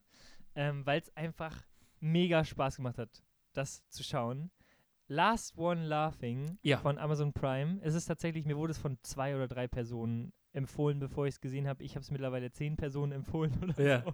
Ähm, 0.56 0.86
Weil 0.86 1.02
es 1.02 1.16
einfach 1.16 1.64
mega 2.00 2.44
Spaß 2.46 2.78
gemacht 2.78 2.98
hat, 2.98 3.24
das 3.54 3.88
zu 3.90 4.04
schauen. 4.04 4.52
Last 5.10 5.58
One 5.58 5.86
Laughing 5.86 6.58
Ja. 6.64 6.78
von 6.80 6.98
Amazon 6.98 7.34
Prime. 7.34 7.80
Es 7.82 7.94
ist 7.94 8.06
tatsächlich, 8.06 8.46
mir 8.46 8.58
wurde 8.58 8.72
es 8.72 8.78
von 8.78 8.98
zwei 9.04 9.36
oder 9.36 9.48
drei 9.48 9.68
Personen 9.68 10.34
empfohlen, 10.58 11.00
bevor 11.00 11.26
ich 11.28 11.36
es 11.36 11.42
gesehen 11.42 11.68
habe. 11.68 11.84
Ich 11.84 11.92
habe 11.96 12.02
es 12.02 12.12
mittlerweile 12.12 12.52
zehn 12.52 12.76
Personen 12.76 13.14
empfohlen 13.14 13.54
oder 13.64 13.82
Ja. 13.82 14.02
so. 14.04 14.14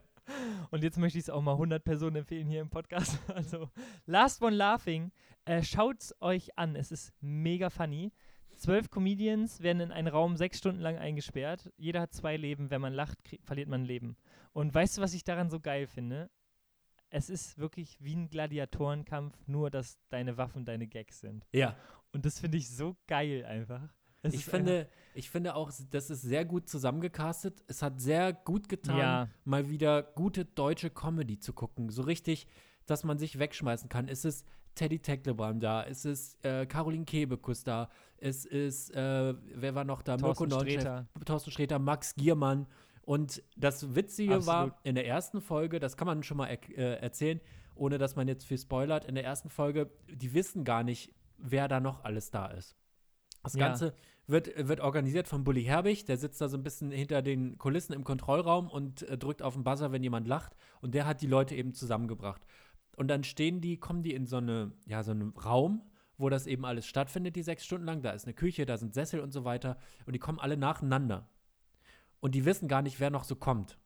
Und 0.71 0.83
jetzt 0.83 0.97
möchte 0.97 1.17
ich 1.17 1.25
es 1.25 1.29
auch 1.29 1.41
mal 1.41 1.53
100 1.53 1.83
Personen 1.83 2.17
empfehlen 2.17 2.47
hier 2.47 2.61
im 2.61 2.69
Podcast. 2.69 3.17
Also, 3.35 3.69
Last 4.05 4.41
One 4.41 4.55
Laughing, 4.55 5.11
äh, 5.45 5.63
schaut's 5.63 6.13
euch 6.21 6.57
an. 6.57 6.75
Es 6.75 6.91
ist 6.91 7.11
mega 7.21 7.69
funny. 7.69 8.11
Zwölf 8.55 8.89
Comedians 8.91 9.61
werden 9.61 9.81
in 9.81 9.91
einen 9.91 10.07
Raum 10.07 10.37
sechs 10.37 10.59
Stunden 10.59 10.79
lang 10.81 10.97
eingesperrt. 10.97 11.71
Jeder 11.77 12.01
hat 12.01 12.13
zwei 12.13 12.37
Leben. 12.37 12.69
Wenn 12.69 12.81
man 12.81 12.93
lacht, 12.93 13.17
verliert 13.43 13.67
man 13.67 13.81
ein 13.81 13.85
Leben. 13.85 14.15
Und 14.53 14.73
weißt 14.73 14.97
du, 14.97 15.01
was 15.01 15.13
ich 15.15 15.23
daran 15.23 15.49
so 15.49 15.59
geil 15.59 15.87
finde? 15.87 16.29
Es 17.09 17.29
ist 17.29 17.57
wirklich 17.57 17.97
wie 17.99 18.15
ein 18.15 18.29
Gladiatorenkampf, 18.29 19.35
nur 19.47 19.69
dass 19.69 19.99
deine 20.09 20.37
Waffen 20.37 20.65
deine 20.65 20.87
Gags 20.87 21.19
sind. 21.19 21.45
Ja. 21.51 21.75
Und 22.11 22.25
das 22.25 22.39
finde 22.39 22.57
ich 22.57 22.69
so 22.69 22.95
geil 23.07 23.43
einfach. 23.45 23.93
Es 24.23 24.33
Ich 24.33 24.45
finde, 24.45 24.87
ich 25.13 25.29
finde 25.29 25.55
auch, 25.55 25.71
das 25.91 26.09
ist 26.09 26.21
sehr 26.21 26.45
gut 26.45 26.67
zusammengecastet. 26.69 27.63
Es 27.67 27.81
hat 27.81 28.01
sehr 28.01 28.33
gut 28.33 28.69
getan, 28.69 28.97
Ja. 28.97 29.29
mal 29.45 29.69
wieder 29.69 30.01
gute 30.01 30.45
deutsche 30.45 30.89
Comedy 30.89 31.37
zu 31.39 31.53
gucken. 31.53 31.89
So 31.89 32.01
richtig, 32.03 32.47
dass 32.85 33.03
man 33.03 33.19
sich 33.19 33.37
wegschmeißen 33.37 33.89
kann. 33.89 34.07
Es 34.07 34.25
ist 34.25 34.45
Teddy 34.75 34.99
Tecklebrand 34.99 35.61
da, 35.61 35.83
es 35.83 36.03
ist 36.03 36.43
äh, 36.43 36.65
Caroline 36.65 37.05
Kebekus 37.05 37.63
da, 37.63 37.89
es 38.17 38.43
ist, 38.45 38.89
äh, 38.95 39.35
wer 39.53 39.75
war 39.75 39.83
noch 39.83 40.01
da? 40.01 40.17
Thorsten 40.17 40.47
Nonchef, 40.49 40.73
Sträter. 40.81 41.07
Thorsten 41.25 41.51
Sträter, 41.51 41.77
Max 41.79 42.15
Giermann. 42.15 42.65
Und 43.03 43.43
das 43.57 43.93
Witzige 43.95 44.35
Absolut. 44.35 44.47
war, 44.71 44.79
in 44.83 44.95
der 44.95 45.05
ersten 45.05 45.41
Folge, 45.41 45.79
das 45.79 45.95
kann 45.97 46.07
man 46.07 46.23
schon 46.23 46.37
mal 46.37 46.47
er 46.47 46.69
äh, 46.69 47.01
erzählen, 47.01 47.39
ohne 47.75 47.97
dass 47.97 48.15
man 48.15 48.27
jetzt 48.29 48.45
viel 48.45 48.57
spoilert, 48.57 49.03
in 49.05 49.13
der 49.15 49.25
ersten 49.25 49.49
Folge, 49.49 49.91
die 50.09 50.33
wissen 50.33 50.63
gar 50.63 50.83
nicht, 50.83 51.13
wer 51.37 51.67
da 51.67 51.79
noch 51.81 52.03
alles 52.05 52.31
da 52.31 52.47
ist. 52.47 52.75
Das 53.43 53.53
Ja. 53.55 53.67
Ganze 53.67 53.93
wird, 54.27 54.67
wird 54.67 54.79
organisiert 54.79 55.27
von 55.27 55.43
Bully 55.43 55.63
Herbig, 55.63 56.05
der 56.05 56.17
sitzt 56.17 56.39
da 56.39 56.47
so 56.47 56.57
ein 56.57 56.63
bisschen 56.63 56.91
hinter 56.91 57.21
den 57.21 57.57
Kulissen 57.57 57.93
im 57.93 58.03
Kontrollraum 58.03 58.69
und 58.69 59.01
äh, 59.03 59.17
drückt 59.17 59.41
auf 59.41 59.53
den 59.53 59.63
Buzzer, 59.63 59.91
wenn 59.91 60.03
jemand 60.03 60.27
lacht. 60.27 60.55
Und 60.81 60.93
der 60.93 61.05
hat 61.05 61.21
die 61.21 61.27
Leute 61.27 61.55
eben 61.55 61.73
zusammengebracht. 61.73 62.41
Und 62.95 63.07
dann 63.07 63.23
stehen 63.23 63.59
die, 63.59 63.77
kommen 63.77 64.03
die 64.03 64.13
in 64.13 64.25
so 64.25 64.37
eine, 64.37 64.71
ja, 64.85 65.03
so 65.03 65.11
einen 65.11 65.29
Raum, 65.31 65.81
wo 66.17 66.29
das 66.29 66.47
eben 66.47 66.63
alles 66.63 66.85
stattfindet, 66.85 67.35
die 67.35 67.43
sechs 67.43 67.65
Stunden 67.65 67.85
lang. 67.85 68.01
Da 68.01 68.11
ist 68.11 68.25
eine 68.25 68.33
Küche, 68.33 68.65
da 68.65 68.77
sind 68.77 68.93
Sessel 68.93 69.19
und 69.19 69.31
so 69.31 69.43
weiter. 69.43 69.77
Und 70.05 70.13
die 70.13 70.19
kommen 70.19 70.39
alle 70.39 70.57
nacheinander. 70.57 71.27
Und 72.19 72.35
die 72.35 72.45
wissen 72.45 72.67
gar 72.67 72.81
nicht, 72.81 72.99
wer 72.99 73.09
noch 73.09 73.23
so 73.25 73.35
kommt. 73.35 73.77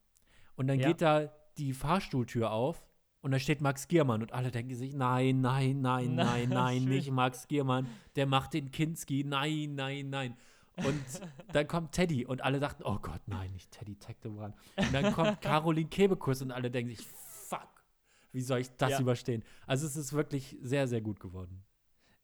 Und 0.56 0.68
dann 0.68 0.80
Ja. 0.80 0.88
geht 0.90 1.02
da 1.02 1.32
die 1.58 1.74
Fahrstuhltür 1.74 2.52
auf 2.52 2.86
und 3.22 3.32
da 3.32 3.40
steht 3.40 3.62
Max 3.62 3.88
Giermann 3.88 4.22
und 4.22 4.32
alle 4.34 4.52
denken 4.52 4.76
sich, 4.76 4.94
nein, 4.94 5.42
nein, 5.42 5.82
nein, 5.82 6.16
nein, 6.16 6.50
nein, 6.50 6.84
nicht 6.86 7.12
Max 7.12 7.48
Giermann, 7.48 7.88
der 8.16 8.26
macht 8.26 8.54
den 8.54 8.72
Kinski, 8.72 9.24
nein, 9.26 9.76
nein, 9.76 10.10
nein. 10.10 10.38
Und 10.86 11.04
dann 11.54 11.68
kommt 11.68 11.92
Teddy 11.94 12.26
und 12.26 12.44
alle 12.44 12.60
dachten, 12.60 12.84
oh 12.84 13.00
Gott, 13.02 13.22
nein, 13.26 13.52
nicht 13.52 13.72
Teddy 13.72 13.96
Tecklebrand. 13.96 14.56
Und 14.78 14.94
dann 14.94 15.12
kommt 15.14 15.42
Caroline 15.42 15.90
Kebekus 15.90 16.42
und 16.42 16.52
alle 16.52 16.70
denken 16.70 16.96
sich, 16.96 17.06
fuck, 17.06 17.68
wie 18.32 18.42
soll 18.42 18.60
ich 18.60 18.70
das 18.78 18.92
Ja. 18.92 19.00
überstehen? 19.00 19.44
Also 19.66 19.88
es 19.88 19.96
ist 19.96 20.14
wirklich 20.14 20.56
sehr, 20.62 20.88
sehr 20.88 21.02
gut 21.02 21.20
geworden. 21.20 21.64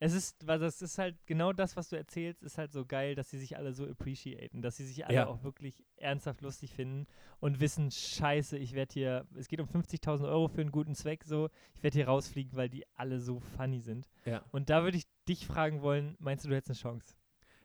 Es 0.04 0.12
ist, 0.12 0.46
weil 0.46 0.60
das 0.60 0.82
ist 0.82 0.98
halt 0.98 1.16
genau 1.26 1.54
das, 1.54 1.78
was 1.78 1.88
du 1.88 1.96
erzählst, 1.96 2.44
ist 2.44 2.58
halt 2.58 2.74
so 2.74 2.86
geil, 2.86 3.16
dass 3.16 3.30
sie 3.30 3.40
sich 3.40 3.56
alle 3.56 3.72
so 3.72 3.86
appreciaten, 3.88 4.62
dass 4.62 4.76
sie 4.76 4.86
sich 4.86 5.06
alle 5.06 5.16
Ja. 5.16 5.28
auch 5.28 5.44
wirklich 5.46 5.82
ernsthaft 5.96 6.42
lustig 6.42 6.74
finden 6.74 7.08
und 7.40 7.62
wissen, 7.62 7.90
scheiße, 7.90 8.58
ich 8.58 8.74
werde 8.74 8.92
hier, 8.94 9.26
es 9.36 9.48
geht 9.48 9.62
um 9.62 9.68
50.000 9.68 10.28
Euro 10.28 10.50
für 10.50 10.60
einen 10.60 10.74
guten 10.74 10.94
Zweck, 10.94 11.24
so, 11.24 11.50
ich 11.76 11.84
werde 11.84 11.96
hier 12.00 12.08
rausfliegen, 12.10 12.54
weil 12.58 12.68
die 12.68 12.84
alle 12.96 13.22
so 13.22 13.40
funny 13.40 13.80
sind. 13.80 14.10
Ja. 14.26 14.44
Und 14.52 14.70
da 14.70 14.84
würde 14.84 14.98
ich 14.98 15.06
dich 15.30 15.48
fragen 15.48 15.82
wollen, 15.82 16.18
meinst 16.20 16.44
du, 16.44 16.50
du 16.50 16.56
hättest 16.56 16.72
eine 16.72 16.92
Chance? 16.96 17.16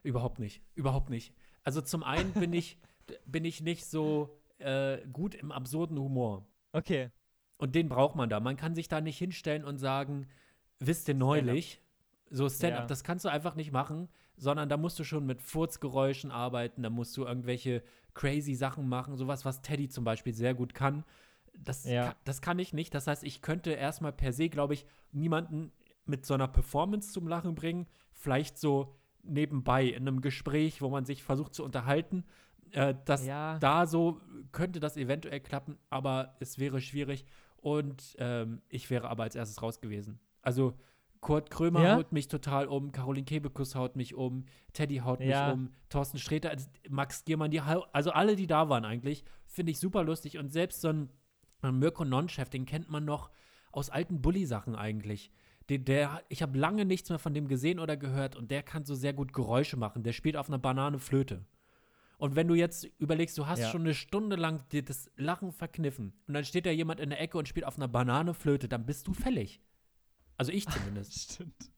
Überhaupt 0.03 0.39
nicht. 0.39 0.61
Überhaupt 0.75 1.09
nicht. 1.09 1.33
Also 1.65 1.81
zum 1.81 2.03
einen 2.03 2.31
bin 2.31 2.53
ich, 2.53 2.77
bin 3.25 3.43
ich 3.43 3.59
nicht 3.59 3.85
so 3.85 4.39
äh, 4.59 5.05
gut 5.11 5.35
im 5.35 5.51
absurden 5.51 5.99
Humor. 5.99 6.47
Okay, 6.71 7.09
Und 7.57 7.75
den 7.75 7.89
braucht 7.89 8.15
man 8.15 8.29
da. 8.29 8.39
Man 8.39 8.55
kann 8.55 8.75
sich 8.75 8.87
da 8.87 9.01
nicht 9.01 9.17
hinstellen 9.17 9.65
und 9.65 9.77
sagen, 9.77 10.25
wisst 10.79 11.09
ihr 11.09 11.15
neulich, 11.15 11.81
so 12.29 12.47
Stand-up, 12.49 12.81
Ja. 12.81 12.85
das 12.87 13.03
kannst 13.03 13.25
du 13.25 13.29
einfach 13.29 13.55
nicht 13.55 13.71
machen, 13.71 14.07
sondern 14.37 14.69
da 14.69 14.77
musst 14.77 14.97
du 14.99 15.03
schon 15.03 15.25
mit 15.25 15.41
Furzgeräuschen 15.41 16.31
arbeiten, 16.31 16.83
da 16.83 16.89
musst 16.89 17.15
du 17.17 17.25
irgendwelche 17.25 17.83
crazy 18.13 18.55
Sachen 18.55 18.87
machen, 18.87 19.15
sowas, 19.17 19.45
was 19.45 19.61
Teddy 19.61 19.89
zum 19.89 20.03
Beispiel 20.03 20.33
sehr 20.33 20.53
gut 20.53 20.73
kann. 20.73 21.03
Das, 21.57 21.83
Ja. 21.85 22.07
kann, 22.07 22.15
das 22.23 22.41
kann 22.41 22.59
ich 22.59 22.73
nicht. 22.73 22.93
Das 22.93 23.07
heißt, 23.07 23.23
ich 23.23 23.41
könnte 23.41 23.71
erstmal 23.71 24.13
per 24.13 24.31
se, 24.31 24.49
glaube 24.49 24.73
ich, 24.73 24.85
niemanden 25.11 25.71
mit 26.05 26.25
so 26.25 26.33
einer 26.33 26.47
Performance 26.47 27.11
zum 27.11 27.27
Lachen 27.27 27.55
bringen. 27.55 27.87
Vielleicht 28.13 28.57
so 28.57 28.95
nebenbei 29.23 29.85
in 29.85 30.07
einem 30.07 30.21
Gespräch, 30.21 30.81
wo 30.81 30.89
man 30.89 31.05
sich 31.05 31.23
versucht 31.23 31.53
zu 31.53 31.63
unterhalten. 31.63 32.23
Äh, 32.71 32.95
das, 33.05 33.25
ja, 33.25 33.57
da 33.59 33.85
so 33.85 34.21
könnte 34.51 34.79
das 34.79 34.95
eventuell 34.95 35.39
klappen, 35.41 35.77
aber 35.89 36.35
es 36.39 36.59
wäre 36.59 36.79
schwierig 36.81 37.25
und 37.57 38.15
ähm, 38.19 38.61
ich 38.69 38.89
wäre 38.89 39.09
aber 39.09 39.23
als 39.23 39.35
erstes 39.35 39.61
raus 39.61 39.81
gewesen. 39.81 40.19
Also 40.41 40.73
Kurt 41.21 41.49
Krömer 41.51 41.83
Ja? 41.83 41.95
haut 41.95 42.11
mich 42.11 42.27
total 42.27 42.67
um, 42.67 42.91
Caroline 42.91 43.25
Kebekus 43.25 43.75
haut 43.75 43.95
mich 43.95 44.15
um, 44.15 44.45
Teddy 44.73 44.97
haut 44.97 45.19
Ja. 45.21 45.47
mich 45.47 45.53
um, 45.53 45.69
Thorsten 45.89 46.17
Sträter, 46.17 46.49
also 46.49 46.67
Max 46.89 47.25
Giermann, 47.25 47.51
die, 47.51 47.59
also 47.59 48.11
alle, 48.11 48.35
die 48.35 48.47
da 48.47 48.69
waren 48.69 48.85
eigentlich, 48.85 49.23
finde 49.45 49.71
ich 49.71 49.79
super 49.79 50.03
lustig 50.03 50.37
und 50.37 50.49
selbst 50.49 50.81
so 50.81 50.89
ein, 50.89 51.09
Mirko 51.61 52.05
Nonchef, 52.05 52.49
den 52.49 52.65
kennt 52.65 52.89
man 52.89 53.03
noch 53.03 53.31
aus 53.71 53.89
alten 53.89 54.21
Bully-Sachen 54.21 54.75
eigentlich. 54.75 55.29
Der, 55.67 55.77
der, 55.77 56.23
ich 56.29 56.41
habe 56.41 56.57
lange 56.57 56.85
nichts 56.85 57.09
mehr 57.09 57.19
von 57.19 57.33
dem 57.33 57.47
gesehen 57.47 57.79
oder 57.79 57.97
gehört 57.97 58.35
und 58.35 58.49
der 58.49 58.63
kann 58.63 58.85
so 58.85 58.95
sehr 58.95 59.13
gut 59.13 59.33
Geräusche 59.33 59.77
machen. 59.77 60.01
Der 60.03 60.13
spielt 60.13 60.37
auf 60.37 60.47
einer 60.47 60.57
Banane 60.57 60.97
Flöte. 60.99 61.45
Und 62.17 62.35
wenn 62.35 62.47
du 62.47 62.55
jetzt 62.55 62.85
überlegst, 62.97 63.37
du 63.37 63.45
hast 63.45 63.59
Ja. 63.59 63.69
schon 63.69 63.81
eine 63.81 63.93
Stunde 63.93 64.35
lang 64.35 64.67
dir 64.69 64.83
das 64.83 65.11
Lachen 65.15 65.51
verkniffen 65.51 66.13
und 66.27 66.33
dann 66.33 66.43
steht 66.45 66.65
da 66.65 66.71
jemand 66.71 66.99
in 67.01 67.09
der 67.11 67.21
Ecke 67.21 67.37
und 67.37 67.47
spielt 67.47 67.65
auf 67.65 67.77
einer 67.77 67.87
Banane 67.87 68.33
Flöte, 68.33 68.67
dann 68.67 68.85
bist 68.85 69.07
du 69.07 69.13
fällig. 69.13 69.61
Also 70.39 70.51
ich 70.51 70.67
zumindest. 70.67 71.13
stimmt. 71.33 71.71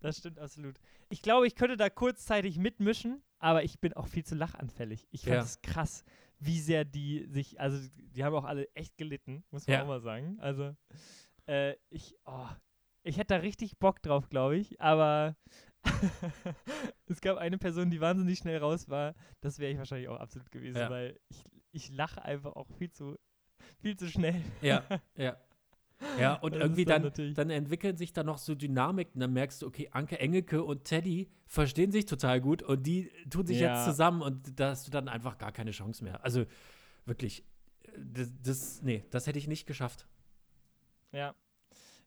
Das 0.00 0.18
stimmt 0.18 0.38
absolut. 0.38 0.76
Ich 1.08 1.22
glaube, 1.22 1.46
ich 1.46 1.54
könnte 1.54 1.76
da 1.76 1.88
kurzzeitig 1.90 2.58
mitmischen, 2.58 3.22
aber 3.38 3.62
ich 3.64 3.80
bin 3.80 3.92
auch 3.94 4.06
viel 4.06 4.24
zu 4.24 4.34
lachanfällig. 4.34 5.06
Ich 5.10 5.22
fand 5.22 5.34
Ja. 5.36 5.42
es 5.42 5.62
krass, 5.62 6.04
wie 6.38 6.60
sehr 6.60 6.84
die 6.84 7.26
sich, 7.26 7.60
also 7.60 7.78
die 7.96 8.24
haben 8.24 8.34
auch 8.34 8.44
alle 8.44 8.68
echt 8.74 8.96
gelitten, 8.98 9.44
muss 9.50 9.66
man 9.66 9.74
Ja. 9.74 9.82
auch 9.82 9.86
mal 9.86 10.00
sagen. 10.00 10.38
Also 10.40 10.76
äh, 11.46 11.74
ich, 11.88 12.16
oh, 12.26 12.48
ich 13.02 13.16
hätte 13.16 13.34
da 13.34 13.36
richtig 13.36 13.78
Bock 13.78 14.02
drauf, 14.02 14.28
glaube 14.28 14.56
ich, 14.58 14.80
aber 14.80 15.36
es 17.06 17.20
gab 17.20 17.38
eine 17.38 17.58
Person, 17.58 17.90
die 17.90 18.00
wahnsinnig 18.00 18.38
schnell 18.38 18.58
raus 18.58 18.88
war. 18.88 19.14
Das 19.40 19.58
wäre 19.58 19.72
ich 19.72 19.78
wahrscheinlich 19.78 20.08
auch 20.08 20.18
absolut 20.20 20.50
gewesen, 20.50 20.78
Ja. 20.78 20.90
weil 20.90 21.18
ich, 21.28 21.44
ich 21.72 21.90
lache 21.90 22.22
einfach 22.22 22.54
auch 22.54 22.68
viel 22.76 22.90
zu, 22.90 23.16
viel 23.80 23.96
zu 23.96 24.08
schnell. 24.08 24.40
ja, 24.62 24.82
ja. 25.16 25.36
Ja, 26.18 26.34
und 26.42 26.54
Das 26.54 26.62
irgendwie 26.62 26.84
dann 26.84 27.12
dann, 27.14 27.34
dann 27.34 27.50
entwickeln 27.50 27.96
sich 27.96 28.12
da 28.12 28.22
noch 28.24 28.38
so 28.38 28.54
Dynamiken. 28.54 29.20
Dann 29.20 29.32
merkst 29.32 29.62
du, 29.62 29.66
okay, 29.66 29.88
Anke 29.92 30.18
Engelke 30.18 30.62
und 30.64 30.84
Teddy 30.84 31.30
verstehen 31.46 31.92
sich 31.92 32.06
total 32.06 32.40
gut 32.40 32.62
und 32.62 32.84
die 32.86 33.10
tun 33.28 33.46
sich 33.46 33.60
Ja. 33.60 33.74
jetzt 33.74 33.84
zusammen 33.84 34.22
und 34.22 34.58
da 34.58 34.70
hast 34.70 34.86
du 34.86 34.90
dann 34.90 35.08
einfach 35.08 35.38
gar 35.38 35.52
keine 35.52 35.70
Chance 35.72 36.02
mehr. 36.04 36.24
Also 36.24 36.44
wirklich, 37.06 37.44
das, 37.98 38.32
das 38.42 38.82
nee, 38.82 39.04
das 39.10 39.26
hätte 39.26 39.38
ich 39.38 39.48
nicht 39.48 39.66
geschafft. 39.66 40.06
Ja. 41.12 41.34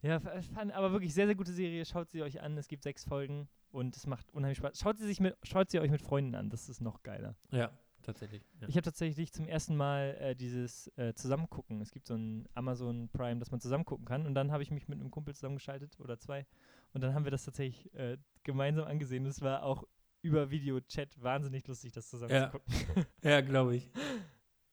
Ja, 0.02 0.20
fand, 0.20 0.74
aber 0.74 0.92
wirklich 0.92 1.14
sehr, 1.14 1.28
sehr 1.28 1.36
gute 1.36 1.54
Serie. 1.54 1.86
Schaut 1.86 2.12
sie 2.12 2.24
euch 2.24 2.42
an. 2.42 2.58
Es 2.58 2.68
gibt 2.68 2.84
sechs 2.84 3.06
Folgen 3.06 3.48
und 3.72 3.96
es 3.96 4.06
macht 4.06 4.34
unheimlich 4.34 4.58
Spaß. 4.58 4.78
Schaut 4.78 4.98
sie, 4.98 5.06
sich 5.06 5.22
mit, 5.22 5.38
schaut 5.44 5.70
sie 5.72 5.80
euch 5.80 5.92
mit 5.92 6.02
Freunden 6.02 6.36
an. 6.36 6.50
Das 6.50 6.68
ist 6.68 6.82
noch 6.82 7.04
geiler. 7.04 7.36
Ja, 7.52 7.72
tatsächlich. 8.04 8.44
Ja. 8.62 8.68
Ich 8.68 8.76
habe 8.76 8.84
tatsächlich 8.84 9.32
zum 9.34 9.48
ersten 9.48 9.76
Mal 9.76 10.16
äh, 10.20 10.36
dieses 10.36 10.88
äh, 10.98 11.14
Zusammengucken. 11.14 11.82
Es 11.82 11.92
gibt 11.92 12.08
so 12.08 12.16
ein 12.16 12.48
Amazon 12.54 13.10
Prime, 13.10 13.40
dass 13.40 13.52
man 13.52 13.60
zusammen 13.60 13.86
gucken 13.86 14.06
kann. 14.06 14.26
Und 14.26 14.36
dann 14.36 14.52
habe 14.52 14.64
ich 14.64 14.72
mich 14.72 14.88
mit 14.88 15.00
einem 15.00 15.12
Kumpel 15.12 15.34
zusammengeschaltet 15.34 16.00
oder 16.00 16.20
zwei. 16.20 16.46
Und 16.94 17.02
dann 17.02 17.14
haben 17.14 17.24
wir 17.26 17.32
das 17.32 17.44
tatsächlich 17.46 17.94
äh, 17.96 18.18
gemeinsam 18.44 18.86
angesehen. 18.86 19.26
Es 19.26 19.42
war 19.42 19.64
auch 19.64 19.84
über 20.22 20.52
Videochat 20.52 21.22
wahnsinnig 21.22 21.68
lustig, 21.68 21.92
das 21.92 22.10
zusammen 22.10 22.32
Ja. 22.34 22.52
zu 22.52 22.60
gucken. 22.60 23.06
ja, 23.24 23.42
glaube 23.42 23.76
ich. 23.78 23.90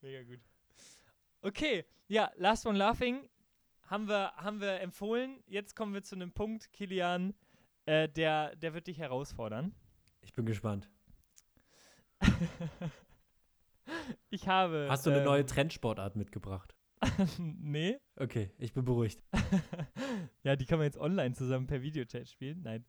Mega 0.01 0.23
gut. 0.23 0.41
Okay, 1.43 1.85
ja, 2.09 2.31
Last 2.37 2.67
One 2.67 2.79
Laughing 2.79 3.29
haben 3.85 4.07
wir, 4.09 4.33
haben 4.37 4.61
wir 4.61 4.81
empfohlen. 4.81 5.43
Jetzt 5.47 5.75
kommen 5.75 5.95
wir 5.95 6.03
zu 6.03 6.15
einem 6.15 6.33
Punkt, 6.33 6.73
Kilian, 6.73 7.35
äh, 7.87 8.09
der, 8.09 8.55
der 8.57 8.75
wird 8.75 8.87
dich 8.87 8.99
herausfordern. 8.99 9.75
Ich 10.23 10.33
bin 10.35 10.45
gespannt. 10.47 10.89
ich 14.31 14.49
habe. 14.49 14.87
Hast 14.89 15.07
du 15.07 15.11
eine 15.11 15.21
ähm, 15.21 15.25
neue 15.25 15.47
Trendsportart 15.47 16.17
mitgebracht? 16.17 16.75
nee. 17.39 17.99
Okay, 18.17 18.51
ich 18.59 18.73
bin 18.73 18.85
beruhigt. 18.85 19.23
ja, 20.43 20.57
die 20.57 20.67
kann 20.67 20.79
man 20.79 20.85
jetzt 20.85 20.99
online 20.99 21.35
zusammen 21.35 21.67
per 21.67 21.83
Videochat 21.83 22.29
spielen. 22.29 22.63
Nein. 22.63 22.85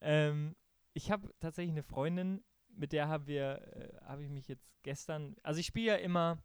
Ähm, 0.00 0.54
ich 0.94 1.10
habe 1.10 1.28
tatsächlich 1.40 1.72
eine 1.72 1.82
Freundin, 1.82 2.44
mit 2.68 2.92
der 2.92 3.08
haben 3.08 3.26
wir, 3.26 3.60
äh, 3.74 4.06
habe 4.06 4.22
ich 4.24 4.30
mich 4.30 4.48
jetzt 4.48 4.70
gestern, 4.82 5.36
also 5.42 5.58
ich 5.58 5.66
spiele 5.66 5.86
ja 5.86 5.94
immer 5.96 6.38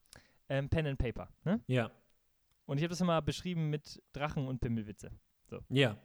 ähm, 0.50 0.70
Pen 0.70 0.88
and 0.88 0.98
Paper, 0.98 1.30
ne? 1.44 1.62
Ja, 1.68 1.92
Und 2.66 2.78
ich 2.78 2.84
habe 2.84 2.90
das 2.90 3.02
immer 3.02 3.22
beschrieben 3.22 3.70
mit 3.70 4.02
Drachen 4.14 4.48
und 4.48 4.60
Pimmelwitze. 4.60 5.12
ja. 5.70 5.98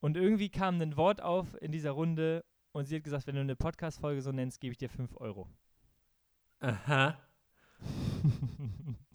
Und 0.00 0.16
irgendwie 0.16 0.48
kam 0.48 0.80
ein 0.80 0.96
Wort 0.96 1.20
auf 1.20 1.60
in 1.60 1.72
dieser 1.72 1.90
Runde 1.90 2.44
und 2.70 2.84
sie 2.84 2.94
hat 2.96 3.02
gesagt, 3.02 3.26
wenn 3.26 3.34
du 3.34 3.40
eine 3.40 3.56
Podcast-Folge 3.56 4.22
so 4.22 4.30
nennst, 4.30 4.60
gebe 4.60 4.70
ich 4.70 4.78
dir 4.78 4.88
5 4.88 5.16
Euro. 5.16 5.48
Aha. 6.60 7.18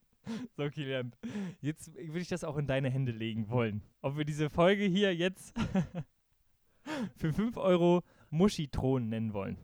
So, 0.55 0.69
Kilian, 0.69 1.13
jetzt 1.59 1.93
würde 1.95 2.19
ich 2.19 2.29
das 2.29 2.45
auch 2.45 2.55
in 2.55 2.65
deine 2.65 2.89
Hände 2.89 3.11
legen 3.11 3.49
wollen. 3.49 3.81
Ob 4.01 4.15
wir 4.17 4.23
diese 4.23 4.49
Folge 4.49 4.85
hier 4.85 5.13
jetzt 5.13 5.53
für 7.17 7.33
5 7.33 7.57
Euro 7.57 8.03
Muschitron 8.29 9.09
nennen 9.09 9.33
wollen. 9.33 9.57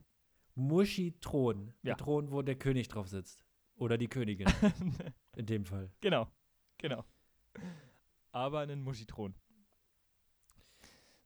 Muschitron. 0.56 1.68
Ja. 1.82 1.96
Der 1.96 1.98
Thron, 1.98 2.32
wo 2.32 2.42
der 2.42 2.56
König 2.56 2.90
drauf 2.90 3.08
sitzt. 3.08 3.46
Oder 3.76 3.98
die 3.98 4.10
Königin, 4.10 4.48
in 5.38 5.46
dem 5.46 5.64
Fall. 5.66 5.90
genau, 6.02 6.28
genau. 6.78 7.06
Aber 8.34 8.60
einen 8.60 8.82
Muschitron. 8.82 9.34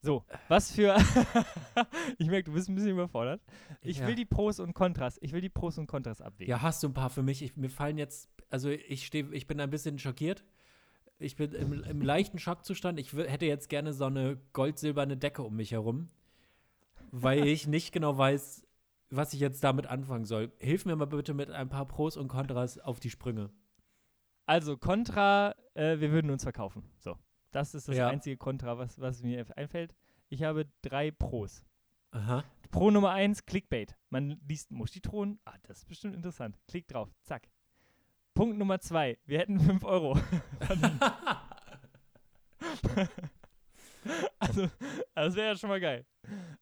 So, 0.04 0.26
was 0.50 0.70
für. 0.74 0.98
ich 2.18 2.28
merke, 2.28 2.44
du 2.44 2.54
bist 2.54 2.68
ein 2.68 2.76
bisschen 2.76 2.92
überfordert. 2.92 3.42
Ich 3.82 4.00
Ja. 4.00 4.08
will 4.08 4.16
die 4.16 4.26
Pros 4.26 4.60
und 4.60 4.74
Kontras. 4.74 5.18
Ich 5.22 5.32
will 5.32 5.40
die 5.40 5.50
Pros 5.50 5.78
und 5.78 5.88
Kontras 5.88 6.20
abwägen. 6.20 6.50
Ja, 6.50 6.62
hast 6.62 6.84
du 6.84 6.90
ein 6.90 6.94
paar 6.94 7.10
für 7.10 7.24
mich? 7.24 7.42
Ich, 7.42 7.56
mir 7.56 7.70
fallen 7.70 7.98
jetzt, 7.98 8.30
also 8.50 8.70
ich 8.70 9.06
stehe, 9.06 9.30
ich 9.32 9.48
bin 9.48 9.62
ein 9.62 9.70
bisschen 9.70 9.98
schockiert. 10.00 10.44
Ich 11.20 11.38
bin 11.38 11.54
im, 11.54 11.84
im 11.84 12.02
leichten 12.02 12.38
Schockzustand. 12.38 13.00
Ich 13.00 13.14
hätte 13.14 13.46
jetzt 13.46 13.70
gerne 13.70 13.94
so 13.94 14.04
eine 14.04 14.38
gold-silberne 14.52 15.16
Decke 15.16 15.42
um 15.42 15.56
mich 15.56 15.72
herum, 15.72 16.10
weil 17.12 17.48
ich 17.48 17.66
nicht 17.66 17.94
genau 17.94 18.18
weiß, 18.18 18.68
was 19.10 19.34
ich 19.34 19.40
jetzt 19.40 19.64
damit 19.64 19.88
anfangen 19.88 20.26
soll. 20.26 20.52
Hilf 20.60 20.84
mir 20.86 20.98
mal 20.98 21.06
bitte 21.06 21.34
mit 21.34 21.50
ein 21.50 21.70
paar 21.70 21.88
Pros 21.88 22.18
und 22.18 22.28
Kontras 22.28 22.78
auf 22.78 23.00
die 23.00 23.10
Sprünge. 23.10 23.52
Also, 24.46 24.76
Kontra, 24.76 25.56
äh, 25.76 26.02
wir 26.02 26.12
würden 26.12 26.30
uns 26.30 26.44
verkaufen. 26.44 26.84
So. 27.00 27.18
Das 27.54 27.74
ist 27.74 27.88
das 27.88 27.96
Ja. 27.96 28.10
einzige 28.10 28.36
Kontra, 28.36 28.78
was, 28.78 29.00
was 29.00 29.24
mir 29.24 29.46
einfällt. 29.56 29.96
Ich 30.30 30.44
habe 30.44 30.66
drei 30.82 31.12
Pros. 31.12 31.64
Aha. 32.12 32.44
Pro 32.72 32.92
Nummer 32.92 33.12
eins, 33.12 33.46
Clickbait. 33.46 33.96
Man 34.10 34.40
liest 34.48 34.72
Muschitron. 34.72 35.40
Ah, 35.46 35.54
das 35.64 35.80
ist 35.80 35.88
bestimmt 35.88 36.16
interessant. 36.16 36.60
Klick 36.68 36.88
drauf. 36.88 37.10
Zack. 37.22 37.48
Punkt 38.34 38.58
Nummer 38.58 38.80
zwei. 38.80 39.18
Wir 39.26 39.40
hätten 39.40 39.60
5 39.60 39.84
Euro. 39.84 40.18
also, 44.40 44.68
das 45.14 45.36
wäre 45.36 45.50
ja 45.50 45.56
schon 45.56 45.70
mal 45.70 45.80
geil. 45.80 46.06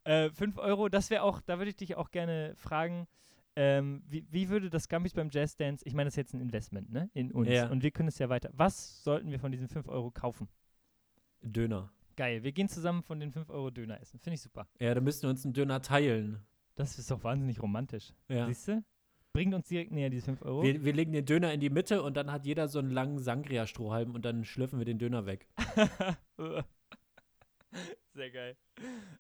Äh, 0.03 0.29
5 0.31 0.57
Euro, 0.57 0.89
das 0.89 1.09
wäre 1.09 1.23
auch, 1.23 1.41
da 1.41 1.57
würde 1.57 1.69
ich 1.69 1.77
dich 1.77 1.95
auch 1.95 2.11
gerne 2.11 2.53
fragen, 2.57 3.07
ähm, 3.55 4.03
wie, 4.07 4.25
wie 4.29 4.49
würde 4.49 4.69
das 4.69 4.89
Gummies 4.89 5.13
beim 5.13 5.29
Jazz 5.31 5.55
Dance, 5.55 5.83
ich 5.85 5.93
meine, 5.93 6.07
das 6.07 6.13
ist 6.13 6.17
jetzt 6.17 6.33
ein 6.33 6.41
Investment, 6.41 6.91
ne, 6.91 7.09
in 7.13 7.31
uns. 7.31 7.49
Ja. 7.49 7.69
Und 7.69 7.83
wir 7.83 7.91
können 7.91 8.09
es 8.09 8.19
ja 8.19 8.29
weiter. 8.29 8.49
Was 8.53 9.03
sollten 9.03 9.31
wir 9.31 9.39
von 9.39 9.51
diesen 9.51 9.67
5 9.67 9.87
Euro 9.87 10.11
kaufen? 10.11 10.47
Döner. 11.41 11.91
Geil, 12.15 12.43
wir 12.43 12.51
gehen 12.51 12.67
zusammen 12.67 13.03
von 13.03 13.19
den 13.19 13.31
5 13.31 13.49
Euro 13.49 13.69
Döner 13.71 13.99
essen. 13.99 14.19
Finde 14.19 14.35
ich 14.35 14.41
super. 14.41 14.67
Ja, 14.79 14.93
da 14.93 15.01
müssten 15.01 15.23
wir 15.23 15.29
uns 15.29 15.43
einen 15.43 15.53
Döner 15.53 15.81
teilen. 15.81 16.45
Das 16.75 16.99
ist 16.99 17.09
doch 17.11 17.23
wahnsinnig 17.23 17.61
romantisch. 17.61 18.13
Ja. 18.27 18.45
Siehst 18.47 18.67
du? 18.67 18.83
Bringt 19.33 19.53
uns 19.53 19.67
direkt 19.67 19.91
näher, 19.91 20.09
diese 20.09 20.25
5 20.25 20.41
Euro. 20.41 20.63
Wir, 20.63 20.83
wir 20.83 20.93
legen 20.93 21.13
den 21.13 21.25
Döner 21.25 21.53
in 21.53 21.61
die 21.61 21.69
Mitte 21.69 22.03
und 22.03 22.17
dann 22.17 22.31
hat 22.31 22.45
jeder 22.45 22.67
so 22.67 22.79
einen 22.79 22.91
langen 22.91 23.19
Sangria-Strohhalm 23.19 24.13
und 24.13 24.25
dann 24.25 24.43
schlürfen 24.43 24.77
wir 24.77 24.85
den 24.85 24.99
Döner 24.99 25.25
weg. 25.25 25.47
Sehr 28.13 28.31
geil. 28.31 28.57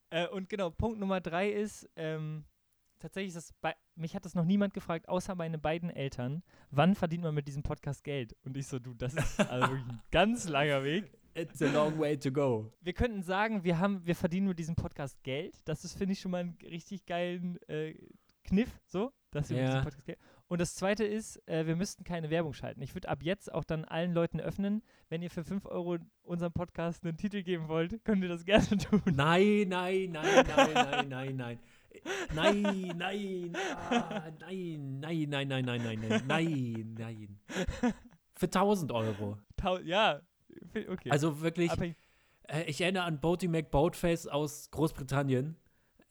Äh, 0.09 0.27
und 0.27 0.49
genau, 0.49 0.69
Punkt 0.69 0.99
Nummer 0.99 1.21
drei 1.21 1.49
ist, 1.49 1.89
ähm, 1.95 2.43
tatsächlich 2.99 3.35
ist 3.35 3.53
das, 3.61 3.73
mich 3.95 4.13
hat 4.15 4.25
das 4.25 4.35
noch 4.35 4.43
niemand 4.43 4.73
gefragt, 4.73 5.07
außer 5.07 5.33
meine 5.35 5.57
beiden 5.57 5.89
Eltern, 5.89 6.43
wann 6.71 6.95
verdient 6.95 7.23
man 7.23 7.33
mit 7.33 7.47
diesem 7.47 7.63
Podcast 7.63 8.03
Geld? 8.03 8.35
Und 8.43 8.57
ich 8.57 8.67
so, 8.67 8.79
du, 8.79 8.93
das 8.93 9.13
ist 9.13 9.39
also 9.39 9.69
wirklich 9.69 9.87
ein 9.87 10.01
ganz 10.11 10.49
langer 10.49 10.83
Weg. 10.83 11.09
It's 11.33 11.61
a 11.61 11.71
long 11.71 11.97
way 11.99 12.17
to 12.17 12.31
go. 12.31 12.71
Wir 12.81 12.93
könnten 12.93 13.23
sagen, 13.23 13.63
wir 13.63 13.79
haben, 13.79 14.05
wir 14.05 14.15
verdienen 14.15 14.47
mit 14.47 14.59
diesem 14.59 14.75
Podcast 14.75 15.21
Geld. 15.23 15.55
Das 15.65 15.83
ist, 15.85 15.97
finde 15.97 16.13
ich, 16.13 16.19
schon 16.19 16.31
mal 16.31 16.39
einen 16.41 16.57
richtig 16.63 17.05
geilen 17.05 17.57
äh, 17.69 17.93
Kniff, 18.43 18.69
so, 18.85 19.11
dass 19.31 19.49
wir 19.49 19.55
mit 19.57 19.63
Ja. 19.65 19.69
diesem 19.71 19.83
Podcast 19.83 20.05
Geld. 20.05 20.19
Und 20.47 20.59
das 20.59 20.75
zweite 20.75 21.05
ist, 21.05 21.37
äh, 21.47 21.65
wir 21.65 21.77
müssten 21.77 22.03
keine 22.03 22.29
Werbung 22.29 22.51
schalten. 22.53 22.81
Ich 22.81 22.93
würde 22.93 23.07
ab 23.07 23.23
jetzt 23.23 23.53
auch 23.53 23.63
dann 23.63 23.85
allen 23.85 24.13
Leuten 24.13 24.41
öffnen, 24.41 24.83
wenn 25.07 25.21
ihr 25.21 25.29
für 25.29 25.45
5 25.45 25.65
Euro 25.67 25.97
unserem 26.23 26.51
Podcast 26.51 27.05
einen 27.05 27.15
Titel 27.15 27.41
geben 27.43 27.69
wollt, 27.69 28.03
könnt 28.03 28.21
ihr 28.23 28.27
das 28.29 28.43
gerne 28.43 28.65
tun. 28.77 29.01
Nein, 29.05 29.67
nein, 29.69 30.11
nein, 30.11 30.45
nein, 30.45 30.73
nein, 30.73 31.07
nein, 31.09 31.35
nein. 31.37 31.59
Nein, 32.33 32.93
nein, 32.97 33.53
ah, 33.89 34.31
nein, 34.39 34.99
nein, 34.99 35.29
nein, 35.29 35.47
nein, 35.47 35.65
nein, 35.65 35.81
nein, 35.81 35.99
nein, 35.99 36.23
nein, 36.27 36.95
nein. 36.97 37.39
Für 38.35 38.45
1000 38.45 38.91
Euro. 38.93 39.37
Tau 39.57 39.77
ja, 39.79 40.21
okay. 40.89 41.09
Also 41.09 41.41
wirklich, 41.41 41.71
äh, 42.47 42.63
ich 42.67 42.81
erinnere 42.81 43.03
an 43.03 43.19
Boaty 43.19 43.47
McBoatface 43.47 44.27
aus 44.27 44.71
Großbritannien. 44.71 45.55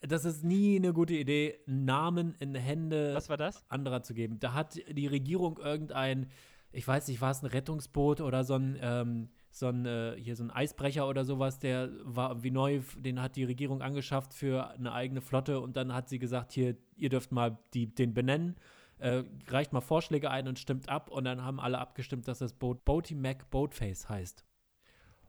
Das 0.00 0.24
ist 0.24 0.44
nie 0.44 0.76
eine 0.76 0.94
gute 0.94 1.14
Idee, 1.14 1.58
Namen 1.66 2.34
in 2.38 2.54
Hände 2.54 3.14
was 3.14 3.28
war 3.28 3.36
das? 3.36 3.62
anderer 3.68 4.02
zu 4.02 4.14
geben. 4.14 4.40
Da 4.40 4.54
hat 4.54 4.80
die 4.88 5.06
Regierung 5.06 5.58
irgendein, 5.58 6.30
ich 6.72 6.88
weiß 6.88 7.08
nicht, 7.08 7.20
war 7.20 7.32
es 7.32 7.42
ein 7.42 7.46
Rettungsboot 7.46 8.22
oder 8.22 8.44
so 8.44 8.54
ein, 8.54 8.78
ähm, 8.80 9.28
so 9.50 9.66
ein, 9.66 9.84
äh, 9.84 10.16
hier 10.16 10.36
so 10.36 10.44
ein 10.44 10.50
Eisbrecher 10.50 11.06
oder 11.06 11.24
sowas, 11.24 11.58
der 11.58 11.90
war 12.02 12.42
wie 12.42 12.50
neu, 12.50 12.80
den 12.96 13.20
hat 13.20 13.36
die 13.36 13.44
Regierung 13.44 13.82
angeschafft 13.82 14.32
für 14.32 14.70
eine 14.70 14.92
eigene 14.92 15.20
Flotte 15.20 15.60
und 15.60 15.76
dann 15.76 15.92
hat 15.92 16.08
sie 16.08 16.18
gesagt, 16.18 16.52
hier, 16.52 16.76
ihr 16.96 17.10
dürft 17.10 17.32
mal 17.32 17.58
die, 17.74 17.94
den 17.94 18.14
benennen, 18.14 18.56
äh, 19.00 19.24
reicht 19.48 19.72
mal 19.72 19.80
Vorschläge 19.80 20.30
ein 20.30 20.48
und 20.48 20.58
stimmt 20.58 20.88
ab 20.88 21.10
und 21.10 21.24
dann 21.24 21.42
haben 21.42 21.60
alle 21.60 21.78
abgestimmt, 21.78 22.28
dass 22.28 22.38
das 22.38 22.52
Boot 22.52 22.84
Boaty 22.84 23.14
Mac 23.14 23.50
Boatface 23.50 24.08
heißt. 24.08 24.44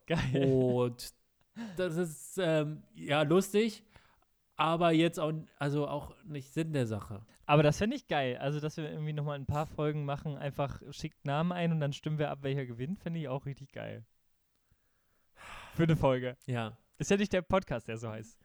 Geil. 0.07 0.45
Und 0.53 1.13
das 1.77 1.95
ist, 1.97 2.37
ähm, 2.37 2.83
ja, 2.93 3.23
lustig, 3.23 3.83
aber 4.55 4.91
jetzt 4.91 5.19
auch, 5.19 5.33
also 5.57 5.87
auch 5.87 6.15
nicht 6.23 6.53
Sinn 6.53 6.73
der 6.73 6.85
Sache. 6.85 7.25
Aber 7.45 7.63
das 7.63 7.77
fände 7.77 7.95
ich 7.95 8.07
geil. 8.07 8.37
Also, 8.37 8.59
dass 8.59 8.77
wir 8.77 8.89
irgendwie 8.89 9.13
nochmal 9.13 9.35
ein 9.37 9.45
paar 9.45 9.65
Folgen 9.65 10.05
machen, 10.05 10.37
einfach 10.37 10.81
schickt 10.91 11.25
Namen 11.25 11.51
ein 11.51 11.71
und 11.71 11.79
dann 11.79 11.93
stimmen 11.93 12.19
wir 12.19 12.29
ab, 12.29 12.39
welcher 12.43 12.65
gewinnt, 12.65 12.99
fände 12.99 13.19
ich 13.19 13.27
auch 13.27 13.45
richtig 13.45 13.71
geil. 13.71 14.05
Für 15.73 15.83
eine 15.83 15.95
Folge. 15.95 16.37
Ja. 16.45 16.77
Ist 16.97 17.09
ja 17.09 17.17
nicht 17.17 17.33
der 17.33 17.41
Podcast, 17.41 17.87
der 17.87 17.97
so 17.97 18.09
heißt. 18.09 18.37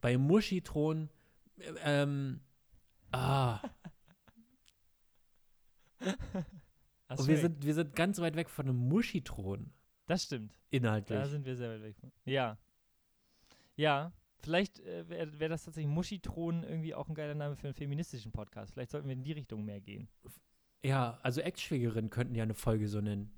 bei 0.00 0.16
Muschitron, 0.18 1.08
äh, 1.58 1.72
ähm, 1.84 2.40
ah, 3.12 3.60
und 7.08 7.28
wir 7.28 7.36
sind, 7.38 7.64
wir 7.64 7.74
sind 7.74 7.94
ganz 7.94 8.20
weit 8.20 8.36
weg 8.36 8.48
von 8.48 8.68
einem 8.68 8.76
Muschitron, 8.88 9.72
das 10.06 10.24
stimmt. 10.24 10.58
inhaltlich. 10.70 11.18
Da 11.18 11.26
sind 11.26 11.44
wir 11.44 11.56
sehr 11.56 11.70
weit 11.70 11.82
weg. 11.82 11.96
von. 11.96 12.10
Ja. 12.24 12.58
Ja. 13.76 14.12
Vielleicht 14.42 14.80
äh, 14.80 15.08
wäre 15.08 15.38
wär 15.38 15.48
das 15.50 15.64
tatsächlich 15.64 15.92
Muschitron 15.92 16.62
irgendwie 16.62 16.94
auch 16.94 17.08
ein 17.08 17.14
geiler 17.14 17.34
Name 17.34 17.56
für 17.56 17.66
einen 17.66 17.74
feministischen 17.74 18.32
Podcast. 18.32 18.72
Vielleicht 18.72 18.90
sollten 18.90 19.06
wir 19.06 19.12
in 19.12 19.22
die 19.22 19.32
Richtung 19.32 19.64
mehr 19.64 19.80
gehen. 19.80 20.08
ja, 20.82 21.18
also 21.22 21.42
Ex-Schwägerin 21.42 22.08
könnten 22.08 22.34
ja 22.34 22.42
eine 22.42 22.54
Folge 22.54 22.88
so 22.88 23.00
nennen. 23.00 23.30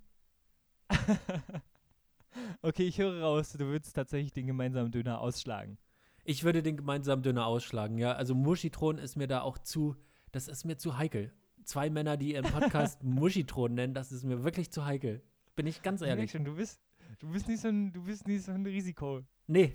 okay, 2.62 2.84
ich 2.84 2.98
höre 2.98 3.20
raus, 3.20 3.52
du 3.52 3.66
würdest 3.66 3.96
tatsächlich 3.96 4.32
den 4.32 4.46
gemeinsamen 4.46 4.92
Döner 4.92 5.20
ausschlagen. 5.20 5.78
Ich 6.24 6.44
würde 6.44 6.62
den 6.62 6.76
gemeinsamen 6.76 7.22
Döner 7.22 7.46
ausschlagen, 7.46 7.98
ja. 7.98 8.12
Also 8.12 8.34
Muschitron 8.34 8.98
ist 8.98 9.16
mir 9.16 9.26
da 9.26 9.42
auch 9.42 9.58
zu, 9.58 9.96
das 10.30 10.46
ist 10.46 10.64
mir 10.64 10.76
zu 10.78 10.98
heikel. 10.98 11.32
Zwei 11.64 11.90
Männer, 11.90 12.16
die 12.16 12.32
ihren 12.34 12.50
Podcast 12.50 13.02
Muschitron 13.04 13.74
nennen, 13.74 13.94
das 13.94 14.12
ist 14.12 14.24
mir 14.24 14.42
wirklich 14.44 14.70
zu 14.70 14.84
heikel. 14.84 15.22
Bin 15.56 15.66
ich 15.66 15.82
ganz 15.82 16.00
Ich 16.02 16.08
ehrlich. 16.08 16.30
schon, 16.30 16.44
du 16.44 16.56
bist, 16.56 16.80
du 17.18 17.30
bist 17.30 17.46
nicht 17.48 17.60
so 17.60 17.68
ein, 17.68 17.92
du 17.92 18.02
bist 18.04 18.26
nicht 18.26 18.44
so 18.44 18.52
ein 18.52 18.64
Risikofreund. 18.66 19.26
Nee, 19.48 19.72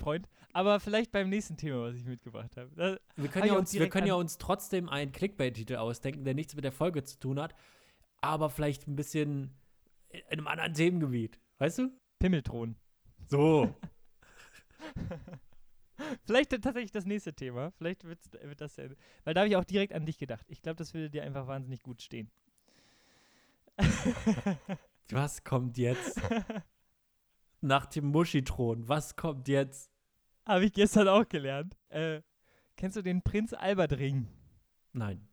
Aber 0.53 0.79
vielleicht 0.79 1.11
beim 1.11 1.29
nächsten 1.29 1.55
Thema, 1.57 1.83
was 1.83 1.95
ich 1.95 2.05
mitgebracht 2.05 2.55
habe. 2.57 2.69
Da- 2.75 2.97
wir 3.15 3.29
können, 3.29 3.45
ja 3.47 3.53
ja, 3.53 3.59
uns, 3.59 3.73
wir 3.73 3.89
können 3.89 4.07
ja 4.07 4.15
uns 4.15 4.37
trotzdem 4.37 4.89
einen 4.89 5.11
Clickbait-Titel 5.11 5.75
ausdenken, 5.75 6.23
der 6.23 6.33
nichts 6.33 6.55
mit 6.55 6.63
der 6.63 6.71
Folge 6.71 7.03
zu 7.03 7.19
tun 7.19 7.39
hat, 7.39 7.53
aber 8.21 8.49
vielleicht 8.49 8.87
ein 8.87 8.95
bisschen 8.95 9.53
in 10.09 10.21
einem 10.39 10.47
anderen 10.47 10.73
Themengebiet. 10.73 11.39
Weißt 11.59 11.79
du? 11.79 11.91
Pimmelthron. 12.19 12.75
So. 13.27 13.75
Vielleicht 16.25 16.51
tatsächlich 16.51 16.91
das 16.91 17.05
nächste 17.05 17.33
Thema. 17.33 17.71
Vielleicht 17.71 18.03
wird's, 18.03 18.31
wird 18.31 18.61
das. 18.61 18.77
Weil 18.77 19.33
da 19.33 19.41
habe 19.41 19.49
ich 19.49 19.55
auch 19.55 19.65
direkt 19.65 19.93
an 19.93 20.05
dich 20.05 20.17
gedacht. 20.17 20.45
Ich 20.49 20.61
glaube, 20.61 20.77
das 20.77 20.93
würde 20.93 21.09
dir 21.09 21.23
einfach 21.23 21.47
wahnsinnig 21.47 21.81
gut 21.83 22.01
stehen. 22.01 22.29
Was 25.09 25.43
kommt 25.43 25.77
jetzt? 25.77 26.21
Nach 27.61 27.85
dem 27.85 28.05
Muschitron, 28.05 28.87
was 28.87 29.15
kommt 29.15 29.47
jetzt? 29.47 29.91
habe 30.47 30.65
ich 30.65 30.73
gestern 30.73 31.07
auch 31.07 31.27
gelernt. 31.27 31.77
Äh, 31.89 32.21
kennst 32.75 32.97
du 32.97 33.01
den 33.01 33.21
Prinz 33.21 33.53
Albert 33.53 33.93
Ring? 33.93 34.27
Nein. 34.93 35.27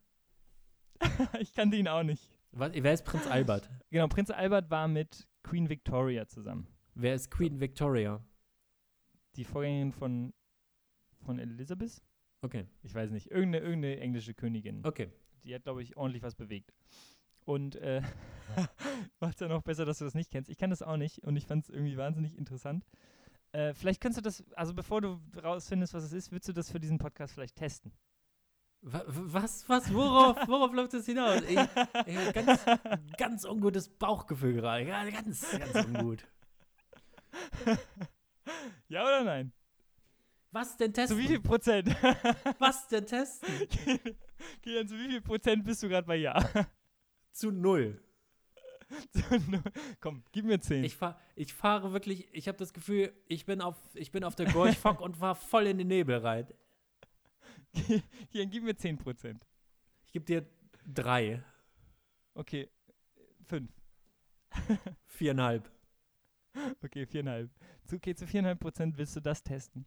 ich 1.41 1.53
kannte 1.53 1.77
ihn 1.77 1.89
auch 1.89 2.03
nicht. 2.03 2.31
Was, 2.53 2.73
wer 2.75 2.93
ist 2.93 3.05
Prinz 3.05 3.27
Albert? 3.27 3.71
Genau, 3.91 4.09
Prinz 4.09 4.31
Albert 4.31 4.71
war 4.71 4.89
mit 4.89 5.27
Queen 5.43 5.69
Victoria 5.69 6.27
zusammen. 6.27 6.67
Wer 6.95 7.15
ist 7.15 7.31
Queen 7.31 7.61
Victoria? 7.61 8.23
Die 9.37 9.45
Vorgängerin 9.45 9.93
von, 9.93 10.33
von 11.25 11.39
Elizabeth? 11.39 12.01
Okay, 12.43 12.67
Ich 12.83 12.95
weiß 12.95 13.11
nicht. 13.11 13.31
Irgendeine, 13.31 13.65
irgendeine 13.65 14.01
englische 14.01 14.35
Königin. 14.35 14.81
okay. 14.85 15.11
Die 15.45 15.55
hat, 15.55 15.65
glaube 15.65 15.83
ich, 15.83 15.97
ordentlich 15.97 16.23
was 16.23 16.35
bewegt. 16.35 16.73
Und 17.45 17.77
äh, 17.77 18.01
macht 19.21 19.35
es 19.35 19.41
ja 19.41 19.49
noch 19.49 19.63
besser, 19.63 19.85
dass 19.85 19.99
du 19.99 20.05
das 20.07 20.15
nicht 20.15 20.31
kennst. 20.31 20.49
Ich 20.51 20.57
kann 20.57 20.71
das 20.71 20.81
auch 20.83 20.97
nicht 20.97 21.23
und 21.23 21.37
ich 21.37 21.47
fand 21.47 21.65
es 21.65 21.71
irgendwie 21.71 21.97
wahnsinnig 21.99 22.37
interessant. 22.39 22.85
Äh, 23.53 23.75
vielleicht 23.75 24.01
kannst 24.01 24.17
du 24.17 24.23
das, 24.23 24.43
also 24.55 24.73
bevor 24.73 25.01
du 25.03 25.21
rausfindest, 25.43 25.93
was 25.93 26.05
es 26.05 26.13
ist, 26.15 26.33
willst 26.33 26.49
du 26.49 26.53
das 26.55 26.71
für 26.71 26.81
diesen 26.81 26.97
Podcast 26.99 27.35
vielleicht 27.35 27.57
testen? 27.57 27.93
Wa- 28.81 29.05
Was, 29.07 29.69
was, 29.69 29.93
worauf, 29.93 30.37
worauf 30.49 30.73
läuft 30.73 30.95
das 30.95 31.05
hinaus? 31.07 31.43
Ich, 31.43 31.59
ich 32.07 32.33
ganz, 32.33 32.65
ganz 33.19 33.45
ungutes 33.45 33.89
Bauchgefühl 33.91 34.55
gerade. 34.55 34.87
Ja, 34.87 35.09
ganz, 35.11 35.47
ganz 35.59 35.87
ungut. 35.87 36.27
Ja 38.89 39.03
oder 39.03 39.25
nein? 39.25 39.53
Was 40.55 40.77
denn 40.77 40.95
Zu 40.95 41.01
testen? 41.01 41.19
wie 41.19 41.27
viel 41.27 41.41
Prozent? 41.41 41.89
Was 42.59 42.87
denn 42.87 43.07
testen? 43.07 43.49
Kilian, 44.63 44.87
zu 44.87 44.97
wie 44.97 45.09
viel 45.09 45.21
Prozent 45.21 45.65
bist 45.65 45.83
du 45.83 45.89
gerade 45.89 46.07
bei 46.07 46.17
Ja? 46.17 46.39
Zu 47.33 47.51
null. 47.51 48.01
Komm, 50.01 50.23
gib 50.31 50.45
mir 50.45 50.61
10. 50.61 50.85
Ich, 50.85 50.95
fahr, 50.95 51.21
ich 51.35 51.53
fahre 51.53 51.93
wirklich, 51.93 52.29
ich 52.33 52.47
habe 52.47 52.59
das 52.59 52.73
Gefühl, 52.73 53.13
ich 53.27 53.45
bin 53.47 53.61
auf, 53.61 53.77
ich 53.95 54.13
bin 54.13 54.23
auf 54.23 54.37
der 54.37 54.47
Gorch 54.53 54.79
Fock 54.79 55.01
und 55.01 55.17
fahre 55.17 55.35
voll 55.35 55.67
in 55.67 55.79
den 55.79 55.89
Nebel 55.89 56.19
rein. 56.19 56.47
Kilian, 57.73 58.51
gib 58.51 58.63
mir 58.63 58.77
10 58.77 58.99
Prozent. 58.99 59.45
Ich 60.05 60.13
gebe 60.13 60.25
dir 60.25 60.47
drei, 60.87 61.43
Okay, 62.35 62.69
5. 63.47 63.69
viereinhalb. 65.07 65.71
Okay, 66.83 67.05
4,5. 67.05 67.49
Zu, 67.87 67.97
okay, 67.97 68.15
zu 68.15 68.25
4,5 68.25 68.55
Prozent 68.57 68.99
willst 68.99 69.17
du 69.17 69.21
das 69.21 69.43
testen. 69.43 69.87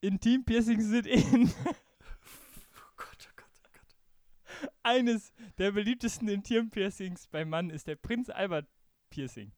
Intim-Piercings 0.00 0.84
sind 0.84 1.06
in 1.06 1.50
Oh 1.66 2.92
Gott, 2.96 3.28
oh 3.28 3.34
Gott, 3.36 3.50
oh 3.64 3.68
Gott. 3.72 4.72
eines 4.82 5.32
der 5.58 5.72
beliebtesten 5.72 6.28
Intim-Piercings 6.28 7.26
beim 7.28 7.48
Mann 7.48 7.70
ist 7.70 7.86
der 7.86 7.96
Prinz 7.96 8.30
Albert 8.30 8.68
Piercing. 9.10 9.52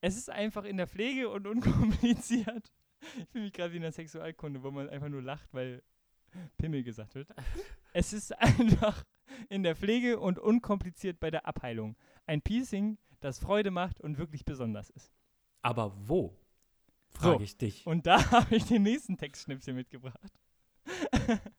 Es 0.00 0.16
ist 0.16 0.30
einfach 0.30 0.64
in 0.64 0.76
der 0.76 0.88
Pflege 0.88 1.28
und 1.28 1.46
unkompliziert. 1.46 2.72
Ich 3.18 3.28
fühle 3.30 3.44
mich 3.44 3.52
gerade 3.52 3.72
wie 3.72 3.76
in 3.76 3.82
der 3.82 3.92
Sexualkunde, 3.92 4.62
wo 4.62 4.70
man 4.70 4.88
einfach 4.88 5.08
nur 5.08 5.22
lacht, 5.22 5.52
weil 5.52 5.82
Pimmel 6.56 6.82
gesagt 6.82 7.14
wird. 7.14 7.28
Es 7.92 8.12
ist 8.12 8.32
einfach 8.38 9.04
in 9.48 9.62
der 9.62 9.76
Pflege 9.76 10.18
und 10.18 10.38
unkompliziert 10.38 11.20
bei 11.20 11.30
der 11.30 11.46
Abheilung. 11.46 11.96
Ein 12.26 12.42
Piercing, 12.42 12.98
das 13.20 13.38
Freude 13.38 13.70
macht 13.70 14.00
und 14.00 14.18
wirklich 14.18 14.44
besonders 14.44 14.90
ist. 14.90 15.12
Aber 15.62 15.92
wo? 16.08 16.36
Frage 17.10 17.38
So, 17.38 17.44
ich 17.44 17.56
dich. 17.56 17.86
Und 17.86 18.06
da 18.06 18.16
habe 18.30 18.56
ich 18.56 18.64
den 18.64 18.82
nächsten 18.82 19.16
Textschnipsel 19.16 19.74
mitgebracht. 19.74 20.32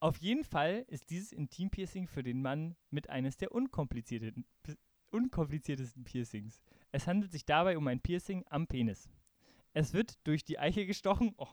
Auf 0.00 0.18
jeden 0.18 0.44
Fall 0.44 0.84
ist 0.88 1.10
dieses 1.10 1.32
Intim-Piercing 1.32 2.06
für 2.06 2.22
den 2.22 2.42
Mann 2.42 2.76
mit 2.90 3.08
eines 3.08 3.38
der 3.38 3.52
unkomplizierten, 3.52 4.46
unkompliziertesten 5.10 6.04
Piercings. 6.04 6.60
Es 6.92 7.06
handelt 7.06 7.32
sich 7.32 7.46
dabei 7.46 7.78
um 7.78 7.86
ein 7.88 8.00
Piercing 8.00 8.44
am 8.50 8.66
Penis. 8.66 9.08
Es 9.72 9.94
wird 9.94 10.18
durch 10.26 10.44
die 10.44 10.58
Eiche 10.58 10.86
gestochen. 10.86 11.34
Oh, 11.38 11.48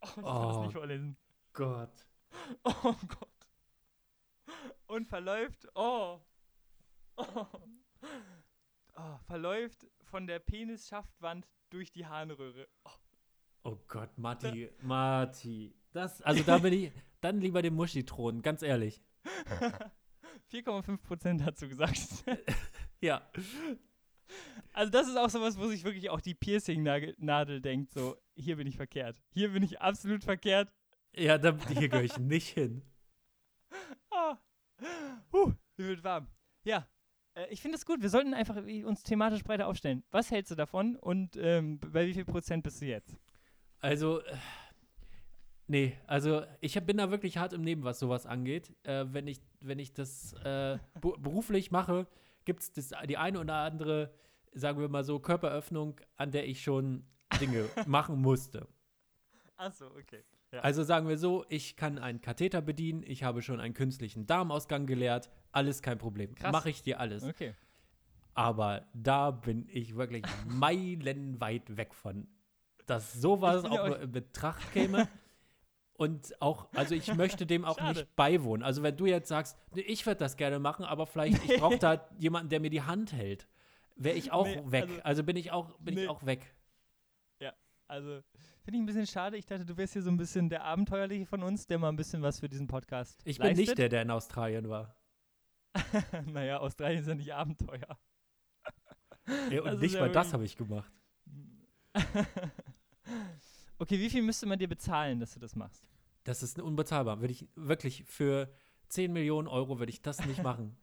oh 0.00 0.06
ich 0.06 0.14
kann 0.14 0.48
das 0.48 0.56
Oh. 0.56 0.62
nicht 0.62 0.72
vorlesen. 0.72 1.16
Gott. 1.52 2.08
Oh 2.64 2.94
Gott. 3.08 3.28
Und 4.86 5.06
verläuft, 5.06 5.68
oh, 5.74 6.20
oh, 7.16 7.46
oh, 8.96 9.16
verläuft 9.26 9.86
von 10.02 10.26
der 10.26 10.38
Penisschaftwand 10.38 11.48
durch 11.70 11.90
die 11.90 12.06
Harnröhre. 12.06 12.68
Oh. 12.84 12.90
Oh 13.64 13.78
Gott, 13.86 14.18
Matti, 14.18 14.70
Matti. 14.80 15.72
Das, 15.92 16.20
also 16.22 16.42
da 16.42 16.58
bin 16.58 16.72
ich, 16.72 16.92
dann 17.20 17.40
lieber 17.40 17.62
den 17.62 17.74
Muschithron, 17.74 18.42
ganz 18.42 18.62
ehrlich. 18.62 19.00
4,5 20.50 20.96
Prozent 20.98 21.40
dazu 21.46 21.68
gesagt. 21.68 22.24
Ja. 23.00 23.28
Also 24.72 24.92
das 24.92 25.08
ist 25.08 25.16
auch 25.16 25.28
sowas, 25.28 25.58
wo 25.58 25.66
sich 25.66 25.82
wirklich 25.82 26.08
auch 26.08 26.20
die 26.20 26.36
Piercing-Nadel 26.36 27.60
denkt, 27.60 27.90
so, 27.90 28.16
hier 28.36 28.54
bin 28.54 28.68
ich 28.68 28.76
verkehrt. 28.76 29.20
Hier 29.30 29.48
bin 29.48 29.64
ich 29.64 29.80
absolut 29.80 30.22
verkehrt. 30.22 30.72
Ja, 31.12 31.36
da, 31.36 31.58
hier 31.66 31.88
gehöre 31.88 32.04
ich 32.04 32.18
nicht 32.18 32.48
hin. 32.48 32.82
Ah. 34.10 34.38
Huh, 35.32 35.52
mir 35.76 35.88
wird 35.88 36.04
warm. 36.04 36.28
Ja, 36.64 36.86
äh, 37.34 37.46
ich 37.50 37.60
finde 37.60 37.76
es 37.76 37.86
gut. 37.86 38.02
Wir 38.02 38.10
sollten 38.10 38.34
einfach 38.34 38.56
äh, 38.66 38.84
uns 38.84 39.02
thematisch 39.02 39.44
breiter 39.44 39.66
aufstellen. 39.66 40.02
Was 40.10 40.30
hältst 40.30 40.50
du 40.50 40.54
davon 40.54 40.96
und 40.96 41.36
ähm, 41.36 41.78
bei 41.78 42.06
wie 42.06 42.14
viel 42.14 42.24
Prozent 42.24 42.64
bist 42.64 42.80
du 42.80 42.86
jetzt? 42.86 43.16
Also, 43.80 44.20
äh, 44.20 44.36
nee, 45.66 45.96
also 46.06 46.42
ich 46.60 46.76
hab, 46.76 46.86
bin 46.86 46.98
da 46.98 47.10
wirklich 47.10 47.36
hart 47.36 47.52
im 47.52 47.64
Leben, 47.64 47.82
was 47.84 47.98
sowas 47.98 48.26
angeht. 48.26 48.74
Äh, 48.84 49.06
wenn, 49.08 49.26
ich, 49.26 49.40
wenn 49.60 49.78
ich 49.78 49.92
das 49.92 50.34
äh, 50.44 50.78
beruflich 51.00 51.70
mache, 51.70 52.06
gibt 52.44 52.62
es 52.62 52.72
die 52.72 53.16
eine 53.16 53.40
oder 53.40 53.54
andere, 53.54 54.14
sagen 54.52 54.80
wir 54.80 54.88
mal 54.88 55.04
so, 55.04 55.18
Körperöffnung, 55.18 56.00
an 56.16 56.30
der 56.30 56.48
ich 56.48 56.62
schon 56.62 57.04
Dinge 57.40 57.68
machen 57.86 58.20
musste. 58.20 58.68
Achso, 59.56 59.86
okay. 59.86 60.22
Ja. 60.52 60.60
Also 60.60 60.82
sagen 60.82 61.08
wir 61.08 61.16
so, 61.16 61.46
ich 61.48 61.76
kann 61.76 61.98
einen 61.98 62.20
Katheter 62.20 62.60
bedienen, 62.60 63.02
ich 63.06 63.22
habe 63.22 63.40
schon 63.42 63.58
einen 63.58 63.74
künstlichen 63.74 64.26
Darmausgang 64.26 64.86
gelehrt, 64.86 65.30
alles 65.52 65.82
kein 65.82 65.98
Problem. 65.98 66.34
Mache 66.50 66.70
ich 66.70 66.82
dir 66.82 66.98
alles. 67.00 67.22
Okay. 67.24 67.54
Aber 68.34 68.86
da 68.94 69.30
bin 69.30 69.68
ich 69.68 69.94
wirklich 69.96 70.24
meilenweit 70.46 71.76
weg 71.76 71.94
von, 71.94 72.26
dass 72.86 73.12
sowas 73.12 73.64
auch 73.64 73.70
auch- 73.78 73.86
nur 73.88 74.00
in 74.00 74.12
Betracht 74.12 74.72
käme. 74.72 75.08
Und 75.94 76.40
auch, 76.40 76.66
also 76.74 76.94
ich 76.94 77.14
möchte 77.14 77.46
dem 77.46 77.64
auch 77.64 77.78
Schade. 77.78 78.00
nicht 78.00 78.16
beiwohnen. 78.16 78.64
Also 78.64 78.82
wenn 78.82 78.96
du 78.96 79.06
jetzt 79.06 79.28
sagst, 79.28 79.56
nee, 79.74 79.82
ich 79.82 80.04
würde 80.06 80.18
das 80.18 80.36
gerne 80.36 80.58
machen, 80.58 80.84
aber 80.84 81.06
vielleicht, 81.06 81.44
ich 81.48 81.60
brauche 81.60 81.78
da 81.78 82.08
jemanden, 82.18 82.48
der 82.48 82.58
mir 82.60 82.70
die 82.70 82.82
Hand 82.82 83.12
hält, 83.12 83.46
wäre 83.94 84.16
ich 84.16 84.32
auch 84.32 84.46
Nee, 84.46 84.62
weg. 84.64 84.84
also- 84.88 85.00
Also, 85.04 85.22
bin 85.24 85.36
ich 85.36 85.52
auch, 85.52 85.78
bin 85.78 85.94
Nee. 85.94 86.02
ich 86.04 86.08
auch 86.08 86.24
weg. 86.26 86.54
Also, 87.88 88.22
finde 88.64 88.78
ich 88.78 88.82
ein 88.82 88.86
bisschen 88.86 89.06
schade. 89.06 89.36
Ich 89.36 89.44
dachte, 89.44 89.66
du 89.66 89.76
wärst 89.76 89.92
hier 89.92 90.00
so 90.00 90.08
ein 90.08 90.16
bisschen 90.16 90.48
der 90.48 90.64
Abenteuerliche 90.64 91.26
von 91.26 91.42
uns, 91.42 91.66
der 91.66 91.78
mal 91.78 91.90
ein 91.90 91.96
bisschen 91.96 92.22
was 92.22 92.40
für 92.40 92.48
diesen 92.48 92.66
Podcast 92.66 93.20
Ich 93.26 93.36
bin 93.36 93.48
leistet. 93.48 93.66
nicht 93.66 93.76
der, 93.78 93.90
der 93.90 94.00
in 94.00 94.10
Australien 94.10 94.70
war. 94.70 94.96
naja, 96.26 96.58
Australien 96.58 97.00
ist 97.00 97.08
ja 97.08 97.14
nicht 97.14 97.32
Abenteuer. 97.34 97.98
Ja, 99.50 99.62
und 99.62 99.66
Das 99.72 99.80
nicht 99.80 99.94
ja 99.94 100.00
mal 100.00 100.12
das 100.12 100.32
habe 100.32 100.44
ich 100.44 100.56
gemacht. 100.56 100.92
okay, 103.78 103.98
wie 103.98 104.10
viel 104.10 104.22
müsste 104.22 104.46
man 104.46 104.58
dir 104.58 104.68
bezahlen, 104.68 105.20
dass 105.20 105.34
du 105.34 105.40
das 105.40 105.54
machst? 105.56 105.84
Das 106.24 106.42
ist 106.42 106.58
unbezahlbar. 106.60 107.20
Würde 107.20 107.32
ich 107.32 107.48
wirklich 107.54 108.04
für 108.04 108.52
10 108.88 109.12
Millionen 109.12 109.48
Euro 109.48 109.78
würde 109.78 109.90
ich 109.90 110.02
das 110.02 110.24
nicht 110.26 110.42
machen. 110.42 110.76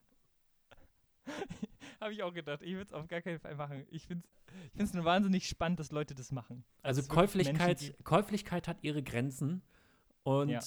Habe 2.02 2.14
ich 2.14 2.24
auch 2.24 2.34
gedacht. 2.34 2.62
Ich 2.62 2.72
würde 2.74 2.86
es 2.86 2.94
auf 2.94 3.08
gar 3.08 3.22
keinen 3.22 3.40
Fall 3.40 3.56
machen. 3.56 3.86
Ich 3.90 4.08
finde 4.08 4.28
es 4.78 4.90
ich 4.90 4.94
nur 4.96 5.06
wahnsinnig 5.06 5.48
spannend, 5.48 5.80
dass 5.80 5.92
Leute 5.92 6.16
das 6.16 6.32
machen. 6.32 6.64
Also 6.82 7.02
Menschen 7.02 7.14
Käuflichkeit, 7.16 7.80
gibt- 7.80 8.04
Käuflichkeit 8.06 8.68
hat 8.68 8.78
ihre 8.84 9.04
Grenzen 9.04 9.62
und 10.24 10.50
Ja. 10.50 10.60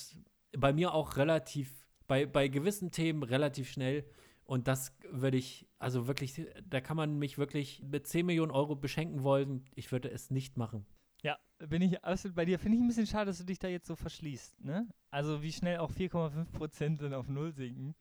bei 0.57 0.73
mir 0.73 0.93
auch 0.95 1.17
relativ, 1.17 1.82
bei, 2.07 2.27
bei 2.27 2.49
gewissen 2.49 2.91
Themen 2.91 3.23
relativ 3.23 3.71
schnell. 3.71 4.05
Und 4.45 4.69
das 4.69 4.93
würde 5.11 5.39
ich, 5.39 5.67
also 5.79 6.07
wirklich, 6.09 6.47
da 6.69 6.81
kann 6.81 6.97
man 6.97 7.19
mich 7.19 7.39
wirklich 7.39 7.83
mit 7.83 8.07
10 8.07 8.27
Millionen 8.27 8.51
Euro 8.51 8.77
beschenken 8.77 9.23
wollen. 9.23 9.65
Ich 9.75 9.93
würde 9.93 10.11
es 10.11 10.31
nicht 10.31 10.57
machen. 10.57 10.85
Ja, 11.23 11.39
bin 11.59 11.83
ich 11.83 12.03
absolut 12.05 12.35
bei 12.35 12.45
dir. 12.45 12.59
Finde 12.59 12.77
ich 12.77 12.83
ein 12.83 12.89
bisschen 12.89 13.07
schade, 13.07 13.27
dass 13.27 13.39
du 13.39 13.45
dich 13.45 13.59
da 13.59 13.69
jetzt 13.69 13.87
so 13.87 13.95
verschließt. 13.95 14.65
Ne? 14.65 14.89
Also 15.11 15.43
wie 15.43 15.53
schnell 15.53 15.79
auch 15.79 15.93
4,5 15.93 16.51
Prozent 16.53 17.03
dann 17.03 17.15
auf 17.15 17.29
Null 17.29 17.53
sinken, 17.53 17.95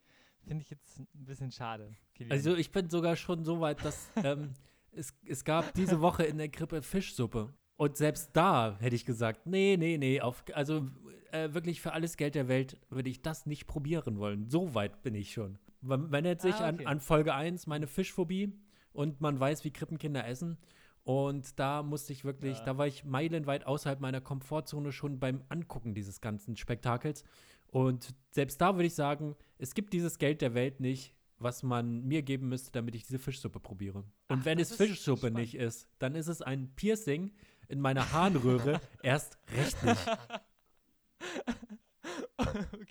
finde 0.43 0.63
ich 0.63 0.71
jetzt 0.71 0.99
ein 0.99 1.07
bisschen 1.13 1.51
schade. 1.51 1.95
Kilian. 2.15 2.31
Also 2.31 2.55
ich 2.55 2.71
bin 2.71 2.89
sogar 2.89 3.15
schon 3.15 3.43
so 3.43 3.61
weit, 3.61 3.85
dass 3.85 4.09
ähm, 4.23 4.49
es, 4.91 5.13
es 5.25 5.43
gab 5.43 5.73
diese 5.75 6.01
Woche 6.01 6.23
in 6.23 6.37
der 6.37 6.49
Krippe 6.49 6.81
Fischsuppe. 6.81 7.53
Und 7.77 7.97
selbst 7.97 8.31
da 8.33 8.77
hätte 8.79 8.95
ich 8.95 9.05
gesagt, 9.05 9.45
nee, 9.45 9.75
nee, 9.77 9.97
nee, 9.97 10.21
auf, 10.21 10.43
also 10.53 10.87
äh, 11.33 11.53
wirklich 11.53 11.81
für 11.81 11.93
alles 11.93 12.17
Geld 12.17 12.35
der 12.35 12.47
Welt 12.47 12.77
würde 12.89 13.09
ich 13.09 13.21
das 13.21 13.45
nicht 13.45 13.67
probieren 13.67 14.17
wollen. 14.19 14.49
So 14.49 14.73
weit 14.75 15.01
bin 15.03 15.15
ich 15.15 15.33
schon. 15.33 15.57
Man, 15.81 16.01
man 16.03 16.13
erinnert 16.25 16.41
sich 16.41 16.55
Ah, 16.55 16.67
an, 16.67 16.75
okay. 16.75 16.85
an 16.85 16.99
Folge 16.99 17.33
1, 17.33 17.67
meine 17.67 17.87
Fischphobie. 17.87 18.53
Und 18.93 19.21
man 19.21 19.39
weiß, 19.39 19.63
wie 19.63 19.71
Krippenkinder 19.71 20.27
essen. 20.27 20.57
Und 21.03 21.59
da 21.59 21.81
musste 21.81 22.13
ich 22.13 22.23
wirklich, 22.25 22.59
Ja. 22.59 22.65
da 22.65 22.77
war 22.77 22.87
ich 22.87 23.03
meilenweit 23.05 23.65
außerhalb 23.65 23.99
meiner 24.01 24.21
Komfortzone 24.21 24.91
schon 24.91 25.19
beim 25.19 25.41
Angucken 25.49 25.93
dieses 25.95 26.21
ganzen 26.21 26.55
Spektakels. 26.57 27.23
Und 27.67 28.13
selbst 28.31 28.59
da 28.61 28.75
würde 28.75 28.87
ich 28.87 28.93
sagen, 28.95 29.35
es 29.57 29.73
gibt 29.73 29.93
dieses 29.93 30.19
Geld 30.19 30.41
der 30.41 30.53
Welt 30.53 30.79
nicht, 30.81 31.15
was 31.39 31.63
man 31.63 32.03
mir 32.03 32.21
geben 32.21 32.49
müsste, 32.49 32.71
damit 32.71 32.93
ich 32.93 33.03
diese 33.05 33.17
Fischsuppe 33.17 33.59
probiere. 33.59 33.99
Und 34.27 34.41
Ach, 34.41 34.45
wenn 34.45 34.59
es 34.59 34.75
Fischsuppe 34.75 35.19
spannend. 35.21 35.37
nicht 35.37 35.55
ist, 35.55 35.87
dann 35.97 36.13
ist 36.13 36.27
es 36.27 36.41
ein 36.43 36.71
Piercing 36.75 37.31
in 37.67 37.79
meiner 37.79 38.11
Harnröhre 38.11 38.79
erst 39.01 39.39
recht 39.55 39.81
nicht. 39.83 40.05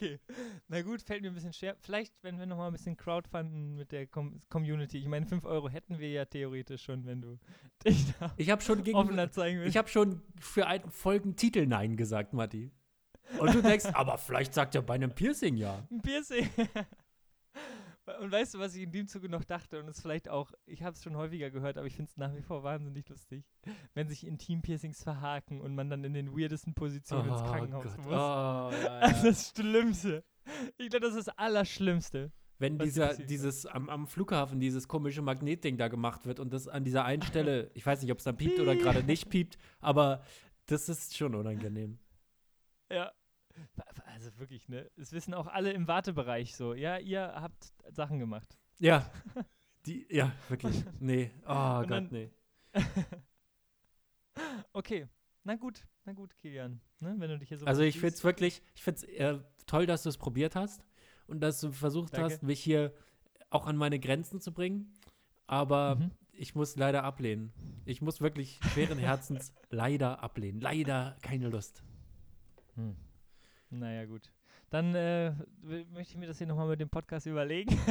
okay. 0.01 0.19
Na 0.69 0.83
gut, 0.83 1.03
fällt 1.03 1.23
mir 1.23 1.29
ein 1.29 1.35
bisschen 1.35 1.53
schwer. 1.53 1.77
Vielleicht, 1.81 2.13
wenn 2.23 2.39
wir 2.39 2.47
nochmal 2.47 2.69
ein 2.69 2.73
bisschen 2.73 2.97
crowdfunden 2.97 3.77
mit 3.77 3.93
der 3.93 4.07
Com 4.07 4.41
Community. 4.49 4.99
Ich 4.99 5.07
meine, 5.07 5.27
5 5.27 5.45
Euro 5.45 5.69
hätten 5.69 5.99
wir 5.99 6.11
ja 6.11 6.25
theoretisch 6.25 6.83
schon, 6.85 7.05
wenn 7.07 7.21
du 7.21 7.39
dich 7.87 8.13
da 8.19 8.33
Ich 8.37 8.51
habe 8.51 8.63
schon 8.63 8.83
gegen, 8.83 8.97
offener 8.97 9.31
zeigen 9.31 9.59
willst. 9.61 9.71
ich 9.71 9.77
habe 9.77 9.89
schon 9.89 10.23
für 10.39 10.67
einen 10.67 10.91
Folgentitel 10.91 11.67
Nein 11.67 11.97
gesagt, 11.97 12.33
Matti. 12.33 12.71
Und 13.39 13.55
du 13.55 13.63
denkst, 13.63 13.87
aber 13.93 14.19
vielleicht 14.19 14.55
sagt 14.55 14.75
er 14.75 14.83
bei 14.83 14.95
einem 14.95 15.15
Piercing 15.15 15.57
ja. 15.57 15.87
Ein 15.91 16.03
Piercing. 16.03 16.49
Und 18.19 18.33
weißt 18.33 18.55
du, 18.55 18.59
was 18.59 18.75
ich 18.75 18.83
in 18.83 18.93
dem 18.93 19.07
Zuge 19.07 19.29
noch 19.29 19.45
dachte? 19.45 19.79
Und 19.79 19.89
es 19.89 20.01
vielleicht 20.01 20.29
auch, 20.29 20.53
ich 20.67 20.83
habe 20.83 20.95
es 20.95 21.03
schon 21.03 21.17
häufiger 21.17 21.51
gehört, 21.51 21.79
aber 21.79 21.87
ich 21.87 21.95
finde 21.95 22.11
es 22.11 22.17
nach 22.17 22.35
wie 22.35 22.43
vor 22.43 22.63
wahnsinnig 22.63 23.09
lustig, 23.09 23.45
wenn 23.95 24.09
sich 24.09 24.27
Intimpiercings 24.27 25.03
verhaken 25.03 25.61
und 25.61 25.75
man 25.75 25.91
dann 25.91 26.05
in 26.05 26.15
den 26.15 26.33
weirdesten 26.37 26.75
Positionen 26.75 27.31
ins 27.31 27.43
Krankenhaus 27.43 27.97
Gott. 27.97 27.99
muss. 27.99 28.07
Oh, 28.07 28.11
ja, 28.11 28.71
ja. 28.85 29.01
Das 29.01 29.25
ist 29.25 29.59
das 29.59 29.65
Schlimmste. 29.65 30.25
Ich 30.79 30.91
glaube, 30.91 31.07
das 31.07 31.15
ist 31.15 31.29
das 31.29 31.39
Allerschlimmste. 31.39 32.33
Wenn 32.59 32.79
dieser, 32.79 33.15
dieses 33.15 33.65
am, 33.65 33.89
am 33.89 34.07
Flughafen 34.07 34.61
dieses 34.61 34.87
komische 34.87 35.23
Magnetding 35.23 35.79
da 35.79 35.89
gemacht 35.89 36.27
wird 36.27 36.39
und 36.41 36.53
das 36.53 36.69
an 36.69 36.85
dieser 36.85 37.07
einen 37.07 37.23
Stelle, 37.23 37.71
ich 37.75 37.87
weiß 37.87 38.03
nicht, 38.03 38.13
ob 38.13 38.19
es 38.19 38.25
dann 38.25 38.37
piept 38.37 38.61
oder 38.61 38.77
gerade 38.77 39.03
nicht 39.03 39.31
piept, 39.31 39.57
aber 39.81 40.23
das 40.67 40.89
ist 40.91 41.17
schon 41.17 41.35
unangenehm. 41.35 41.99
Ja. 42.91 43.13
Also 44.05 44.37
wirklich, 44.39 44.69
ne? 44.69 44.91
Es 44.97 45.13
wissen 45.13 45.33
auch 45.35 45.47
alle 45.47 45.73
im 45.73 45.89
Wartebereich 45.89 46.55
so. 46.57 46.75
Ja, 46.75 46.99
ihr 46.99 47.23
habt 47.35 47.73
Sachen 47.91 48.19
gemacht. 48.19 48.57
Ja, 48.79 49.11
die, 49.87 50.07
ja, 50.11 50.33
wirklich. 50.49 50.85
Nee, 50.99 51.31
oh 51.45 51.47
Gott, 51.81 51.91
dann- 51.91 52.09
nee. 52.11 52.31
Okay, 54.73 55.09
na 55.45 55.57
gut, 55.57 55.87
na 56.05 56.13
gut, 56.13 56.37
Kilian. 56.39 56.81
Ne? 57.01 57.15
Wenn 57.19 57.31
du 57.31 57.39
dich 57.39 57.49
hier 57.49 57.59
so 57.59 57.67
Also 57.67 57.83
ich 57.83 57.99
finde 57.99 58.15
es 58.15 58.25
wirklich, 58.25 58.63
ich 58.75 58.83
finde 58.83 58.99
es 59.01 59.05
äh, 59.05 59.39
toll, 59.67 59.87
dass 59.87 60.03
du 60.03 60.09
es 60.09 60.19
probiert 60.19 60.55
hast 60.55 60.83
und 61.27 61.41
dass 61.41 61.61
du 61.61 61.73
versucht 61.73 62.13
Danke. 62.15 62.27
hast, 62.35 62.43
mich 62.43 62.61
hier 62.61 62.93
auch 63.51 63.67
an 63.67 63.77
meine 63.77 63.99
Grenzen 63.99 64.41
zu 64.41 64.53
bringen. 64.53 64.95
Aber 65.47 65.97
Mhm. 65.97 66.11
ich 66.33 66.55
muss 66.55 66.77
leider 66.77 67.03
ablehnen. 67.05 67.53
Ich 67.85 68.01
muss 68.01 68.21
wirklich 68.21 68.61
schweren 68.73 68.99
Herzens 68.99 69.53
leider 69.71 70.23
ablehnen. 70.23 70.61
Leider 70.61 71.17
keine 71.23 71.49
Lust. 71.49 71.83
Hm. 72.77 72.97
Naja, 73.71 74.05
gut. 74.07 74.33
Dann 74.71 74.95
äh, 74.95 75.33
möchte 75.63 76.13
ich 76.13 76.17
mir 76.17 76.27
das 76.27 76.39
hier 76.39 76.47
nochmal 76.47 76.69
mit 76.69 76.81
dem 76.81 76.89
Podcast 76.91 77.27
überlegen. 77.27 77.77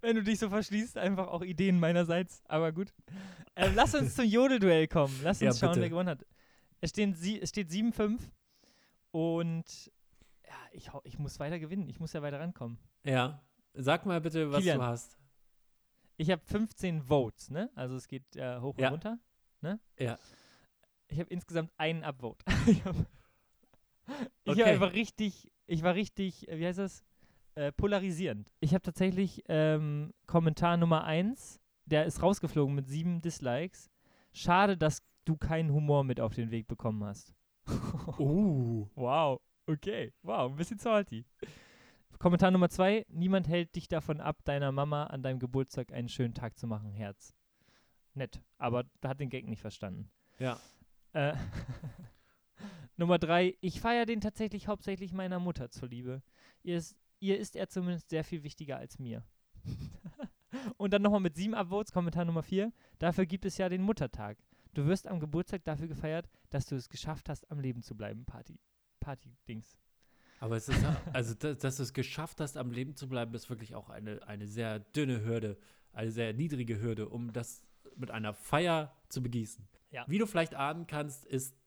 Wenn 0.00 0.16
du 0.16 0.22
dich 0.22 0.38
so 0.38 0.48
verschließt, 0.48 0.96
einfach 0.98 1.28
auch 1.28 1.42
Ideen 1.42 1.78
meinerseits. 1.78 2.42
Aber 2.46 2.72
gut. 2.72 2.92
Ähm, 3.56 3.72
lass 3.74 3.94
uns 3.94 4.14
zum 4.14 4.24
Jodelduell 4.24 4.88
kommen. 4.88 5.14
Lass 5.22 5.40
uns 5.42 5.60
Ja, 5.60 5.66
schauen, 5.66 5.70
bitte. 5.74 5.82
wer 5.82 5.90
gewonnen 5.90 6.08
hat. 6.08 6.26
Es, 6.80 6.90
stehen 6.90 7.12
es 7.12 7.48
steht 7.48 7.68
7-5. 7.70 8.18
Und 9.10 9.92
ja, 10.46 10.54
ich, 10.72 10.90
ich 11.04 11.18
muss 11.18 11.38
weiter 11.40 11.58
gewinnen. 11.58 11.88
Ich 11.88 12.00
muss 12.00 12.12
ja 12.12 12.22
weiter 12.22 12.40
rankommen. 12.40 12.78
Ja, 13.04 13.40
sag 13.74 14.06
mal 14.06 14.20
bitte, 14.20 14.50
was 14.50 14.58
Kilian. 14.60 14.78
du 14.78 14.84
hast. 14.86 15.18
Ich 16.16 16.30
habe 16.30 16.42
15 16.44 17.02
Votes, 17.02 17.50
ne? 17.50 17.70
Also 17.74 17.94
es 17.96 18.08
geht 18.08 18.36
äh, 18.36 18.60
hoch 18.60 18.76
Ja. 18.78 18.88
und 18.88 18.92
runter, 18.94 19.18
ne? 19.60 19.78
Ja. 19.98 20.18
Ich 21.06 21.18
habe 21.20 21.30
insgesamt 21.30 21.70
einen 21.76 22.02
Upvote. 22.04 22.44
ich 22.66 22.84
habe 22.84 23.06
ich 24.44 24.52
Okay. 24.52 24.64
einfach 24.64 24.92
richtig, 24.92 25.50
ich 25.66 25.82
war 25.82 25.94
richtig, 25.94 26.48
äh, 26.48 26.58
wie 26.58 26.66
heißt 26.66 26.78
das? 26.78 27.04
Äh, 27.54 27.72
polarisierend. 27.72 28.50
Ich 28.60 28.72
habe 28.72 28.82
tatsächlich 28.82 29.42
ähm, 29.48 30.12
Kommentar 30.26 30.76
Nummer 30.76 31.04
1, 31.04 31.60
der 31.86 32.04
ist 32.04 32.22
rausgeflogen 32.22 32.74
mit 32.74 32.88
sieben 32.88 33.20
Dislikes. 33.20 33.90
Schade, 34.32 34.76
dass 34.76 35.02
du 35.24 35.36
keinen 35.36 35.72
Humor 35.72 36.04
mit 36.04 36.20
auf 36.20 36.34
den 36.34 36.50
Weg 36.50 36.68
bekommen 36.68 37.04
hast. 37.04 37.34
Uh. 38.18 38.86
Wow, 38.94 39.40
okay. 39.66 40.12
Wow, 40.22 40.50
ein 40.50 40.56
bisschen 40.56 40.78
salty. 40.78 41.24
Kommentar 42.18 42.50
Nummer 42.50 42.68
zwei. 42.68 43.04
Niemand 43.08 43.46
hält 43.48 43.74
dich 43.76 43.86
davon 43.88 44.20
ab, 44.20 44.38
deiner 44.44 44.72
Mama 44.72 45.04
an 45.04 45.22
deinem 45.22 45.38
Geburtstag 45.38 45.92
einen 45.92 46.08
schönen 46.08 46.34
Tag 46.34 46.58
zu 46.58 46.66
machen, 46.66 46.92
Herz. 46.92 47.34
Nett, 48.14 48.42
aber 48.58 48.84
hat 49.04 49.20
den 49.20 49.28
Gag 49.30 49.46
nicht 49.46 49.60
verstanden. 49.60 50.10
Ja. 50.38 50.58
Äh, 51.12 51.34
Nummer 52.98 53.18
drei. 53.18 53.56
Ich 53.60 53.80
feiere 53.80 54.06
den 54.06 54.20
tatsächlich 54.20 54.66
hauptsächlich 54.66 55.12
meiner 55.12 55.38
Mutter 55.38 55.70
zuliebe. 55.70 56.20
Ihr 56.62 56.76
ist, 56.76 56.96
ihr 57.20 57.38
ist 57.38 57.56
er 57.56 57.68
zumindest 57.68 58.10
sehr 58.10 58.24
viel 58.24 58.42
wichtiger 58.42 58.76
als 58.76 58.98
mir. 58.98 59.24
Und 60.76 60.92
dann 60.92 61.02
nochmal 61.02 61.20
mit 61.20 61.36
sieben 61.36 61.54
Upvotes, 61.54 61.92
Kommentar 61.92 62.24
Nummer 62.24 62.42
vier. 62.42 62.72
Dafür 62.98 63.24
gibt 63.24 63.44
es 63.44 63.56
ja 63.56 63.68
den 63.68 63.82
Muttertag. 63.82 64.36
Du 64.74 64.86
wirst 64.86 65.06
am 65.06 65.20
Geburtstag 65.20 65.64
dafür 65.64 65.86
gefeiert, 65.86 66.28
dass 66.50 66.66
du 66.66 66.74
es 66.74 66.88
geschafft 66.88 67.28
hast, 67.28 67.50
am 67.50 67.60
Leben 67.60 67.82
zu 67.82 67.96
bleiben. 67.96 68.24
Party. 68.24 68.58
Party-Dings. 69.00 69.78
Aber 70.40 70.56
es 70.56 70.68
ist, 70.68 70.84
also, 71.12 71.34
dass, 71.34 71.58
dass 71.58 71.76
du 71.76 71.82
es 71.84 71.92
geschafft 71.92 72.40
hast, 72.40 72.56
am 72.56 72.70
Leben 72.70 72.94
zu 72.94 73.08
bleiben, 73.08 73.34
ist 73.34 73.48
wirklich 73.48 73.74
auch 73.74 73.90
eine, 73.90 74.26
eine 74.26 74.46
sehr 74.46 74.80
dünne 74.80 75.24
Hürde, 75.24 75.56
eine 75.92 76.10
sehr 76.10 76.32
niedrige 76.32 76.80
Hürde, 76.80 77.08
um 77.08 77.32
das 77.32 77.64
mit 77.96 78.10
einer 78.10 78.34
Feier 78.34 78.92
zu 79.08 79.22
begießen. 79.22 79.66
Ja. 79.90 80.04
Wie 80.08 80.18
du 80.18 80.26
vielleicht 80.26 80.54
ahnen 80.54 80.86
kannst, 80.86 81.24
ist 81.26 81.57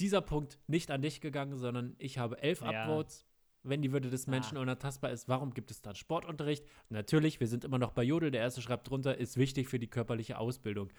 dieser 0.00 0.20
Punkt 0.20 0.58
nicht 0.66 0.90
an 0.90 1.02
dich 1.02 1.20
gegangen, 1.20 1.56
sondern 1.56 1.94
ich 1.98 2.18
habe 2.18 2.40
elf 2.42 2.60
Ja. 2.62 2.84
Upvotes. 2.84 3.24
Wenn 3.64 3.82
die 3.82 3.92
Würde 3.92 4.08
des 4.08 4.26
Menschen 4.28 4.56
Ah. 4.56 4.60
unantastbar 4.60 5.10
ist, 5.10 5.28
warum 5.28 5.52
gibt 5.52 5.70
es 5.70 5.82
dann 5.82 5.94
Sportunterricht? 5.96 6.64
Natürlich, 6.90 7.40
wir 7.40 7.48
sind 7.48 7.64
immer 7.64 7.78
noch 7.78 7.90
bei 7.92 8.02
Jodel. 8.04 8.30
Der 8.30 8.40
erste 8.40 8.62
schreibt 8.62 8.88
drunter, 8.88 9.18
ist 9.18 9.36
wichtig 9.36 9.68
für 9.68 9.78
die 9.78 9.88
körperliche 9.88 10.38
Ausbildung. 10.38 10.90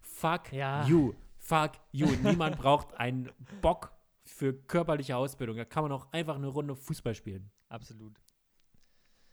Fuck 0.00 0.52
Ja. 0.52 0.84
you. 0.86 1.14
Fuck 1.38 1.72
you. 1.92 2.06
Niemand 2.22 2.58
braucht 2.58 2.94
einen 2.98 3.30
Bock 3.62 3.92
für 4.24 4.52
körperliche 4.52 5.16
Ausbildung. 5.16 5.56
Da 5.56 5.64
kann 5.64 5.84
man 5.84 5.92
auch 5.92 6.12
einfach 6.12 6.34
eine 6.34 6.48
Runde 6.48 6.74
Fußball 6.74 7.14
spielen. 7.14 7.50
Absolut. 7.68 8.20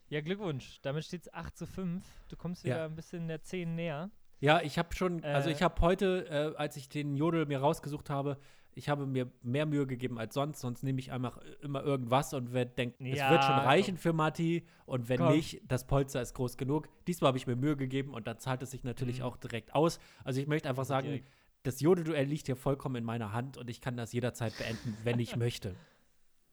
Ja, 0.10 0.22
Glückwunsch. 0.22 0.80
Damit 0.84 1.04
steht 1.04 1.24
es 1.24 1.34
8 1.34 1.58
zu 1.58 1.66
5. 1.66 2.06
Du 2.30 2.38
kommst 2.38 2.64
Ja. 2.64 2.76
wieder 2.76 2.86
ein 2.86 2.96
bisschen 2.96 3.28
der 3.28 3.42
10 3.42 3.76
näher. 3.76 4.12
Ja, 4.40 4.62
ich 4.62 4.78
habe 4.78 4.94
schon, 4.96 5.24
also 5.24 5.50
Äh. 5.50 5.54
ich 5.54 5.64
habe 5.64 5.82
heute, 5.82 6.28
äh, 6.30 6.56
als 6.58 6.78
ich 6.78 6.88
den 6.90 7.16
Jodel 7.16 7.46
mir 7.48 7.60
rausgesucht 7.60 8.10
habe, 8.10 8.38
ich 8.76 8.90
habe 8.90 9.06
mir 9.08 9.32
mehr 9.42 9.66
Mühe 9.66 9.88
gegeben 9.88 10.20
als 10.20 10.34
sonst, 10.34 10.60
sonst 10.60 10.84
nehme 10.84 11.00
ich 11.00 11.12
einfach 11.12 11.38
immer 11.62 11.82
irgendwas 11.84 12.34
und 12.34 12.54
wer 12.54 12.66
denkt, 12.66 13.02
es 13.02 13.18
Ja, 13.20 13.30
wird 13.32 13.44
schon 13.46 13.56
reichen 13.56 13.96
komm. 13.96 14.02
für 14.02 14.14
Matti 14.14 14.66
und 14.86 15.08
wenn 15.10 15.18
Komm. 15.20 15.32
nicht, 15.34 15.62
das 15.68 15.88
Polster 15.88 16.22
ist 16.22 16.34
groß 16.36 16.58
genug. 16.58 16.90
Diesmal 17.08 17.30
habe 17.30 17.38
ich 17.38 17.48
mir 17.48 17.56
Mühe 17.56 17.78
gegeben 17.78 18.14
und 18.14 18.28
dann 18.28 18.38
zahlt 18.38 18.62
es 18.62 18.72
sich 18.72 18.84
natürlich 18.84 19.20
Mhm. 19.20 19.26
auch 19.26 19.38
direkt 19.38 19.74
aus. 19.74 19.98
Also 20.24 20.40
ich 20.42 20.48
möchte 20.48 20.70
einfach 20.70 20.86
sagen, 20.86 21.08
Direkt. 21.08 21.28
das 21.64 21.80
Jodelduell 21.80 22.26
liegt 22.28 22.46
hier 22.48 22.56
vollkommen 22.58 22.98
in 22.98 23.04
meiner 23.06 23.32
Hand 23.32 23.58
und 23.58 23.70
ich 23.70 23.80
kann 23.82 23.96
das 23.98 24.12
jederzeit 24.14 24.58
beenden, 24.58 24.96
wenn 25.04 25.20
ich 25.20 25.36
möchte. 25.38 25.76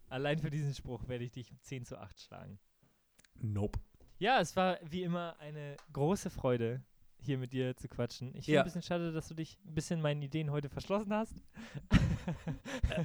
Allein 0.08 0.38
für 0.38 0.50
diesen 0.50 0.74
Spruch 0.74 1.08
werde 1.08 1.24
ich 1.24 1.32
dich 1.32 1.52
10 1.62 1.84
zu 1.86 1.98
8 1.98 2.20
schlagen. 2.20 2.58
Nope. 3.40 3.80
Ja, 4.18 4.38
es 4.40 4.54
war 4.54 4.78
wie 4.88 5.02
immer 5.02 5.36
eine 5.40 5.76
große 5.92 6.30
Freude, 6.30 6.82
hier 7.24 7.38
mit 7.38 7.52
dir 7.52 7.76
zu 7.76 7.88
quatschen. 7.88 8.28
Ich 8.34 8.46
finde 8.46 8.52
Ja. 8.56 8.60
ein 8.62 8.64
bisschen 8.64 8.82
schade, 8.82 9.12
dass 9.12 9.28
du 9.28 9.34
dich 9.34 9.58
ein 9.66 9.74
bisschen 9.74 10.00
meinen 10.00 10.22
Ideen 10.22 10.50
heute 10.50 10.68
verschlossen 10.68 11.12
hast. 11.14 11.34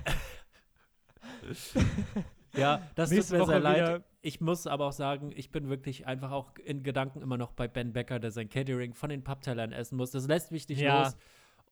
Ja, 2.56 2.82
das 2.96 3.12
Nächste 3.12 3.38
tut 3.38 3.48
mir 3.48 3.54
sehr 3.54 3.60
leid. 3.60 4.04
Ich 4.22 4.42
muss 4.42 4.66
aber 4.66 4.88
auch 4.88 4.92
sagen, 4.94 5.32
ich 5.36 5.52
bin 5.52 5.70
wirklich 5.70 6.08
einfach 6.08 6.32
auch 6.32 6.56
in 6.64 6.82
Gedanken 6.82 7.22
immer 7.22 7.38
noch 7.38 7.52
bei 7.52 7.68
Ben 7.68 7.94
Becker, 7.94 8.20
der 8.20 8.32
sein 8.32 8.50
Catering 8.50 8.94
von 8.94 9.10
den 9.10 9.24
Papptellern 9.24 9.72
essen 9.72 9.98
muss. 9.98 10.12
Das 10.12 10.28
lässt 10.28 10.52
mich 10.52 10.68
nicht 10.68 10.80
Ja. 10.80 11.04
los. 11.04 11.18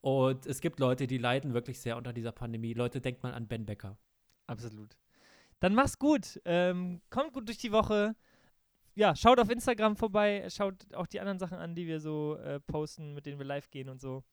Und 0.02 0.46
es 0.46 0.62
gibt 0.62 0.80
Leute, 0.80 1.08
die 1.08 1.18
leiden 1.18 1.54
wirklich 1.54 1.80
sehr 1.80 1.98
unter 1.98 2.14
dieser 2.14 2.32
Pandemie. 2.32 2.74
Leute, 2.74 3.02
denkt 3.02 3.24
mal 3.24 3.34
an 3.34 3.48
Ben 3.48 3.66
Becker. 3.66 3.98
Absolut. 4.46 4.96
Dann 5.60 5.74
mach's 5.74 5.98
gut. 5.98 6.40
Ähm, 6.46 7.02
kommt 7.10 7.34
gut 7.34 7.48
durch 7.48 7.58
die 7.58 7.72
Woche. 7.72 8.16
Ja, 8.96 9.14
schaut 9.14 9.40
auf 9.40 9.50
Instagram 9.50 9.98
vorbei. 9.98 10.48
Schaut 10.50 10.94
auch 10.94 11.06
die 11.08 11.20
anderen 11.20 11.38
Sachen 11.38 11.58
an, 11.58 11.76
die 11.76 11.86
wir 11.86 12.00
so 12.00 12.38
äh, 12.38 12.62
posten, 12.62 13.14
mit 13.14 13.26
denen 13.26 13.38
wir 13.38 13.46
live 13.46 13.70
gehen 13.70 13.90
und 13.90 14.00
so. 14.00 14.24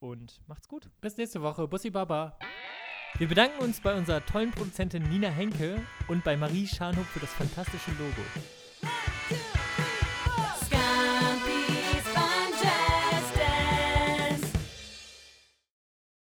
Und 0.00 0.40
macht's 0.48 0.68
gut. 0.68 0.90
Bis 1.00 1.16
nächste 1.16 1.40
Woche. 1.42 1.68
Bussi 1.68 1.90
Baba. 1.90 2.36
Wir 3.18 3.28
bedanken 3.28 3.62
uns 3.62 3.80
bei 3.80 3.96
unserer 3.96 4.26
tollen 4.26 4.50
Produzentin 4.50 5.04
Nina 5.04 5.28
Henke 5.28 5.80
und 6.08 6.24
bei 6.24 6.36
Marie 6.36 6.66
Scharnhoff 6.66 7.06
für 7.06 7.20
das 7.20 7.32
fantastische 7.32 7.92
Logo. 7.92 8.22